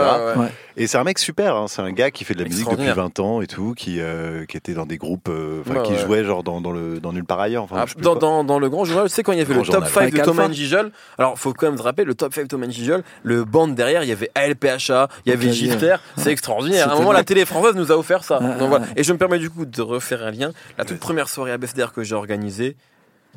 Et 0.77 0.87
c'est 0.87 0.99
un 0.99 1.05
mec 1.05 1.19
super. 1.19 1.57
Hein. 1.57 1.67
C'est 1.69 1.83
un 1.83 1.93
gars 1.93 2.11
qui 2.11 2.25
fait 2.25 2.35
de 2.35 2.43
la 2.43 2.49
musique 2.49 2.69
depuis 2.69 2.91
20 2.91 3.21
ans 3.21 3.41
et 3.41 3.47
tout, 3.47 3.75
qui 3.77 4.01
euh, 4.01 4.45
qui 4.47 4.57
était 4.57 4.75
dans 4.75 4.87
des 4.87 4.97
groupes, 4.97 5.29
euh, 5.29 5.63
qui 5.85 5.97
jouait 5.99 6.25
genre 6.25 6.43
dans, 6.43 6.61
dans 6.61 6.73
le 6.73 7.01
dans 7.01 7.13
nulle 7.13 7.25
part 7.25 7.41
ailleurs. 7.41 7.65
Enfin, 7.65 7.85
ah, 7.87 8.01
dans, 8.01 8.17
dans, 8.17 8.45
dans, 8.45 8.59
le 8.59 8.69
grand 8.69 8.85
journal, 8.85 9.09
tu 9.09 9.15
sais 9.15 9.23
quand 9.23 9.33
il 9.33 9.39
y 9.39 9.43
avait 9.43 9.55
le 9.55 9.63
top 9.63 9.87
5 9.87 10.13
de 10.13 10.21
Thomas 10.21 10.51
Gigel. 10.51 10.91
Alors, 11.19 11.39
faut 11.39 11.53
quand 11.53 11.67
même 11.67 11.79
se 11.79 11.83
rappeler 11.83 12.05
le 12.05 12.15
top 12.15 12.35
5 12.35 12.45
de 12.45 12.49
Thomas 12.49 12.69
Gigel. 12.69 13.03
Le 13.23 13.45
band 13.45 13.69
derrière, 13.69 14.03
il 14.03 14.09
y 14.09 14.13
avait 14.13 14.31
ALPHA, 14.35 15.09
il 15.27 15.31
y 15.31 15.33
avait 15.33 15.53
Gifter. 15.53 15.97
C'est 16.17 16.33
extraordinaire. 16.33 16.89
À 16.89 16.93
un 16.93 16.97
moment, 16.97 17.13
la 17.13 17.25
télé 17.25 17.45
française 17.45 17.75
nous 17.75 17.93
a 17.93 17.97
offert 17.97 18.25
ça. 18.25 18.39
Donc, 18.39 18.69
voilà. 18.69 18.87
Et 18.97 19.03
je 19.03 19.13
me 19.13 19.19
permets 19.19 19.39
du 19.39 19.51
coup 19.51 19.65
de 19.65 19.83
refaire 19.83 20.23
un 20.23 20.31
lien. 20.31 20.53
La 20.79 20.85
toute 20.85 20.99
première 20.99 21.29
soirée 21.29 21.53
à 21.53 21.59
BSDR 21.59 21.93
que 21.93 22.03
j'ai 22.03 22.15
organisée, 22.15 22.77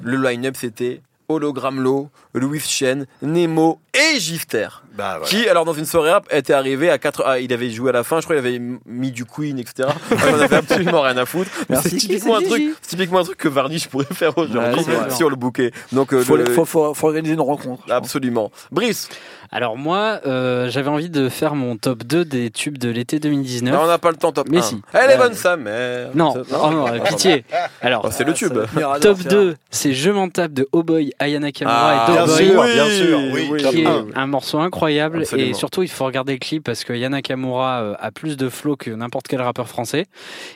le 0.02 0.18
line-up 0.18 0.56
c'était 0.58 1.02
Hologram 1.30 1.80
Low, 1.80 2.10
Louis 2.34 2.60
Chen, 2.60 3.06
Nemo 3.22 3.80
et 3.94 4.20
Gifter. 4.20 4.68
Bah, 4.96 5.20
Qui, 5.26 5.48
alors, 5.50 5.66
dans 5.66 5.74
une 5.74 5.86
soirée 5.86 6.12
rap, 6.12 6.28
était 6.32 6.54
arrivé 6.54 6.90
à 6.90 6.98
4 6.98 7.24
ah, 7.26 7.40
il 7.40 7.52
avait 7.52 7.70
joué 7.70 7.90
à 7.90 7.94
la 7.94 8.04
fin, 8.04 8.20
je 8.20 8.26
crois, 8.26 8.36
il 8.36 8.40
avait 8.40 8.62
mis 8.86 9.12
du 9.12 9.26
Queen, 9.26 9.60
etc. 9.60 9.90
on 10.12 10.16
avait 10.42 10.56
absolument 10.56 11.02
rien 11.02 11.18
à 11.18 11.26
foutre. 11.26 11.50
C'est 11.82 11.98
typiquement 11.98 12.38
un 12.38 12.42
truc, 12.42 12.76
typiquement 12.82 13.20
un 13.20 13.24
truc 13.24 13.38
que 13.38 13.48
Varnish 13.48 13.88
pourrait 13.88 14.06
faire 14.12 14.38
aujourd'hui 14.38 14.84
sur 15.16 15.30
le 15.30 15.36
bouquet. 15.36 15.72
Donc, 15.92 16.14
euh, 16.14 16.24
faut, 16.24 16.66
faut, 16.66 16.94
faut, 16.94 17.08
organiser 17.08 17.34
une 17.34 17.42
rencontre. 17.42 17.84
Absolument. 17.90 18.52
Brice. 18.72 19.10
Alors 19.52 19.78
moi, 19.78 20.22
euh, 20.26 20.70
j'avais 20.70 20.90
envie 20.90 21.10
de 21.10 21.30
faire 21.30 21.56
mon 21.56 21.78
top 21.78 22.04
2 22.04 22.26
des 22.26 22.50
tubes 22.50 22.78
de 22.78 22.90
l'été 22.90 23.20
2019. 23.20 23.74
Non, 23.74 23.82
on 23.84 23.88
n'a 23.88 23.98
pas 23.98 24.12
le 24.12 24.18
temps 24.18 24.32
top 24.32 24.48
Mais 24.50 24.62
si. 24.62 24.82
Elle 24.94 25.12
est 25.12 25.18
bonne 25.18 25.34
sa 25.34 25.58
mère. 25.58 26.10
Non, 26.16 26.34
oh, 26.36 26.70
non, 26.72 27.00
pitié. 27.04 27.46
Alors, 27.82 28.06
oh, 28.06 28.10
c'est 28.12 28.24
le 28.24 28.34
tube. 28.34 28.58
Top 29.02 29.20
2, 29.20 29.56
c'est 29.70 29.94
Je 29.94 30.10
m'en 30.10 30.30
tape 30.30 30.54
de 30.54 30.68
Oh 30.72 30.84
Boy, 30.84 31.12
Ayana 31.20 31.52
Kamura 31.52 31.96
et 31.96 31.98
ah, 32.00 32.26
Dog 32.26 32.56
Boy. 32.56 32.74
Bien 32.74 32.90
sûr, 32.90 33.20
oui. 33.34 33.64
Qui 33.70 33.82
est 33.82 33.88
un 34.16 34.28
morceau 34.28 34.60
incroyable. 34.60 35.24
Et 35.36 35.54
surtout, 35.54 35.84
il 35.84 35.90
faut 35.90 36.06
regarder 36.06 36.34
le 36.34 36.40
clip 36.40 36.64
parce 36.64 36.84
que 36.84 36.94
Yana 36.94 37.22
Kamura 37.22 37.82
euh, 37.82 37.96
a 38.00 38.12
plus 38.12 38.38
de 38.38 38.50
flow 38.50 38.76
que 38.76 38.92
n'importe 38.92 39.28
quel 39.28 39.42
rappeur 39.42 39.68
français. 39.68 40.06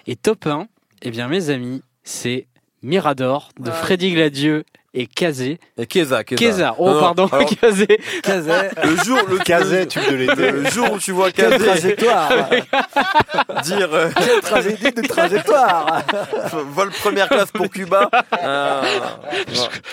Et 0.07 0.15
top 0.15 0.47
1, 0.47 0.67
eh 1.01 1.11
bien 1.11 1.27
mes 1.27 1.49
amis, 1.49 1.81
c'est 2.03 2.47
Mirador 2.81 3.49
de 3.59 3.71
Freddy 3.71 4.13
Gladieux 4.13 4.63
et 4.93 5.07
Kazé. 5.07 5.59
Et 5.77 5.85
Keza, 5.85 6.23
Keza. 6.23 6.75
Oh, 6.79 6.99
pardon, 6.99 7.27
Kazé. 7.27 7.87
Kazé. 8.23 8.51
Le 8.83 9.03
jour, 9.03 9.19
le 9.29 9.37
Kazé, 9.37 9.87
tu 9.87 9.99
de 9.99 10.15
l'été. 10.15 10.51
Le 10.51 10.65
jour 10.69 10.93
où 10.93 10.97
tu 10.97 11.11
vois 11.11 11.31
Kazé. 11.31 11.57
Quelle 11.57 11.67
trajectoire. 11.67 12.29
dire. 13.63 13.93
Euh... 13.93 14.09
Quelle 14.15 14.41
tragédie 14.41 14.91
de 14.91 15.07
trajectoire. 15.07 16.03
Vol 16.73 16.89
première 16.89 17.29
classe 17.29 17.51
pour 17.51 17.69
Cuba. 17.69 18.09
Ah. 18.41 18.81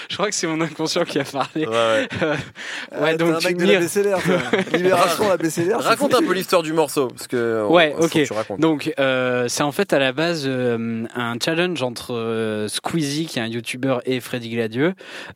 Je, 0.08 0.16
crois 0.16 0.28
que 0.28 0.34
c'est 0.34 0.46
mon 0.46 0.60
inconscient 0.60 1.04
qui 1.04 1.18
a 1.18 1.24
parlé. 1.24 1.66
Ouais, 1.66 2.06
ouais. 2.22 3.00
ouais 3.00 3.16
donc, 3.16 3.34
un 3.34 3.40
mec 3.40 3.56
de 3.56 3.66
la 3.66 3.80
BCLR, 3.80 4.18
Libération, 4.72 5.28
la 5.28 5.36
BCLR. 5.36 5.80
Raconte 5.80 6.14
un 6.14 6.22
peu 6.22 6.32
l'histoire 6.32 6.62
du 6.62 6.72
morceau. 6.72 7.08
Parce 7.08 7.26
que, 7.26 7.64
ouais, 7.66 7.94
ok. 7.98 8.18
Donc, 8.58 8.92
euh, 8.98 9.48
c'est 9.48 9.62
en 9.62 9.72
fait 9.72 9.92
à 9.92 9.98
la 9.98 10.12
base 10.12 10.44
euh, 10.46 11.06
un 11.14 11.36
challenge 11.42 11.82
entre 11.82 12.14
euh, 12.14 12.68
Squeezie, 12.68 13.26
qui 13.26 13.38
est 13.38 13.42
un 13.42 13.48
youtubeur, 13.48 14.00
et 14.06 14.20
Freddy 14.20 14.50
Gladieux 14.50 14.85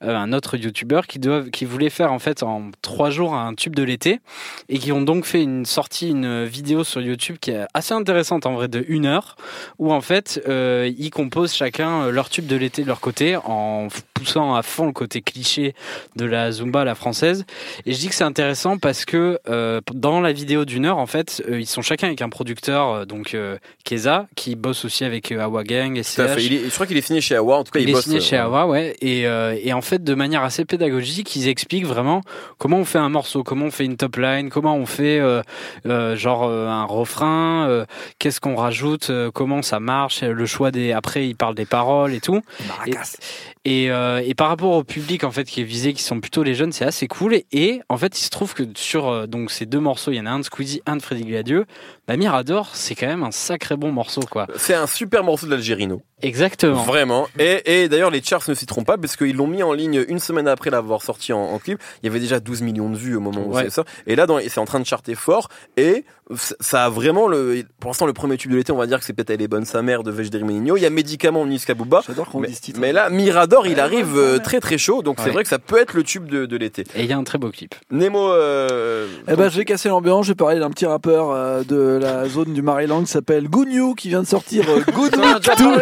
euh, 0.02 0.16
un 0.16 0.32
autre 0.32 0.56
youtubeur 0.56 1.06
qui, 1.06 1.64
voulait 1.64 1.90
faire 1.90 2.12
en 2.12 2.18
fait 2.18 2.42
en 2.42 2.70
trois 2.82 3.10
jours 3.10 3.34
un 3.34 3.54
tube 3.54 3.74
de 3.74 3.82
l'été 3.82 4.20
et 4.68 4.78
qui 4.78 4.92
ont 4.92 5.02
donc 5.02 5.24
fait 5.24 5.42
une 5.42 5.64
sortie, 5.64 6.10
une 6.10 6.44
vidéo 6.44 6.84
sur 6.84 7.00
YouTube 7.00 7.36
qui 7.40 7.50
est 7.50 7.66
assez 7.74 7.94
intéressante 7.94 8.46
en 8.46 8.54
vrai 8.54 8.68
de 8.68 8.84
une 8.88 9.06
heure 9.06 9.36
où 9.78 9.92
en 9.92 10.00
fait 10.00 10.42
euh, 10.48 10.90
ils 10.98 11.10
composent 11.10 11.54
chacun 11.54 12.02
euh, 12.02 12.10
leur 12.10 12.28
tube 12.28 12.46
de 12.46 12.56
l'été 12.56 12.82
de 12.82 12.88
leur 12.88 13.00
côté 13.00 13.36
en 13.36 13.88
poussant 14.20 14.54
à 14.54 14.62
fond 14.62 14.86
le 14.86 14.92
côté 14.92 15.22
cliché 15.22 15.74
de 16.16 16.24
la 16.24 16.52
Zumba 16.52 16.84
la 16.84 16.94
française 16.94 17.44
et 17.86 17.92
je 17.92 17.98
dis 17.98 18.08
que 18.08 18.14
c'est 18.14 18.24
intéressant 18.24 18.78
parce 18.78 19.04
que 19.04 19.38
dans 19.92 20.20
la 20.20 20.32
vidéo 20.32 20.64
d'une 20.64 20.86
heure 20.86 20.98
en 20.98 21.06
fait 21.06 21.42
ils 21.48 21.66
sont 21.66 21.82
chacun 21.82 22.08
avec 22.08 22.22
un 22.22 22.28
producteur 22.28 23.06
donc 23.06 23.36
Keza 23.84 24.26
qui 24.36 24.56
bosse 24.56 24.84
aussi 24.84 25.04
avec 25.04 25.32
Awa 25.32 25.64
Gang 25.64 25.96
et 25.96 26.02
je 26.02 26.70
crois 26.74 26.86
qu'il 26.86 26.96
est 26.96 27.02
signé 27.02 27.20
chez 27.20 27.36
Awa 27.36 27.58
en 27.58 27.64
tout 27.64 27.72
cas 27.72 27.80
il, 27.80 27.88
il 27.88 27.96
est 27.96 28.02
signé 28.02 28.20
chez 28.20 28.36
Awa 28.36 28.66
ouais 28.66 28.96
et 29.00 29.26
euh, 29.30 29.58
et 29.62 29.72
en 29.72 29.80
fait, 29.80 30.02
de 30.02 30.14
manière 30.14 30.42
assez 30.42 30.64
pédagogique, 30.64 31.34
ils 31.36 31.48
expliquent 31.48 31.86
vraiment 31.86 32.22
comment 32.58 32.78
on 32.78 32.84
fait 32.84 32.98
un 32.98 33.08
morceau, 33.08 33.42
comment 33.42 33.66
on 33.66 33.70
fait 33.70 33.84
une 33.84 33.96
top 33.96 34.16
line, 34.16 34.50
comment 34.50 34.76
on 34.76 34.86
fait 34.86 35.18
euh, 35.20 35.42
euh, 35.86 36.16
genre 36.16 36.44
un 36.50 36.84
refrain, 36.84 37.84
qu'est-ce 38.18 38.40
qu'on 38.40 38.56
rajoute, 38.56 39.10
comment 39.34 39.62
ça 39.62 39.80
marche, 39.80 40.22
le 40.22 40.46
choix 40.46 40.70
des. 40.70 40.92
Après, 40.92 41.26
ils 41.26 41.36
parlent 41.36 41.54
des 41.54 41.66
paroles 41.66 42.12
et 42.12 42.20
tout. 42.20 42.40
Et, 42.86 42.94
et, 43.64 44.34
par 44.36 44.48
rapport 44.48 44.72
au 44.72 44.84
public 44.84 45.24
en 45.24 45.30
fait 45.30 45.44
qui 45.44 45.60
est 45.60 45.64
visé, 45.64 45.92
qui 45.92 46.02
sont 46.02 46.20
plutôt 46.20 46.42
les 46.42 46.54
jeunes, 46.54 46.72
c'est 46.72 46.84
assez 46.84 47.08
cool. 47.08 47.40
Et, 47.52 47.80
en 47.88 47.96
fait, 47.96 48.18
il 48.18 48.24
se 48.24 48.30
trouve 48.30 48.54
que 48.54 48.62
sur 48.74 49.28
donc 49.28 49.50
ces 49.50 49.66
deux 49.66 49.80
morceaux, 49.80 50.10
il 50.10 50.16
y 50.16 50.20
en 50.20 50.26
a 50.26 50.30
un 50.30 50.38
de 50.38 50.44
Squeezie, 50.44 50.82
un 50.86 50.96
de 50.96 51.02
Freddy 51.02 51.24
Gladieux. 51.24 51.66
Bah, 52.06 52.16
Mirador, 52.16 52.70
c'est 52.74 52.94
quand 52.94 53.06
même 53.06 53.22
un 53.22 53.30
sacré 53.30 53.76
bon 53.76 53.92
morceau, 53.92 54.22
quoi. 54.30 54.46
C'est 54.56 54.74
un 54.74 54.86
super 54.86 55.24
morceau 55.24 55.46
de 55.46 55.52
l'Algérino. 55.52 56.02
Exactement. 56.22 56.82
Vraiment. 56.82 57.28
Et, 57.38 57.82
et 57.82 57.88
d'ailleurs, 57.88 58.10
les 58.10 58.22
charts 58.22 58.42
ne 58.48 58.54
s'y 58.54 58.66
trompent 58.66 58.86
pas 58.86 58.98
parce 58.98 59.16
qu'ils 59.16 59.36
l'ont 59.36 59.46
mis 59.46 59.62
en 59.62 59.72
ligne 59.72 60.04
une 60.08 60.18
semaine 60.18 60.48
après 60.48 60.70
l'avoir 60.70 61.02
sorti 61.02 61.32
en, 61.32 61.58
clip. 61.58 61.78
Il 62.02 62.06
y 62.06 62.08
avait 62.08 62.20
déjà 62.20 62.40
12 62.40 62.62
millions 62.62 62.90
de 62.90 62.96
vues 62.96 63.16
au 63.16 63.20
moment 63.20 63.46
où 63.46 63.56
c'est 63.56 63.70
ça. 63.70 63.84
Et 64.06 64.16
là, 64.16 64.26
c'est 64.48 64.58
en 64.58 64.64
train 64.64 64.80
de 64.80 64.86
charter 64.86 65.14
fort. 65.14 65.48
Et 65.76 66.04
ça 66.36 66.84
a 66.84 66.90
vraiment 66.90 67.26
le, 67.26 67.64
pour 67.80 67.90
l'instant, 67.90 68.06
le 68.06 68.12
premier 68.12 68.36
tube 68.36 68.50
de 68.50 68.56
l'été, 68.56 68.72
on 68.72 68.76
va 68.76 68.86
dire 68.86 68.98
que 68.98 69.04
c'est 69.04 69.12
peut-être 69.12 69.30
Elle 69.30 69.42
est 69.42 69.48
bonne 69.48 69.64
sa 69.64 69.82
mère 69.82 70.02
de 70.02 70.10
Vejder 70.10 70.44
Menino. 70.44 70.76
Il 70.76 70.82
y 70.82 70.86
a 70.86 70.90
Médicament 70.90 71.44
Niska 71.46 71.74
Bouba. 71.74 72.02
J'adore 72.06 72.28
qu'on 72.28 72.40
mais, 72.40 72.48
dise 72.48 72.60
titre. 72.60 72.80
Mais 72.80 72.92
là, 72.92 73.10
Mirador, 73.10 73.49
il 73.66 73.80
arrive 73.80 74.16
euh, 74.16 74.38
très 74.38 74.60
très 74.60 74.78
chaud. 74.78 75.02
Donc 75.02 75.18
c'est 75.22 75.30
vrai 75.30 75.42
que 75.42 75.48
ça 75.48 75.58
peut 75.58 75.78
être 75.78 75.94
le 75.94 76.02
tube 76.02 76.28
de, 76.28 76.46
de 76.46 76.56
l'été. 76.56 76.84
Et 76.94 77.02
il 77.02 77.06
y 77.06 77.12
a 77.12 77.16
un 77.16 77.24
très 77.24 77.38
beau 77.38 77.50
clip. 77.50 77.74
Nemo, 77.90 78.32
euh, 78.32 79.06
Eh 79.28 79.34
ben, 79.36 79.48
je 79.50 79.56
vais 79.56 79.64
casser 79.64 79.88
l'ambiance. 79.88 80.26
Je 80.26 80.32
vais 80.32 80.36
parler 80.36 80.58
d'un 80.58 80.70
petit 80.70 80.86
rappeur 80.86 81.30
euh, 81.30 81.62
de 81.64 81.98
la 82.00 82.28
zone 82.28 82.52
du 82.52 82.62
Maryland 82.62 83.02
qui 83.02 83.10
s'appelle 83.10 83.48
Gouniou 83.48 83.94
qui 83.94 84.08
vient 84.08 84.22
de 84.22 84.26
sortir 84.26 84.64
euh, 84.68 84.80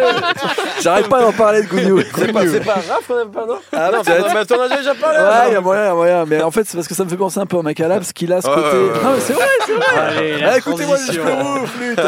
J'arrête 0.81 1.09
pas 1.09 1.21
d'en 1.21 1.31
parler 1.31 1.63
de 1.63 1.67
Gouniou. 1.67 2.01
C'est 2.15 2.31
pas, 2.33 2.47
c'est 2.47 2.65
pas 2.65 2.73
Raph 2.73 3.07
qu'on 3.07 3.29
pas, 3.29 3.45
non? 3.45 3.55
Ah 3.71 3.91
non, 3.93 4.01
t'en 4.03 4.61
as 4.61 4.77
déjà 4.77 4.95
parlé. 4.95 5.19
Ouais, 5.19 5.49
il 5.49 5.53
y 5.53 5.55
a 5.55 5.61
moyen, 5.61 5.85
y 5.85 5.87
a 5.87 5.93
moyen. 5.93 6.25
Mais 6.25 6.41
en 6.41 6.51
fait, 6.51 6.63
c'est 6.65 6.77
parce 6.77 6.87
que 6.87 6.95
ça 6.95 7.03
me 7.03 7.09
fait 7.09 7.17
penser 7.17 7.39
un 7.39 7.45
peu 7.45 7.57
à 7.57 7.61
Makala 7.61 7.95
parce 7.95 8.13
qu'il 8.13 8.31
a 8.33 8.41
ce 8.41 8.47
côté. 8.47 8.77
Non, 9.03 9.11
mais 9.13 9.19
c'est 9.19 9.33
vrai, 9.33 9.45
c'est 9.65 9.73
vrai. 9.73 10.43
Ah, 10.43 10.57
écoutez-moi 10.57 10.97
flûte. 10.97 11.99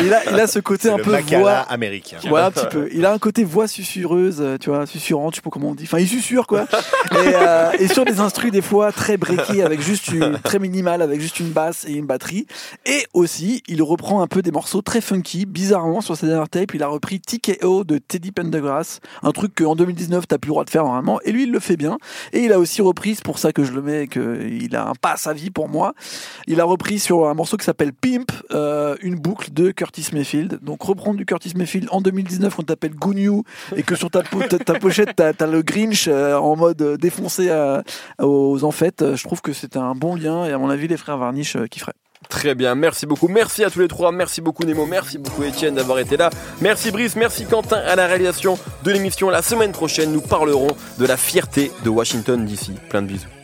Il 0.00 0.12
a, 0.12 0.20
il 0.30 0.40
a 0.40 0.46
ce 0.46 0.58
côté 0.58 0.90
un 0.90 0.98
peu 0.98 1.16
voix 1.16 1.58
américain. 1.68 2.18
Ouais, 2.30 2.40
un 2.40 2.50
petit 2.50 2.66
peu. 2.66 2.88
Il 2.92 3.06
a 3.06 3.12
un 3.12 3.18
côté 3.18 3.44
voix 3.44 3.66
susurreuse, 3.66 4.42
tu 4.60 4.70
vois, 4.70 4.81
susurrante, 4.86 5.34
je 5.34 5.36
sais 5.36 5.42
pas 5.42 5.50
comment 5.50 5.70
on 5.70 5.74
dit. 5.74 5.84
Enfin, 5.84 5.98
il 5.98 6.08
susurre 6.08 6.46
quoi. 6.46 6.66
Et, 7.12 7.14
euh, 7.34 7.72
et 7.78 7.88
sur 7.88 8.04
des 8.04 8.20
instrus 8.20 8.50
des 8.50 8.62
fois 8.62 8.92
très 8.92 9.16
breaky 9.16 9.62
avec 9.62 9.80
juste 9.80 10.08
une, 10.08 10.38
très 10.42 10.58
minimal 10.58 11.02
avec 11.02 11.20
juste 11.20 11.40
une 11.40 11.50
basse 11.50 11.84
et 11.86 11.92
une 11.92 12.06
batterie. 12.06 12.46
Et 12.86 13.06
aussi, 13.12 13.62
il 13.68 13.82
reprend 13.82 14.22
un 14.22 14.26
peu 14.26 14.42
des 14.42 14.50
morceaux 14.50 14.82
très 14.82 15.00
funky. 15.00 15.46
Bizarrement, 15.46 16.00
sur 16.00 16.16
sa 16.16 16.26
dernière 16.26 16.48
tape, 16.48 16.74
il 16.74 16.82
a 16.82 16.88
repris 16.88 17.20
TKO 17.20 17.84
de 17.84 17.98
Teddy 17.98 18.32
Pendergrass, 18.32 19.00
un 19.22 19.32
truc 19.32 19.54
qu'en 19.54 19.76
2019 19.76 20.26
t'as 20.26 20.38
plus 20.38 20.48
le 20.48 20.52
droit 20.52 20.64
de 20.64 20.70
faire 20.70 20.84
normalement. 20.84 21.20
Et 21.24 21.32
lui, 21.32 21.44
il 21.44 21.52
le 21.52 21.60
fait 21.60 21.76
bien. 21.76 21.98
Et 22.32 22.40
il 22.40 22.52
a 22.52 22.58
aussi 22.58 22.82
repris, 22.82 23.14
c'est 23.14 23.24
pour 23.24 23.38
ça 23.38 23.52
que 23.52 23.64
je 23.64 23.72
le 23.72 23.82
mets, 23.82 24.06
qu'il 24.06 24.74
a 24.76 24.88
un 24.88 24.94
pas 24.94 25.12
à 25.12 25.16
sa 25.16 25.32
vie 25.32 25.50
pour 25.50 25.68
moi. 25.68 25.94
Il 26.46 26.60
a 26.60 26.64
repris 26.64 26.98
sur 26.98 27.28
un 27.28 27.34
morceau 27.34 27.56
qui 27.56 27.64
s'appelle 27.64 27.92
Pimp, 27.92 28.32
euh, 28.52 28.96
une 29.02 29.16
boucle 29.16 29.52
de 29.52 29.70
Curtis 29.70 30.08
Mayfield. 30.12 30.58
Donc 30.62 30.82
reprendre 30.82 31.16
du 31.16 31.26
Curtis 31.26 31.52
Mayfield 31.56 31.88
en 31.90 32.00
2019, 32.00 32.58
on 32.58 32.62
t'appelle 32.62 32.94
Gooniou 32.94 33.44
et 33.76 33.82
que 33.82 33.94
sur 33.94 34.10
ta, 34.10 34.22
ta, 34.22 34.71
pochette 34.74 35.10
t'as 35.16 35.32
as 35.38 35.46
le 35.46 35.62
Grinch 35.62 36.06
euh, 36.08 36.36
en 36.36 36.56
mode 36.56 36.96
défoncé 37.00 37.50
aux 38.18 38.64
enfêtes. 38.64 39.14
Je 39.14 39.22
trouve 39.24 39.40
que 39.40 39.52
c'est 39.52 39.76
un 39.76 39.94
bon 39.94 40.14
lien 40.14 40.44
et 40.46 40.52
à 40.52 40.58
mon 40.58 40.70
avis 40.70 40.88
les 40.88 40.96
frères 40.96 41.18
Varnish 41.18 41.56
euh, 41.56 41.66
qui 41.66 41.78
feraient. 41.78 41.92
Très 42.28 42.54
bien, 42.54 42.74
merci 42.74 43.04
beaucoup. 43.04 43.28
Merci 43.28 43.64
à 43.64 43.70
tous 43.70 43.80
les 43.80 43.88
trois. 43.88 44.12
Merci 44.12 44.40
beaucoup 44.40 44.64
Nemo. 44.64 44.86
Merci 44.86 45.18
beaucoup 45.18 45.42
Étienne 45.42 45.74
d'avoir 45.74 45.98
été 45.98 46.16
là. 46.16 46.30
Merci 46.60 46.90
Brice. 46.90 47.16
Merci 47.16 47.44
Quentin 47.46 47.78
à 47.78 47.96
la 47.96 48.06
réalisation 48.06 48.58
de 48.84 48.90
l'émission. 48.92 49.28
La 49.28 49.42
semaine 49.42 49.72
prochaine, 49.72 50.12
nous 50.12 50.22
parlerons 50.22 50.76
de 50.98 51.06
la 51.06 51.16
fierté 51.16 51.72
de 51.84 51.90
Washington 51.90 52.44
d'ici. 52.44 52.72
Plein 52.88 53.02
de 53.02 53.08
bisous. 53.08 53.41